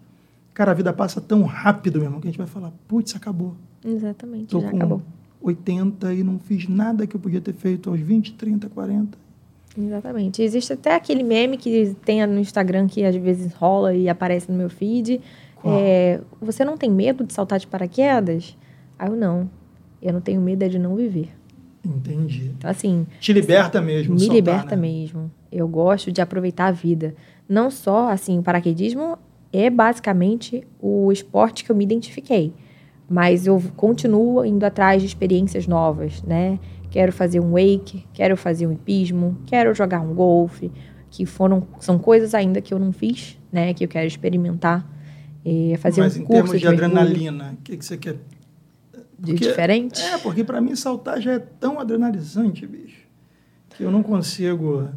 cara, 0.53 0.69
a 0.69 0.75
vida 0.75 0.93
passa 0.93 1.19
tão 1.19 1.41
rápido, 1.41 1.95
meu 1.95 2.05
irmão, 2.05 2.21
que 2.21 2.27
a 2.27 2.29
gente 2.29 2.37
vai 2.37 2.45
falar, 2.45 2.71
putz, 2.87 3.15
acabou. 3.15 3.55
Exatamente, 3.83 4.49
Tô 4.49 4.61
já 4.61 4.69
com 4.69 4.77
acabou. 4.77 5.01
80 5.41 6.13
e 6.13 6.23
não 6.23 6.39
fiz 6.39 6.67
nada 6.67 7.05
que 7.05 7.15
eu 7.15 7.19
podia 7.19 7.41
ter 7.41 7.53
feito 7.53 7.89
aos 7.89 7.99
20, 7.99 8.33
30, 8.33 8.69
40. 8.69 9.17
Exatamente. 9.77 10.41
Existe 10.41 10.73
até 10.73 10.95
aquele 10.95 11.23
meme 11.23 11.57
que 11.57 11.95
tem 12.05 12.25
no 12.25 12.39
Instagram 12.39 12.87
que 12.87 13.03
às 13.03 13.15
vezes 13.15 13.53
rola 13.53 13.93
e 13.93 14.07
aparece 14.07 14.51
no 14.51 14.57
meu 14.57 14.69
feed. 14.69 15.21
É, 15.63 16.21
você 16.39 16.63
não 16.63 16.77
tem 16.77 16.89
medo 16.91 17.23
de 17.23 17.33
saltar 17.33 17.59
de 17.59 17.67
paraquedas? 17.67 18.55
Aí 18.97 19.09
eu 19.09 19.15
não. 19.15 19.49
Eu 20.01 20.13
não 20.13 20.21
tenho 20.21 20.39
medo 20.39 20.63
é 20.63 20.69
de 20.69 20.77
não 20.77 20.95
viver. 20.95 21.29
Entendi. 21.83 22.51
Então, 22.57 22.69
assim, 22.69 23.05
Te 23.19 23.33
liberta 23.33 23.81
mesmo. 23.81 24.13
me 24.13 24.19
soltar, 24.19 24.35
liberta 24.35 24.75
né? 24.75 24.81
mesmo. 24.81 25.31
Eu 25.51 25.67
gosto 25.67 26.11
de 26.11 26.21
aproveitar 26.21 26.67
a 26.67 26.71
vida. 26.71 27.15
Não 27.47 27.69
só, 27.69 28.09
assim, 28.09 28.39
o 28.39 28.43
paraquedismo 28.43 29.17
é 29.51 29.69
basicamente 29.69 30.65
o 30.79 31.11
esporte 31.11 31.63
que 31.63 31.71
eu 31.71 31.75
me 31.75 31.83
identifiquei. 31.83 32.53
Mas 33.09 33.45
eu 33.45 33.61
continuo 33.75 34.43
indo 34.45 34.63
atrás 34.65 35.01
de 35.01 35.07
experiências 35.07 35.67
novas, 35.67 36.23
né? 36.23 36.59
Quero 36.89 37.11
fazer 37.11 37.39
um 37.39 37.51
wake, 37.51 38.05
quero 38.13 38.35
fazer 38.37 38.65
um 38.67 38.71
hipismo, 38.71 39.37
quero 39.45 39.73
jogar 39.75 39.99
um 40.01 40.13
golfe, 40.13 40.71
que 41.09 41.25
foram 41.25 41.67
são 41.79 41.99
coisas 41.99 42.33
ainda 42.33 42.61
que 42.61 42.73
eu 42.73 42.79
não 42.79 42.91
fiz, 42.91 43.37
né? 43.51 43.73
Que 43.73 43.83
eu 43.83 43.87
quero 43.87 44.07
experimentar. 44.07 44.89
É, 45.45 45.77
fazer 45.77 46.01
Mas 46.01 46.17
um 46.17 46.21
em 46.21 46.25
curso 46.25 46.41
termos 46.53 46.59
de 46.61 46.67
mergulho 46.67 46.85
adrenalina, 46.99 47.53
o 47.53 47.61
que, 47.63 47.77
que 47.77 47.85
você 47.85 47.97
quer? 47.97 48.15
de 49.17 49.31
porque- 49.33 49.47
diferente. 49.47 50.01
É, 50.01 50.17
porque 50.17 50.43
para 50.43 50.59
mim 50.59 50.75
saltar 50.75 51.21
já 51.21 51.33
é 51.33 51.39
tão 51.39 51.79
adrenalizante, 51.79 52.65
bicho, 52.65 52.97
que 53.69 53.83
eu 53.83 53.91
não 53.91 54.01
consigo. 54.03 54.89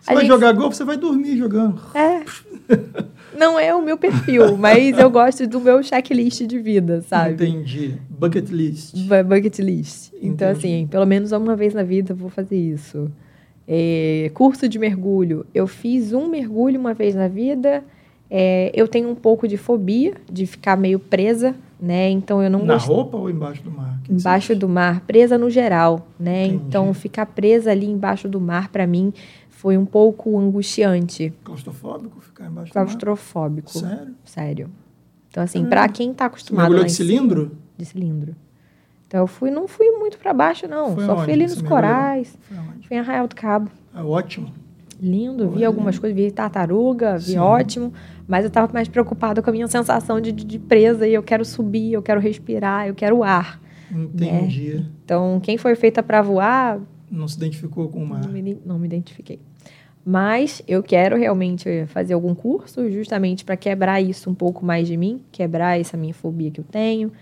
Você 0.00 0.10
A 0.10 0.14
vai 0.14 0.22
gente- 0.24 0.28
jogar 0.32 0.52
golfe, 0.52 0.76
você 0.76 0.84
vai 0.84 0.96
dormir 0.96 1.36
jogando. 1.36 1.80
É. 1.94 2.24
Não 3.40 3.58
é 3.58 3.74
o 3.74 3.82
meu 3.82 3.96
perfil, 3.96 4.54
mas 4.58 4.98
eu 4.98 5.10
gosto 5.10 5.46
do 5.46 5.60
meu 5.60 5.82
checklist 5.82 6.42
de 6.46 6.58
vida, 6.58 7.00
sabe? 7.02 7.32
Entendi. 7.34 7.94
Bucket 8.08 8.50
list. 8.50 8.94
Bu- 9.08 9.24
Bucket 9.24 9.58
list. 9.58 10.12
Então, 10.22 10.50
Entendi. 10.50 10.66
assim, 10.74 10.86
pelo 10.86 11.06
menos 11.06 11.32
uma 11.32 11.56
vez 11.56 11.72
na 11.74 11.82
vida 11.82 12.12
eu 12.12 12.16
vou 12.16 12.28
fazer 12.30 12.56
isso. 12.56 13.10
É, 13.66 14.30
curso 14.34 14.68
de 14.68 14.78
mergulho. 14.78 15.46
Eu 15.54 15.66
fiz 15.66 16.12
um 16.12 16.28
mergulho 16.28 16.78
uma 16.78 16.92
vez 16.92 17.14
na 17.14 17.28
vida. 17.28 17.82
É, 18.30 18.70
eu 18.74 18.86
tenho 18.86 19.08
um 19.08 19.14
pouco 19.14 19.48
de 19.48 19.56
fobia 19.56 20.14
de 20.30 20.46
ficar 20.46 20.76
meio 20.76 20.98
presa 20.98 21.54
né? 21.82 22.10
Então 22.10 22.42
eu 22.42 22.50
não 22.50 22.62
Na 22.62 22.74
gost- 22.74 22.88
roupa 22.88 23.16
ou 23.16 23.30
embaixo 23.30 23.62
do 23.62 23.70
mar? 23.70 23.98
Que 24.04 24.12
embaixo 24.12 24.54
do 24.54 24.68
mar, 24.68 25.00
presa 25.06 25.38
no 25.38 25.48
geral, 25.48 26.06
né? 26.18 26.44
Entendi. 26.44 26.64
Então 26.68 26.92
ficar 26.92 27.24
presa 27.24 27.70
ali 27.70 27.86
embaixo 27.86 28.28
do 28.28 28.38
mar 28.38 28.68
para 28.68 28.86
mim 28.86 29.14
foi 29.60 29.76
um 29.76 29.84
pouco 29.84 30.38
angustiante, 30.38 31.32
Claustrofóbico 31.44 32.18
ficar 32.22 32.46
embaixo 32.46 32.72
claustrofóbico. 32.72 33.70
Sério? 33.78 34.14
Sério. 34.24 34.70
Então 35.28 35.42
assim, 35.42 35.66
para 35.66 35.86
quem 35.86 36.14
tá 36.14 36.24
Você 36.24 36.28
acostumado 36.28 36.62
mergulhou 36.62 36.80
lá 36.82 36.86
de 36.86 36.92
em 36.92 36.94
cima- 36.96 37.08
cilindro? 37.10 37.52
de 37.76 37.84
cilindro. 37.84 38.36
Então 39.06 39.20
eu 39.20 39.26
fui, 39.26 39.50
não 39.50 39.68
fui 39.68 39.90
muito 39.90 40.16
para 40.18 40.32
baixo 40.32 40.66
não, 40.66 40.94
Foi 40.94 41.04
só 41.04 41.12
aonde 41.12 41.24
fui 41.24 41.32
ali 41.34 41.42
nos 41.42 41.52
você 41.52 41.60
mergulhou? 41.62 41.82
corais, 41.82 42.38
fui 42.88 42.96
em 42.96 43.00
Arraial 43.00 43.28
do 43.28 43.36
Cabo. 43.36 43.70
Ah, 43.92 44.02
ótimo. 44.04 44.50
Lindo, 44.98 45.50
vi 45.50 45.62
algumas 45.64 45.98
coisas, 45.98 46.16
vi 46.16 46.30
tartaruga, 46.30 47.18
vi 47.18 47.32
Sim. 47.32 47.38
ótimo, 47.38 47.92
mas 48.26 48.44
eu 48.44 48.50
tava 48.50 48.72
mais 48.72 48.88
preocupada 48.88 49.42
com 49.42 49.50
a 49.50 49.52
minha 49.52 49.68
sensação 49.68 50.20
de, 50.22 50.32
de, 50.32 50.44
de 50.44 50.58
presa 50.58 51.06
e 51.06 51.12
eu 51.12 51.22
quero 51.22 51.44
subir, 51.44 51.92
eu 51.92 52.02
quero 52.02 52.18
respirar, 52.20 52.86
eu 52.88 52.94
quero 52.94 53.22
ar. 53.22 53.60
Entendi. 53.90 54.84
Então, 55.04 55.38
quem 55.42 55.58
foi 55.58 55.74
feita 55.74 56.02
para 56.02 56.22
voar, 56.22 56.80
Não 57.10 57.26
se 57.26 57.36
identificou 57.36 57.88
com 57.88 58.02
o 58.02 58.06
mar. 58.06 58.20
não 58.24 58.30
me, 58.30 58.58
não 58.64 58.78
me 58.78 58.86
identifiquei. 58.86 59.40
Mas 60.04 60.62
eu 60.66 60.82
quero 60.82 61.16
realmente 61.16 61.84
fazer 61.86 62.14
algum 62.14 62.34
curso 62.34 62.90
justamente 62.90 63.44
para 63.44 63.56
quebrar 63.56 64.00
isso 64.00 64.30
um 64.30 64.34
pouco 64.34 64.64
mais 64.64 64.86
de 64.86 64.96
mim, 64.96 65.22
quebrar 65.30 65.78
essa 65.78 65.96
minha 65.96 66.14
fobia 66.14 66.50
que 66.50 66.60
eu 66.60 66.64
tenho. 66.64 67.12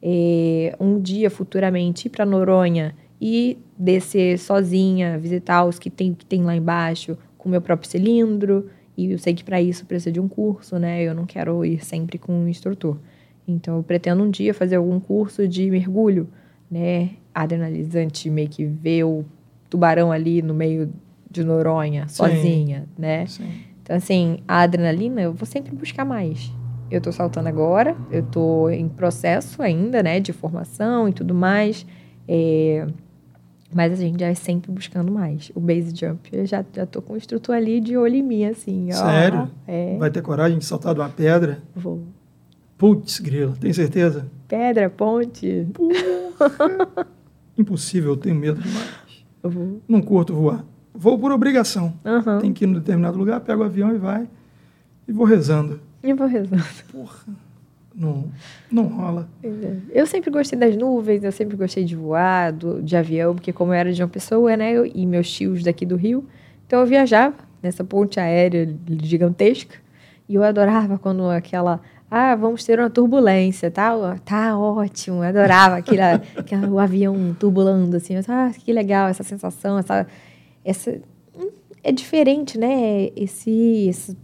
É, 0.00 0.76
um 0.78 1.00
dia, 1.00 1.28
futuramente, 1.28 2.06
ir 2.06 2.10
para 2.10 2.24
Noronha 2.24 2.94
e 3.20 3.58
descer 3.76 4.38
sozinha, 4.38 5.18
visitar 5.18 5.64
os 5.64 5.78
que 5.78 5.90
tem, 5.90 6.14
que 6.14 6.24
tem 6.24 6.42
lá 6.42 6.54
embaixo 6.54 7.18
com 7.36 7.48
meu 7.48 7.60
próprio 7.60 7.90
cilindro. 7.90 8.70
E 8.96 9.12
eu 9.12 9.18
sei 9.18 9.34
que 9.34 9.44
para 9.44 9.60
isso 9.60 9.84
precisa 9.86 10.12
de 10.12 10.20
um 10.20 10.28
curso, 10.28 10.78
né? 10.78 11.02
Eu 11.02 11.14
não 11.14 11.26
quero 11.26 11.64
ir 11.64 11.84
sempre 11.84 12.18
com 12.18 12.32
um 12.32 12.48
instrutor. 12.48 12.98
Então, 13.46 13.76
eu 13.76 13.82
pretendo 13.82 14.22
um 14.22 14.30
dia 14.30 14.52
fazer 14.52 14.76
algum 14.76 15.00
curso 15.00 15.48
de 15.48 15.70
mergulho, 15.70 16.28
né? 16.70 17.10
Adrenalizante, 17.34 18.30
meio 18.30 18.48
que 18.48 18.64
ver 18.64 19.04
o 19.04 19.24
tubarão 19.70 20.12
ali 20.12 20.42
no 20.42 20.54
meio 20.54 20.92
de 21.40 21.46
Noronha, 21.46 22.06
Sim. 22.08 22.14
sozinha, 22.14 22.86
né? 22.98 23.26
Sim. 23.26 23.48
Então, 23.82 23.96
assim, 23.96 24.38
a 24.46 24.60
adrenalina 24.62 25.20
eu 25.22 25.32
vou 25.32 25.46
sempre 25.46 25.74
buscar 25.74 26.04
mais. 26.04 26.52
Eu 26.90 27.00
tô 27.00 27.12
saltando 27.12 27.48
agora, 27.48 27.94
eu 28.10 28.22
tô 28.22 28.68
em 28.70 28.88
processo 28.88 29.62
ainda, 29.62 30.02
né, 30.02 30.20
de 30.20 30.32
formação 30.32 31.08
e 31.08 31.12
tudo 31.12 31.34
mais. 31.34 31.86
É, 32.26 32.86
Mas 33.72 33.92
a 33.92 33.96
gente 33.96 34.18
já 34.20 34.28
é 34.28 34.34
sempre 34.34 34.70
buscando 34.72 35.12
mais. 35.12 35.50
O 35.54 35.60
base 35.60 35.94
jump, 35.94 36.30
eu 36.32 36.46
já, 36.46 36.64
já 36.72 36.86
tô 36.86 37.02
com 37.02 37.12
o 37.12 37.16
instrutor 37.16 37.54
ali 37.54 37.80
de 37.80 37.96
olho 37.96 38.16
em 38.16 38.22
mim, 38.22 38.44
assim. 38.44 38.88
ó. 38.90 38.96
Sério? 38.96 39.50
É, 39.66 39.96
Vai 39.98 40.10
ter 40.10 40.22
coragem 40.22 40.58
de 40.58 40.64
saltar 40.64 40.94
de 40.94 41.00
uma 41.00 41.08
pedra? 41.10 41.62
vou. 41.74 42.02
Putz, 42.78 43.18
grilo, 43.20 43.54
tem 43.56 43.72
certeza? 43.72 44.26
Pedra, 44.46 44.88
ponte, 44.88 45.66
Impossível, 47.58 48.12
eu 48.12 48.16
tenho 48.16 48.36
medo 48.36 48.60
demais. 48.62 48.88
eu 49.42 49.50
vou. 49.50 49.82
Não 49.88 50.00
curto 50.00 50.34
voar. 50.34 50.64
Vou 51.00 51.16
por 51.18 51.30
obrigação. 51.30 51.92
Aham. 52.04 52.40
Tem 52.40 52.52
que 52.52 52.64
ir 52.64 52.68
em 52.68 52.72
determinado 52.72 53.16
lugar, 53.16 53.38
pego 53.40 53.62
o 53.62 53.64
avião 53.64 53.94
e 53.94 53.98
vai. 53.98 54.26
E 55.06 55.12
vou 55.12 55.24
rezando. 55.24 55.80
E 56.02 56.12
vou 56.12 56.26
rezando. 56.26 56.62
Porra, 56.90 57.20
não, 57.94 58.24
não 58.70 58.84
rola. 58.86 59.28
Eu 59.92 60.06
sempre 60.06 60.28
gostei 60.30 60.58
das 60.58 60.76
nuvens, 60.76 61.22
eu 61.22 61.30
sempre 61.32 61.56
gostei 61.56 61.84
de 61.84 61.94
voar, 61.96 62.52
do- 62.52 62.82
de 62.82 62.96
avião, 62.96 63.34
porque 63.34 63.52
como 63.52 63.70
eu 63.72 63.76
era 63.76 63.92
de 63.92 64.02
uma 64.02 64.08
pessoa, 64.08 64.56
né, 64.56 64.72
eu- 64.72 64.84
e 64.86 65.06
meus 65.06 65.30
tios 65.30 65.62
daqui 65.62 65.86
do 65.86 65.94
Rio, 65.96 66.24
então 66.66 66.80
eu 66.80 66.86
viajava 66.86 67.34
nessa 67.62 67.82
ponte 67.84 68.18
aérea 68.20 68.68
gigantesca, 69.02 69.76
e 70.28 70.34
eu 70.34 70.42
adorava 70.44 70.98
quando 70.98 71.28
aquela, 71.30 71.80
ah, 72.10 72.34
vamos 72.36 72.62
ter 72.64 72.78
uma 72.78 72.90
turbulência, 72.90 73.70
tá, 73.70 74.16
tá 74.24 74.56
ótimo, 74.58 75.18
eu 75.18 75.28
adorava 75.28 75.76
aquele, 75.76 76.02
aquele, 76.36 76.66
o 76.66 76.78
avião 76.78 77.34
turbulando, 77.38 77.96
assim, 77.96 78.14
eu, 78.14 78.22
ah, 78.28 78.50
que 78.56 78.72
legal 78.72 79.08
essa 79.08 79.22
sensação, 79.24 79.78
essa, 79.78 80.06
essa, 80.64 81.00
hum, 81.36 81.50
é 81.82 81.92
diferente, 81.92 82.58
né, 82.58 83.10
esse, 83.16 83.88
essas 83.88 84.16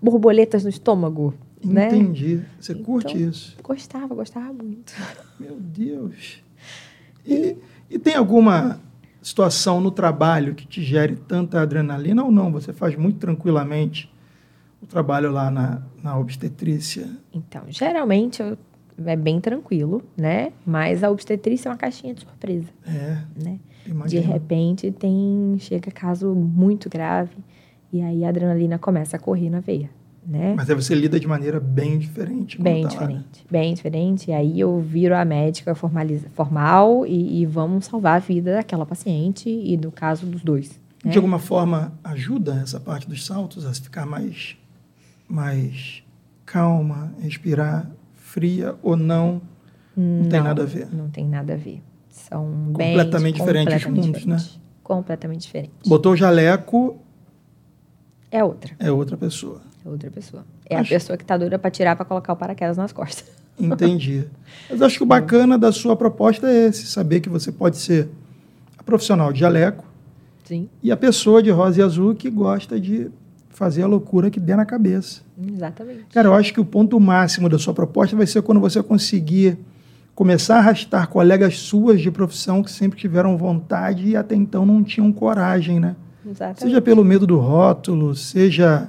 borboletas 0.00 0.64
no 0.64 0.70
estômago, 0.70 1.34
né? 1.64 1.86
Entendi. 1.88 2.40
Você 2.58 2.74
curte 2.74 3.14
Então- 3.16 3.28
isso? 3.30 3.56
Gostava, 3.62 4.14
gostava 4.14 4.52
muito. 4.52 4.92
Meu 5.38 5.56
Deus. 5.60 6.42
E, 7.24 7.56
e 7.88 7.98
tem 7.98 8.14
alguma 8.16 8.80
situação 9.20 9.80
no 9.80 9.90
trabalho 9.92 10.54
que 10.56 10.66
te 10.66 10.82
gere 10.82 11.14
tanta 11.14 11.60
adrenalina 11.60 12.24
ou 12.24 12.32
não? 12.32 12.50
Você 12.52 12.72
faz 12.72 12.96
muito 12.96 13.18
tranquilamente 13.20 14.12
o 14.82 14.86
trabalho 14.86 15.30
lá 15.30 15.48
na, 15.52 15.82
na 16.02 16.18
obstetrícia? 16.18 17.08
Então, 17.32 17.62
geralmente 17.68 18.42
eu- 18.42 18.58
é 19.06 19.14
bem 19.16 19.40
tranquilo, 19.40 20.02
né? 20.16 20.52
Mas 20.66 21.04
a 21.04 21.10
obstetrícia 21.10 21.68
é 21.68 21.70
uma 21.72 21.78
caixinha 21.78 22.12
de 22.12 22.20
surpresa, 22.22 22.68
É, 22.86 23.18
né? 23.42 23.58
De 23.84 23.90
imagina. 23.90 24.26
repente 24.32 24.90
tem 24.90 25.56
chega 25.58 25.90
caso 25.90 26.34
muito 26.34 26.88
grave 26.88 27.36
e 27.92 28.00
aí 28.00 28.24
a 28.24 28.28
adrenalina 28.28 28.78
começa 28.78 29.16
a 29.16 29.20
correr 29.20 29.50
na 29.50 29.60
veia, 29.60 29.90
né? 30.26 30.54
Mas 30.56 30.70
aí 30.70 30.76
você 30.76 30.94
lida 30.94 31.20
de 31.20 31.26
maneira 31.26 31.60
bem 31.60 31.98
diferente. 31.98 32.60
Bem 32.60 32.82
tá 32.86 32.88
lá, 32.94 33.00
né? 33.00 33.06
diferente, 33.06 33.46
bem 33.50 33.74
diferente. 33.74 34.30
E 34.30 34.32
aí 34.32 34.60
eu 34.60 34.80
viro 34.80 35.14
a 35.16 35.24
médica 35.24 35.74
formaliza, 35.74 36.28
formal 36.30 37.06
e, 37.06 37.42
e 37.42 37.46
vamos 37.46 37.84
salvar 37.84 38.16
a 38.16 38.18
vida 38.18 38.54
daquela 38.54 38.86
paciente 38.86 39.48
e 39.50 39.76
no 39.76 39.92
caso 39.92 40.24
dos 40.26 40.42
dois. 40.42 40.80
né? 41.04 41.10
De 41.10 41.18
alguma 41.18 41.38
forma, 41.38 41.92
ajuda 42.02 42.60
essa 42.62 42.80
parte 42.80 43.08
dos 43.08 43.26
saltos 43.26 43.66
a 43.66 43.74
ficar 43.74 44.06
mais, 44.06 44.56
mais 45.28 46.02
calma, 46.46 47.12
respirar, 47.20 47.90
fria 48.14 48.74
ou 48.82 48.96
não? 48.96 49.42
Não, 49.94 50.28
tem 50.28 50.40
nada 50.42 50.62
a 50.62 50.66
ver. 50.66 50.88
Não 50.90 51.10
tem 51.10 51.28
nada 51.28 51.52
a 51.52 51.56
ver. 51.56 51.82
São 52.32 52.46
bem 52.74 52.96
Completamente 52.96 53.34
diferentes 53.36 53.74
os 53.76 53.84
completamente 53.84 54.06
mundos, 54.06 54.26
né? 54.26 54.36
diferentes. 54.36 54.60
Completamente 54.82 55.40
diferente. 55.42 55.72
Botou 55.86 56.12
o 56.12 56.16
jaleco, 56.16 56.96
É 58.30 58.42
outra. 58.42 58.74
é 58.78 58.90
outra 58.90 59.16
pessoa. 59.18 59.60
É 59.84 59.88
outra 59.88 60.10
pessoa. 60.10 60.44
É 60.68 60.76
a 60.76 60.80
Acho- 60.80 60.88
pessoa 60.90 61.16
que 61.18 61.24
tá 61.26 61.36
dura 61.36 61.58
pra 61.58 61.70
tirar 61.70 61.94
pra 61.94 62.04
colocar 62.06 62.32
o 62.32 62.36
paraquedas 62.36 62.76
nas 62.78 62.90
costas. 62.92 63.30
Entendi. 63.60 64.24
Mas 64.70 64.80
acho 64.80 64.96
que 64.96 65.02
o 65.02 65.06
bacana 65.06 65.58
da 65.58 65.70
sua 65.70 65.94
proposta 65.94 66.48
é 66.48 66.68
esse, 66.68 66.86
saber 66.86 67.20
que 67.20 67.28
você 67.28 67.52
pode 67.52 67.76
ser 67.76 68.08
a 68.78 68.82
profissional 68.82 69.30
de 69.30 69.40
jaleco 69.40 69.84
Sim, 70.44 70.70
e 70.82 70.90
a 70.90 70.96
pessoa 70.96 71.42
de 71.42 71.50
rosa 71.50 71.80
e 71.80 71.82
azul 71.82 72.14
que 72.14 72.30
gosta 72.30 72.80
de 72.80 73.10
fazer 73.50 73.82
a 73.82 73.86
loucura 73.86 74.30
que 74.30 74.40
der 74.40 74.56
na 74.56 74.64
cabeça. 74.64 75.20
exatamente. 75.38 76.04
Cara, 76.14 76.28
eu 76.28 76.34
acho 76.34 76.54
que 76.54 76.60
o 76.60 76.64
ponto 76.64 76.98
máximo 76.98 77.46
da 77.50 77.58
sua 77.58 77.74
proposta 77.74 78.16
vai 78.16 78.26
ser 78.26 78.40
quando 78.40 78.60
você 78.60 78.82
conseguir 78.82 79.58
começar 80.14 80.56
a 80.56 80.58
arrastar 80.58 81.08
colegas 81.08 81.58
suas 81.58 82.00
de 82.00 82.10
profissão 82.10 82.62
que 82.62 82.70
sempre 82.70 82.98
tiveram 82.98 83.36
vontade 83.36 84.08
e 84.08 84.16
até 84.16 84.34
então 84.34 84.64
não 84.66 84.82
tinham 84.82 85.10
coragem, 85.12 85.80
né? 85.80 85.96
Exatamente. 86.24 86.60
Seja 86.60 86.80
pelo 86.80 87.04
medo 87.04 87.26
do 87.26 87.38
rótulo, 87.38 88.14
seja 88.14 88.88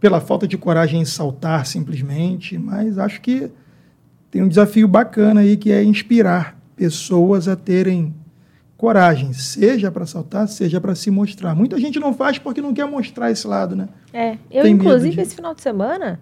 pela 0.00 0.20
falta 0.20 0.46
de 0.48 0.56
coragem 0.56 1.00
em 1.00 1.04
saltar 1.04 1.66
simplesmente, 1.66 2.56
mas 2.58 2.98
acho 2.98 3.20
que 3.20 3.50
tem 4.30 4.42
um 4.42 4.48
desafio 4.48 4.86
bacana 4.88 5.40
aí 5.40 5.56
que 5.56 5.70
é 5.72 5.82
inspirar 5.82 6.56
pessoas 6.76 7.48
a 7.48 7.56
terem 7.56 8.14
coragem, 8.76 9.32
seja 9.32 9.90
para 9.90 10.06
saltar, 10.06 10.46
seja 10.46 10.80
para 10.80 10.94
se 10.94 11.10
mostrar. 11.10 11.54
Muita 11.54 11.78
gente 11.80 11.98
não 11.98 12.14
faz 12.14 12.38
porque 12.38 12.60
não 12.60 12.72
quer 12.72 12.86
mostrar 12.86 13.30
esse 13.30 13.46
lado, 13.46 13.74
né? 13.74 13.88
É, 14.12 14.38
eu 14.50 14.62
Tem 14.62 14.72
inclusive 14.74 15.16
de- 15.16 15.20
esse 15.20 15.34
final 15.34 15.52
de 15.54 15.60
semana, 15.62 16.20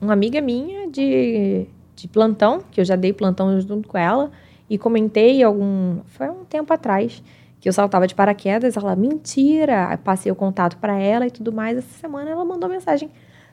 uma 0.00 0.12
amiga 0.12 0.40
minha 0.42 0.90
de, 0.90 1.66
de 1.94 2.08
plantão, 2.08 2.60
que 2.70 2.80
eu 2.80 2.84
já 2.84 2.96
dei 2.96 3.12
plantão 3.12 3.60
junto 3.60 3.88
com 3.88 3.98
ela, 3.98 4.30
e 4.68 4.78
comentei 4.78 5.42
algum, 5.42 5.98
foi 6.06 6.28
um 6.30 6.44
tempo 6.44 6.72
atrás, 6.72 7.22
que 7.60 7.68
eu 7.68 7.72
saltava 7.72 8.06
de 8.06 8.14
paraquedas, 8.14 8.76
ela, 8.76 8.96
mentira, 8.96 9.96
passei 10.02 10.32
o 10.32 10.34
contato 10.34 10.76
para 10.78 10.98
ela 10.98 11.26
e 11.26 11.30
tudo 11.30 11.52
mais, 11.52 11.78
essa 11.78 11.98
semana 12.00 12.30
ela 12.30 12.44
mandou 12.44 12.68
mensagem, 12.68 13.08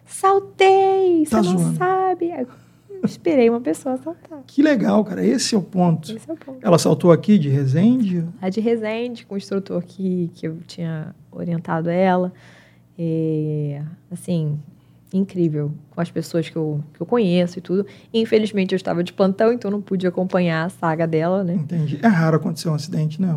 saltei, 0.06 1.26
Tá 1.30 1.42
você 1.42 1.50
não 1.50 1.58
zoando. 1.58 1.78
sabe. 1.78 2.32
Aí 2.32 2.42
eu 2.90 3.06
esperei 3.06 3.50
uma 3.50 3.62
pessoa 3.62 3.96
saltar, 3.98 4.40
Que 4.46 4.62
legal, 4.62 5.04
cara. 5.06 5.26
Esse 5.26 5.56
é 5.56 5.58
o 5.58 5.62
ponto. 5.62 6.12
esse 6.12 6.30
é 6.30 6.34
o 6.34 6.38
ponto. 6.38 6.60
Ela 6.62 6.78
saltou 6.78 7.12
aqui 7.12 7.38
de 7.38 7.48
Resende. 7.50 8.26
A 8.42 8.50
de 8.50 8.60
Resende, 8.60 9.26
com 9.26 9.36
o 9.36 9.38
instrutor 9.38 9.82
que, 9.84 10.30
que 10.34 10.48
eu 10.48 10.58
tinha 10.68 11.16
orientado 11.32 11.90
ela. 11.90 12.34
É, 12.98 13.82
assim, 14.12 14.60
incrível. 15.14 15.72
Com 15.92 16.02
as 16.02 16.12
pessoas 16.12 16.50
que 16.50 16.56
eu, 16.56 16.84
que 16.94 17.02
eu 17.02 17.06
conheço 17.06 17.60
e 17.60 17.62
tudo. 17.62 17.86
Infelizmente, 18.14 18.74
eu 18.74 18.78
estava 18.78 19.04
de 19.04 19.12
plantão, 19.14 19.52
então 19.52 19.70
não 19.72 19.82
pude 19.82 20.06
acompanhar 20.08 20.66
a 20.66 20.70
saga 20.70 21.08
dela, 21.08 21.44
né? 21.44 21.54
Entendi. 21.56 22.00
É 22.02 22.08
raro 22.08 22.38
acontecer 22.38 22.70
um 22.70 22.74
acidente, 22.74 23.22
né? 23.22 23.36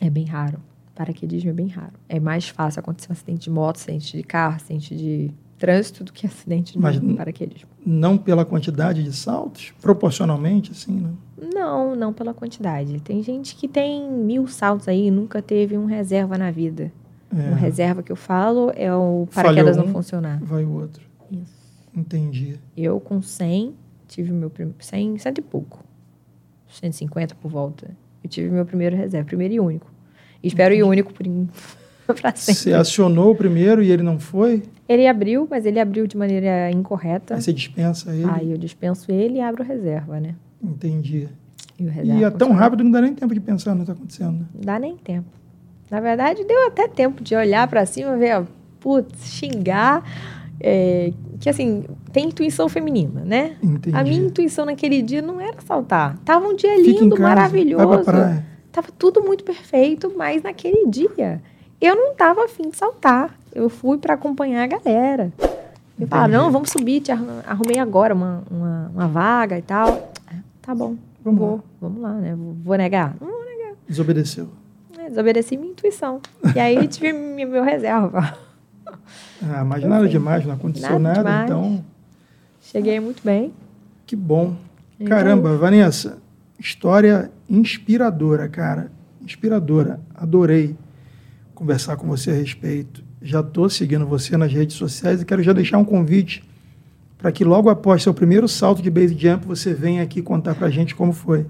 É 0.00 0.10
bem 0.10 0.24
raro. 0.24 0.58
Paraquedismo 0.94 1.50
é 1.50 1.52
bem 1.52 1.68
raro. 1.68 1.92
É 2.08 2.20
mais 2.20 2.48
fácil 2.48 2.80
acontecer 2.80 3.08
um 3.10 3.12
acidente 3.12 3.40
de 3.44 3.50
moto, 3.50 3.76
acidente 3.76 4.16
de 4.16 4.22
carro, 4.22 4.56
acidente 4.56 4.94
de 4.94 5.30
trânsito 5.58 6.02
do 6.04 6.12
que 6.12 6.26
acidente 6.26 6.72
de 6.72 6.78
Mas- 6.78 6.98
paraquedismo. 7.16 7.68
Não 7.84 8.18
pela 8.18 8.44
quantidade 8.44 9.02
de 9.02 9.12
saltos, 9.12 9.72
proporcionalmente, 9.80 10.70
assim, 10.72 10.92
né? 11.00 11.10
Não, 11.54 11.96
não 11.96 12.12
pela 12.12 12.34
quantidade. 12.34 13.00
Tem 13.00 13.22
gente 13.22 13.56
que 13.56 13.66
tem 13.66 14.08
mil 14.10 14.46
saltos 14.46 14.86
aí 14.88 15.06
e 15.06 15.10
nunca 15.10 15.40
teve 15.40 15.76
um 15.78 15.86
reserva 15.86 16.36
na 16.36 16.50
vida. 16.50 16.92
É, 17.34 17.48
Uma 17.48 17.56
reserva 17.56 18.02
que 18.02 18.12
eu 18.12 18.16
falo 18.16 18.70
é 18.76 18.92
o 18.94 19.26
paraquedas 19.34 19.76
Falhou 19.76 19.84
não 19.84 19.90
um. 19.90 19.94
funcionar. 19.94 20.38
vai 20.42 20.64
o 20.64 20.70
outro. 20.72 21.02
Entendi. 21.94 22.58
Eu 22.76 22.98
com 23.00 23.20
100 23.20 23.74
tive 24.08 24.32
meu 24.32 24.50
primeiro. 24.50 24.76
100, 24.80 25.18
cento 25.18 25.38
e 25.38 25.42
pouco. 25.42 25.84
150 26.68 27.34
por 27.36 27.50
volta. 27.50 27.90
Eu 28.22 28.30
tive 28.30 28.48
meu 28.50 28.64
primeiro 28.64 28.96
reserva, 28.96 29.26
primeiro 29.26 29.54
e 29.54 29.60
único. 29.60 29.90
E 30.42 30.48
espero 30.48 30.74
ir 30.74 30.82
único 30.82 31.12
por 31.12 31.26
pra 32.14 32.34
sempre. 32.34 32.54
Você 32.60 32.72
acionou 32.72 33.32
o 33.32 33.34
primeiro 33.34 33.82
e 33.82 33.90
ele 33.90 34.02
não 34.02 34.18
foi? 34.18 34.62
Ele 34.88 35.06
abriu, 35.06 35.46
mas 35.50 35.64
ele 35.64 35.78
abriu 35.80 36.06
de 36.06 36.16
maneira 36.16 36.70
incorreta. 36.70 37.34
Aí 37.34 37.42
você 37.42 37.52
dispensa 37.52 38.14
ele? 38.14 38.28
Aí 38.30 38.50
eu 38.50 38.58
dispenso 38.58 39.10
ele 39.10 39.38
e 39.38 39.40
abro 39.40 39.62
reserva, 39.62 40.18
né? 40.20 40.34
Entendi. 40.62 41.28
E 41.78 41.84
reserva 41.84 42.20
E 42.20 42.24
é 42.24 42.30
tão 42.30 42.52
rápido 42.52 42.78
que 42.80 42.84
não 42.84 42.90
dá 42.90 43.00
nem 43.00 43.14
tempo 43.14 43.32
de 43.34 43.40
pensar 43.40 43.70
no 43.74 43.78
que 43.78 43.82
está 43.82 43.92
acontecendo. 43.92 44.40
né? 44.40 44.46
Não 44.54 44.60
dá 44.62 44.78
nem 44.78 44.96
tempo. 44.96 45.28
Na 45.90 46.00
verdade, 46.00 46.44
deu 46.44 46.66
até 46.66 46.88
tempo 46.88 47.22
de 47.22 47.34
olhar 47.34 47.66
pra 47.68 47.84
cima, 47.86 48.16
ver, 48.16 48.38
ó, 48.40 48.44
putz, 48.80 49.26
xingar. 49.26 50.02
É, 50.62 51.12
que 51.40 51.48
assim, 51.50 51.84
tem 52.12 52.26
intuição 52.26 52.68
feminina, 52.68 53.22
né? 53.24 53.56
Entendi. 53.62 53.96
A 53.96 54.02
minha 54.04 54.20
intuição 54.26 54.64
naquele 54.64 55.02
dia 55.02 55.20
não 55.20 55.40
era 55.40 55.56
saltar. 55.66 56.16
Tava 56.24 56.46
um 56.46 56.54
dia 56.54 56.76
Fica 56.76 57.00
lindo, 57.00 57.16
casa, 57.16 57.28
maravilhoso. 57.28 58.04
pra. 58.04 58.42
Tava 58.70 58.88
tudo 58.96 59.20
muito 59.22 59.44
perfeito, 59.44 60.12
mas 60.16 60.42
naquele 60.42 60.86
dia 60.88 61.42
eu 61.80 61.94
não 61.96 62.14
tava 62.14 62.44
afim 62.44 62.70
de 62.70 62.76
saltar. 62.76 63.36
Eu 63.54 63.68
fui 63.68 63.98
pra 63.98 64.14
acompanhar 64.14 64.62
a 64.62 64.66
galera. 64.66 65.32
E 65.98 66.06
falaram, 66.06 66.28
Entendi. 66.30 66.44
não, 66.44 66.50
vamos 66.50 66.70
subir, 66.70 67.00
te 67.00 67.12
arru- 67.12 67.26
arrumei 67.46 67.78
agora 67.78 68.14
uma, 68.14 68.42
uma, 68.50 68.90
uma 68.94 69.08
vaga 69.08 69.58
e 69.58 69.62
tal. 69.62 70.10
É, 70.30 70.36
Tá 70.62 70.74
bom, 70.74 70.96
Vamos 71.22 71.38
vou, 71.40 71.56
lá. 71.56 71.62
vamos 71.80 72.00
lá, 72.02 72.12
né? 72.14 72.34
Vou 72.34 72.56
vou 72.64 72.76
negar? 72.76 73.14
Não 73.20 73.28
vou 73.28 73.44
negar. 73.44 73.72
Desobedeceu. 73.86 74.48
É, 74.98 75.08
desobedeci 75.08 75.56
minha 75.56 75.72
intuição. 75.72 76.20
E 76.54 76.58
aí 76.58 76.86
tive 76.88 77.12
meu 77.44 77.62
reserva. 77.62 78.38
Ah, 79.42 79.64
mas 79.64 79.82
nada 79.84 80.08
demais, 80.08 80.44
não 80.46 80.54
aconteceu 80.54 80.98
nada 80.98 81.22
nada, 81.22 81.44
então 81.44 81.84
Cheguei 82.60 83.00
muito 83.00 83.22
bem. 83.24 83.52
que 84.06 84.14
bom. 84.16 84.56
E 84.98 85.04
Caramba, 85.04 85.56
Vanessa, 85.56 86.18
história 86.58 87.30
inspiradora, 87.48 88.48
cara. 88.48 88.90
Inspiradora. 89.20 90.00
Adorei 90.14 90.76
conversar 91.54 91.96
com 91.96 92.06
você 92.06 92.30
a 92.30 92.34
respeito. 92.34 93.02
Já 93.20 93.40
estou 93.40 93.68
seguindo 93.68 94.06
você 94.06 94.36
nas 94.36 94.52
redes 94.52 94.76
sociais 94.76 95.20
e 95.22 95.24
quero 95.24 95.42
já 95.42 95.52
deixar 95.52 95.78
um 95.78 95.84
convite 95.84 96.44
para 97.18 97.30
que 97.30 97.44
logo 97.44 97.68
após 97.68 98.02
seu 98.02 98.12
primeiro 98.12 98.48
salto 98.48 98.82
de 98.82 98.90
base 98.90 99.16
jump 99.16 99.46
você 99.46 99.72
venha 99.74 100.02
aqui 100.02 100.20
contar 100.22 100.54
para 100.54 100.66
a 100.66 100.70
gente 100.70 100.94
como 100.94 101.12
foi. 101.12 101.46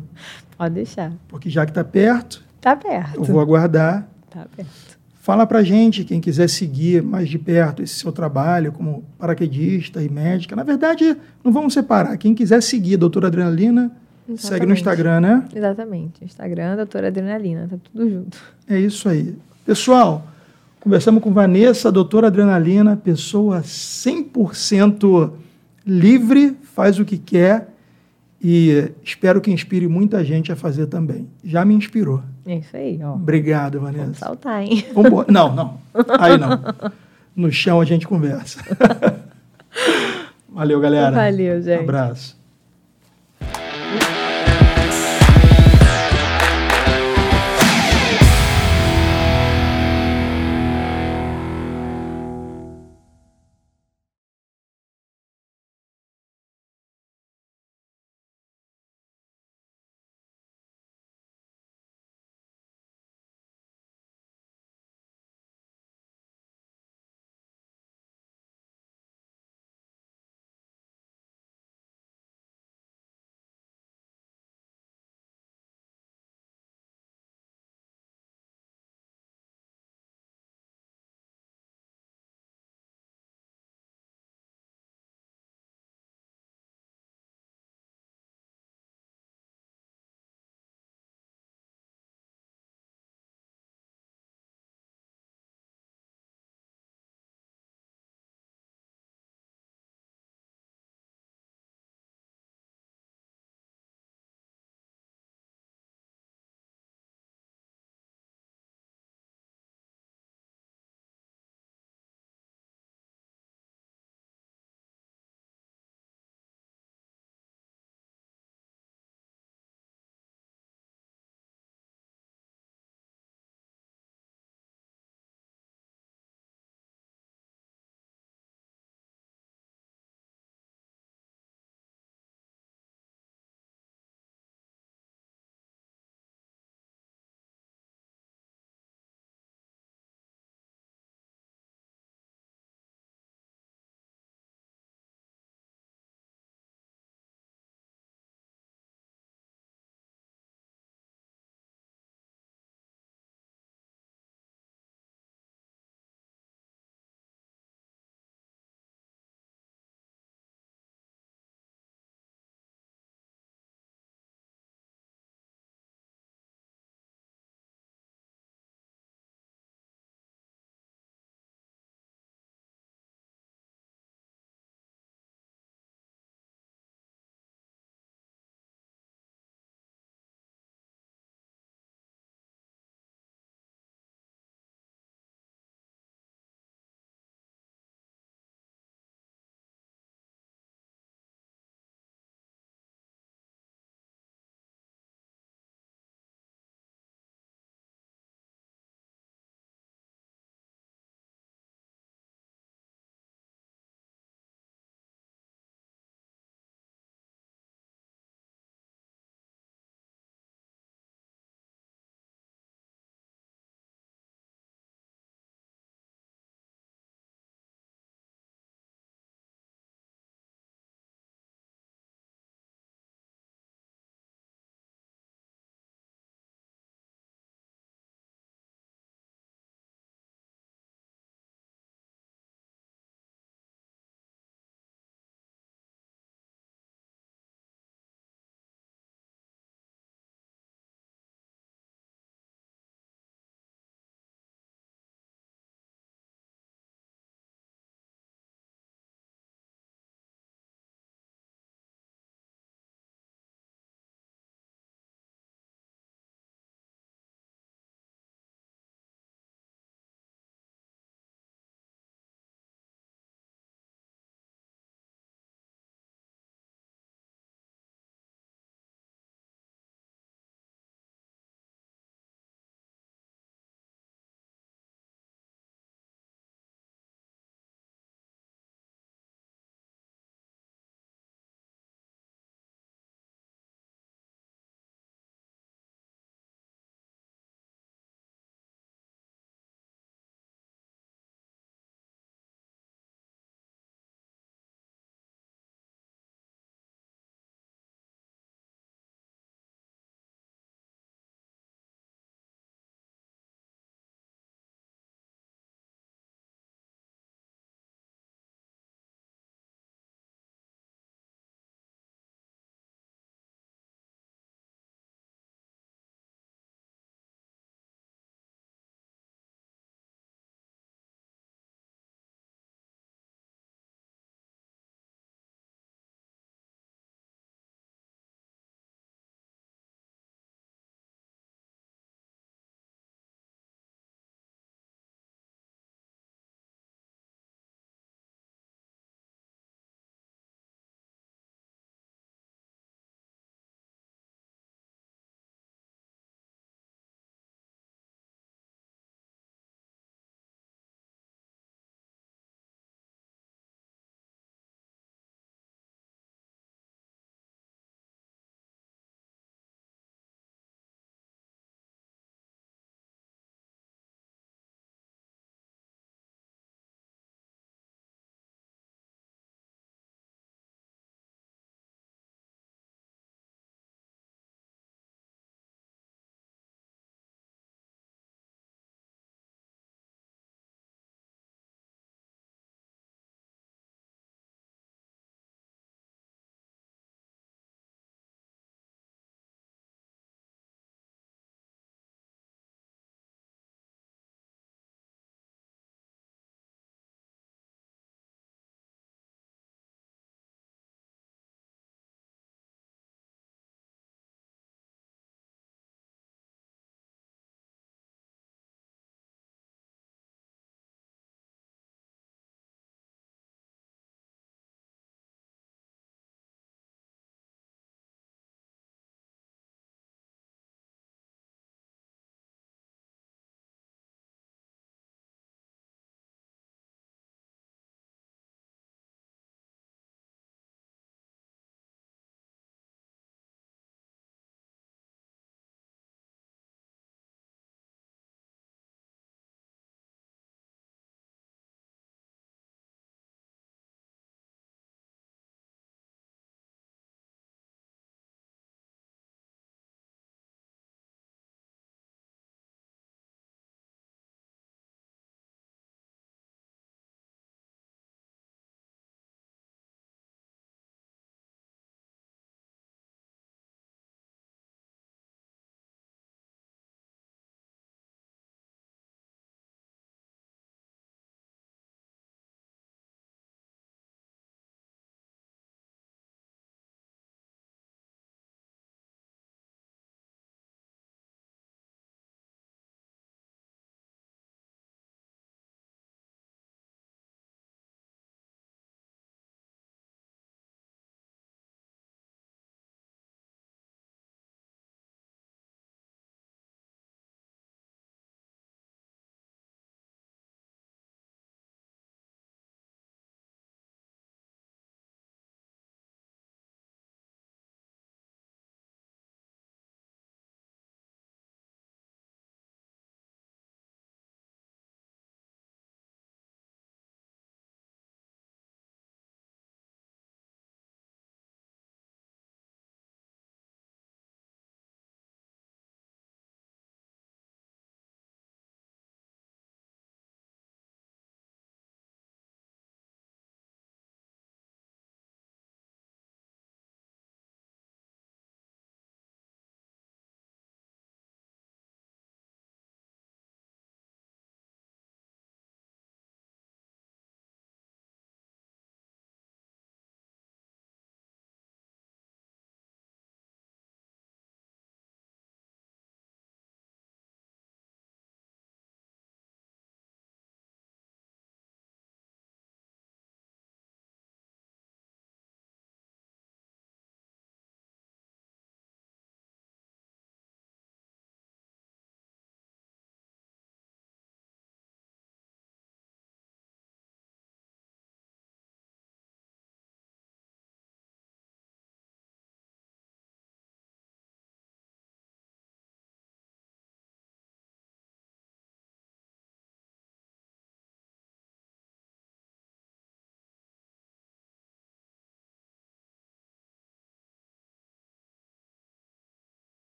Pode 0.56 0.74
deixar. 0.74 1.12
Porque 1.28 1.48
já 1.48 1.64
que 1.64 1.70
está 1.70 1.82
perto, 1.84 2.44
Tá 2.60 2.76
perto. 2.76 3.16
eu 3.16 3.24
vou 3.24 3.40
aguardar. 3.40 4.06
Tá 4.30 4.46
perto. 4.54 4.98
Fala 5.22 5.46
pra 5.46 5.62
gente, 5.62 6.02
quem 6.02 6.20
quiser 6.20 6.48
seguir 6.48 7.00
mais 7.00 7.28
de 7.28 7.38
perto 7.38 7.80
esse 7.80 7.94
seu 7.94 8.10
trabalho 8.10 8.72
como 8.72 9.04
paraquedista 9.16 10.02
e 10.02 10.08
médica. 10.08 10.56
Na 10.56 10.64
verdade, 10.64 11.16
não 11.44 11.52
vamos 11.52 11.74
separar. 11.74 12.16
Quem 12.16 12.34
quiser 12.34 12.60
seguir 12.60 12.94
a 12.94 12.98
Doutora 12.98 13.28
Adrenalina, 13.28 13.92
segue 14.36 14.66
no 14.66 14.72
Exatamente. 14.72 14.78
Instagram, 14.80 15.20
né? 15.20 15.44
Exatamente. 15.54 16.24
Instagram, 16.24 16.74
doutora 16.74 17.06
Adrenalina. 17.06 17.68
Tá 17.70 17.76
tudo 17.84 18.10
junto. 18.10 18.36
É 18.68 18.76
isso 18.80 19.08
aí. 19.08 19.36
Pessoal, 19.64 20.26
conversamos 20.80 21.22
com 21.22 21.32
Vanessa, 21.32 21.92
doutora 21.92 22.26
Adrenalina, 22.26 22.96
pessoa 22.96 23.60
100% 23.60 25.34
livre, 25.86 26.56
faz 26.74 26.98
o 26.98 27.04
que 27.04 27.16
quer 27.16 27.71
e 28.42 28.90
espero 29.04 29.40
que 29.40 29.52
inspire 29.52 29.86
muita 29.86 30.24
gente 30.24 30.50
a 30.50 30.56
fazer 30.56 30.86
também. 30.86 31.28
Já 31.44 31.64
me 31.64 31.74
inspirou. 31.74 32.22
É 32.44 32.56
isso 32.56 32.76
aí, 32.76 32.98
ó. 33.02 33.14
Obrigado, 33.14 33.78
Vamos 33.78 33.96
Vanessa. 33.96 34.18
saltar, 34.18 34.62
hein? 34.64 34.84
Vambora. 34.92 35.26
Não, 35.30 35.54
não. 35.54 35.78
Aí 36.18 36.36
não. 36.36 36.60
No 37.36 37.52
chão 37.52 37.80
a 37.80 37.84
gente 37.84 38.06
conversa. 38.06 38.60
Valeu, 40.50 40.80
galera. 40.80 41.12
Valeu, 41.12 41.62
gente. 41.62 41.82
Abraço. 41.84 42.36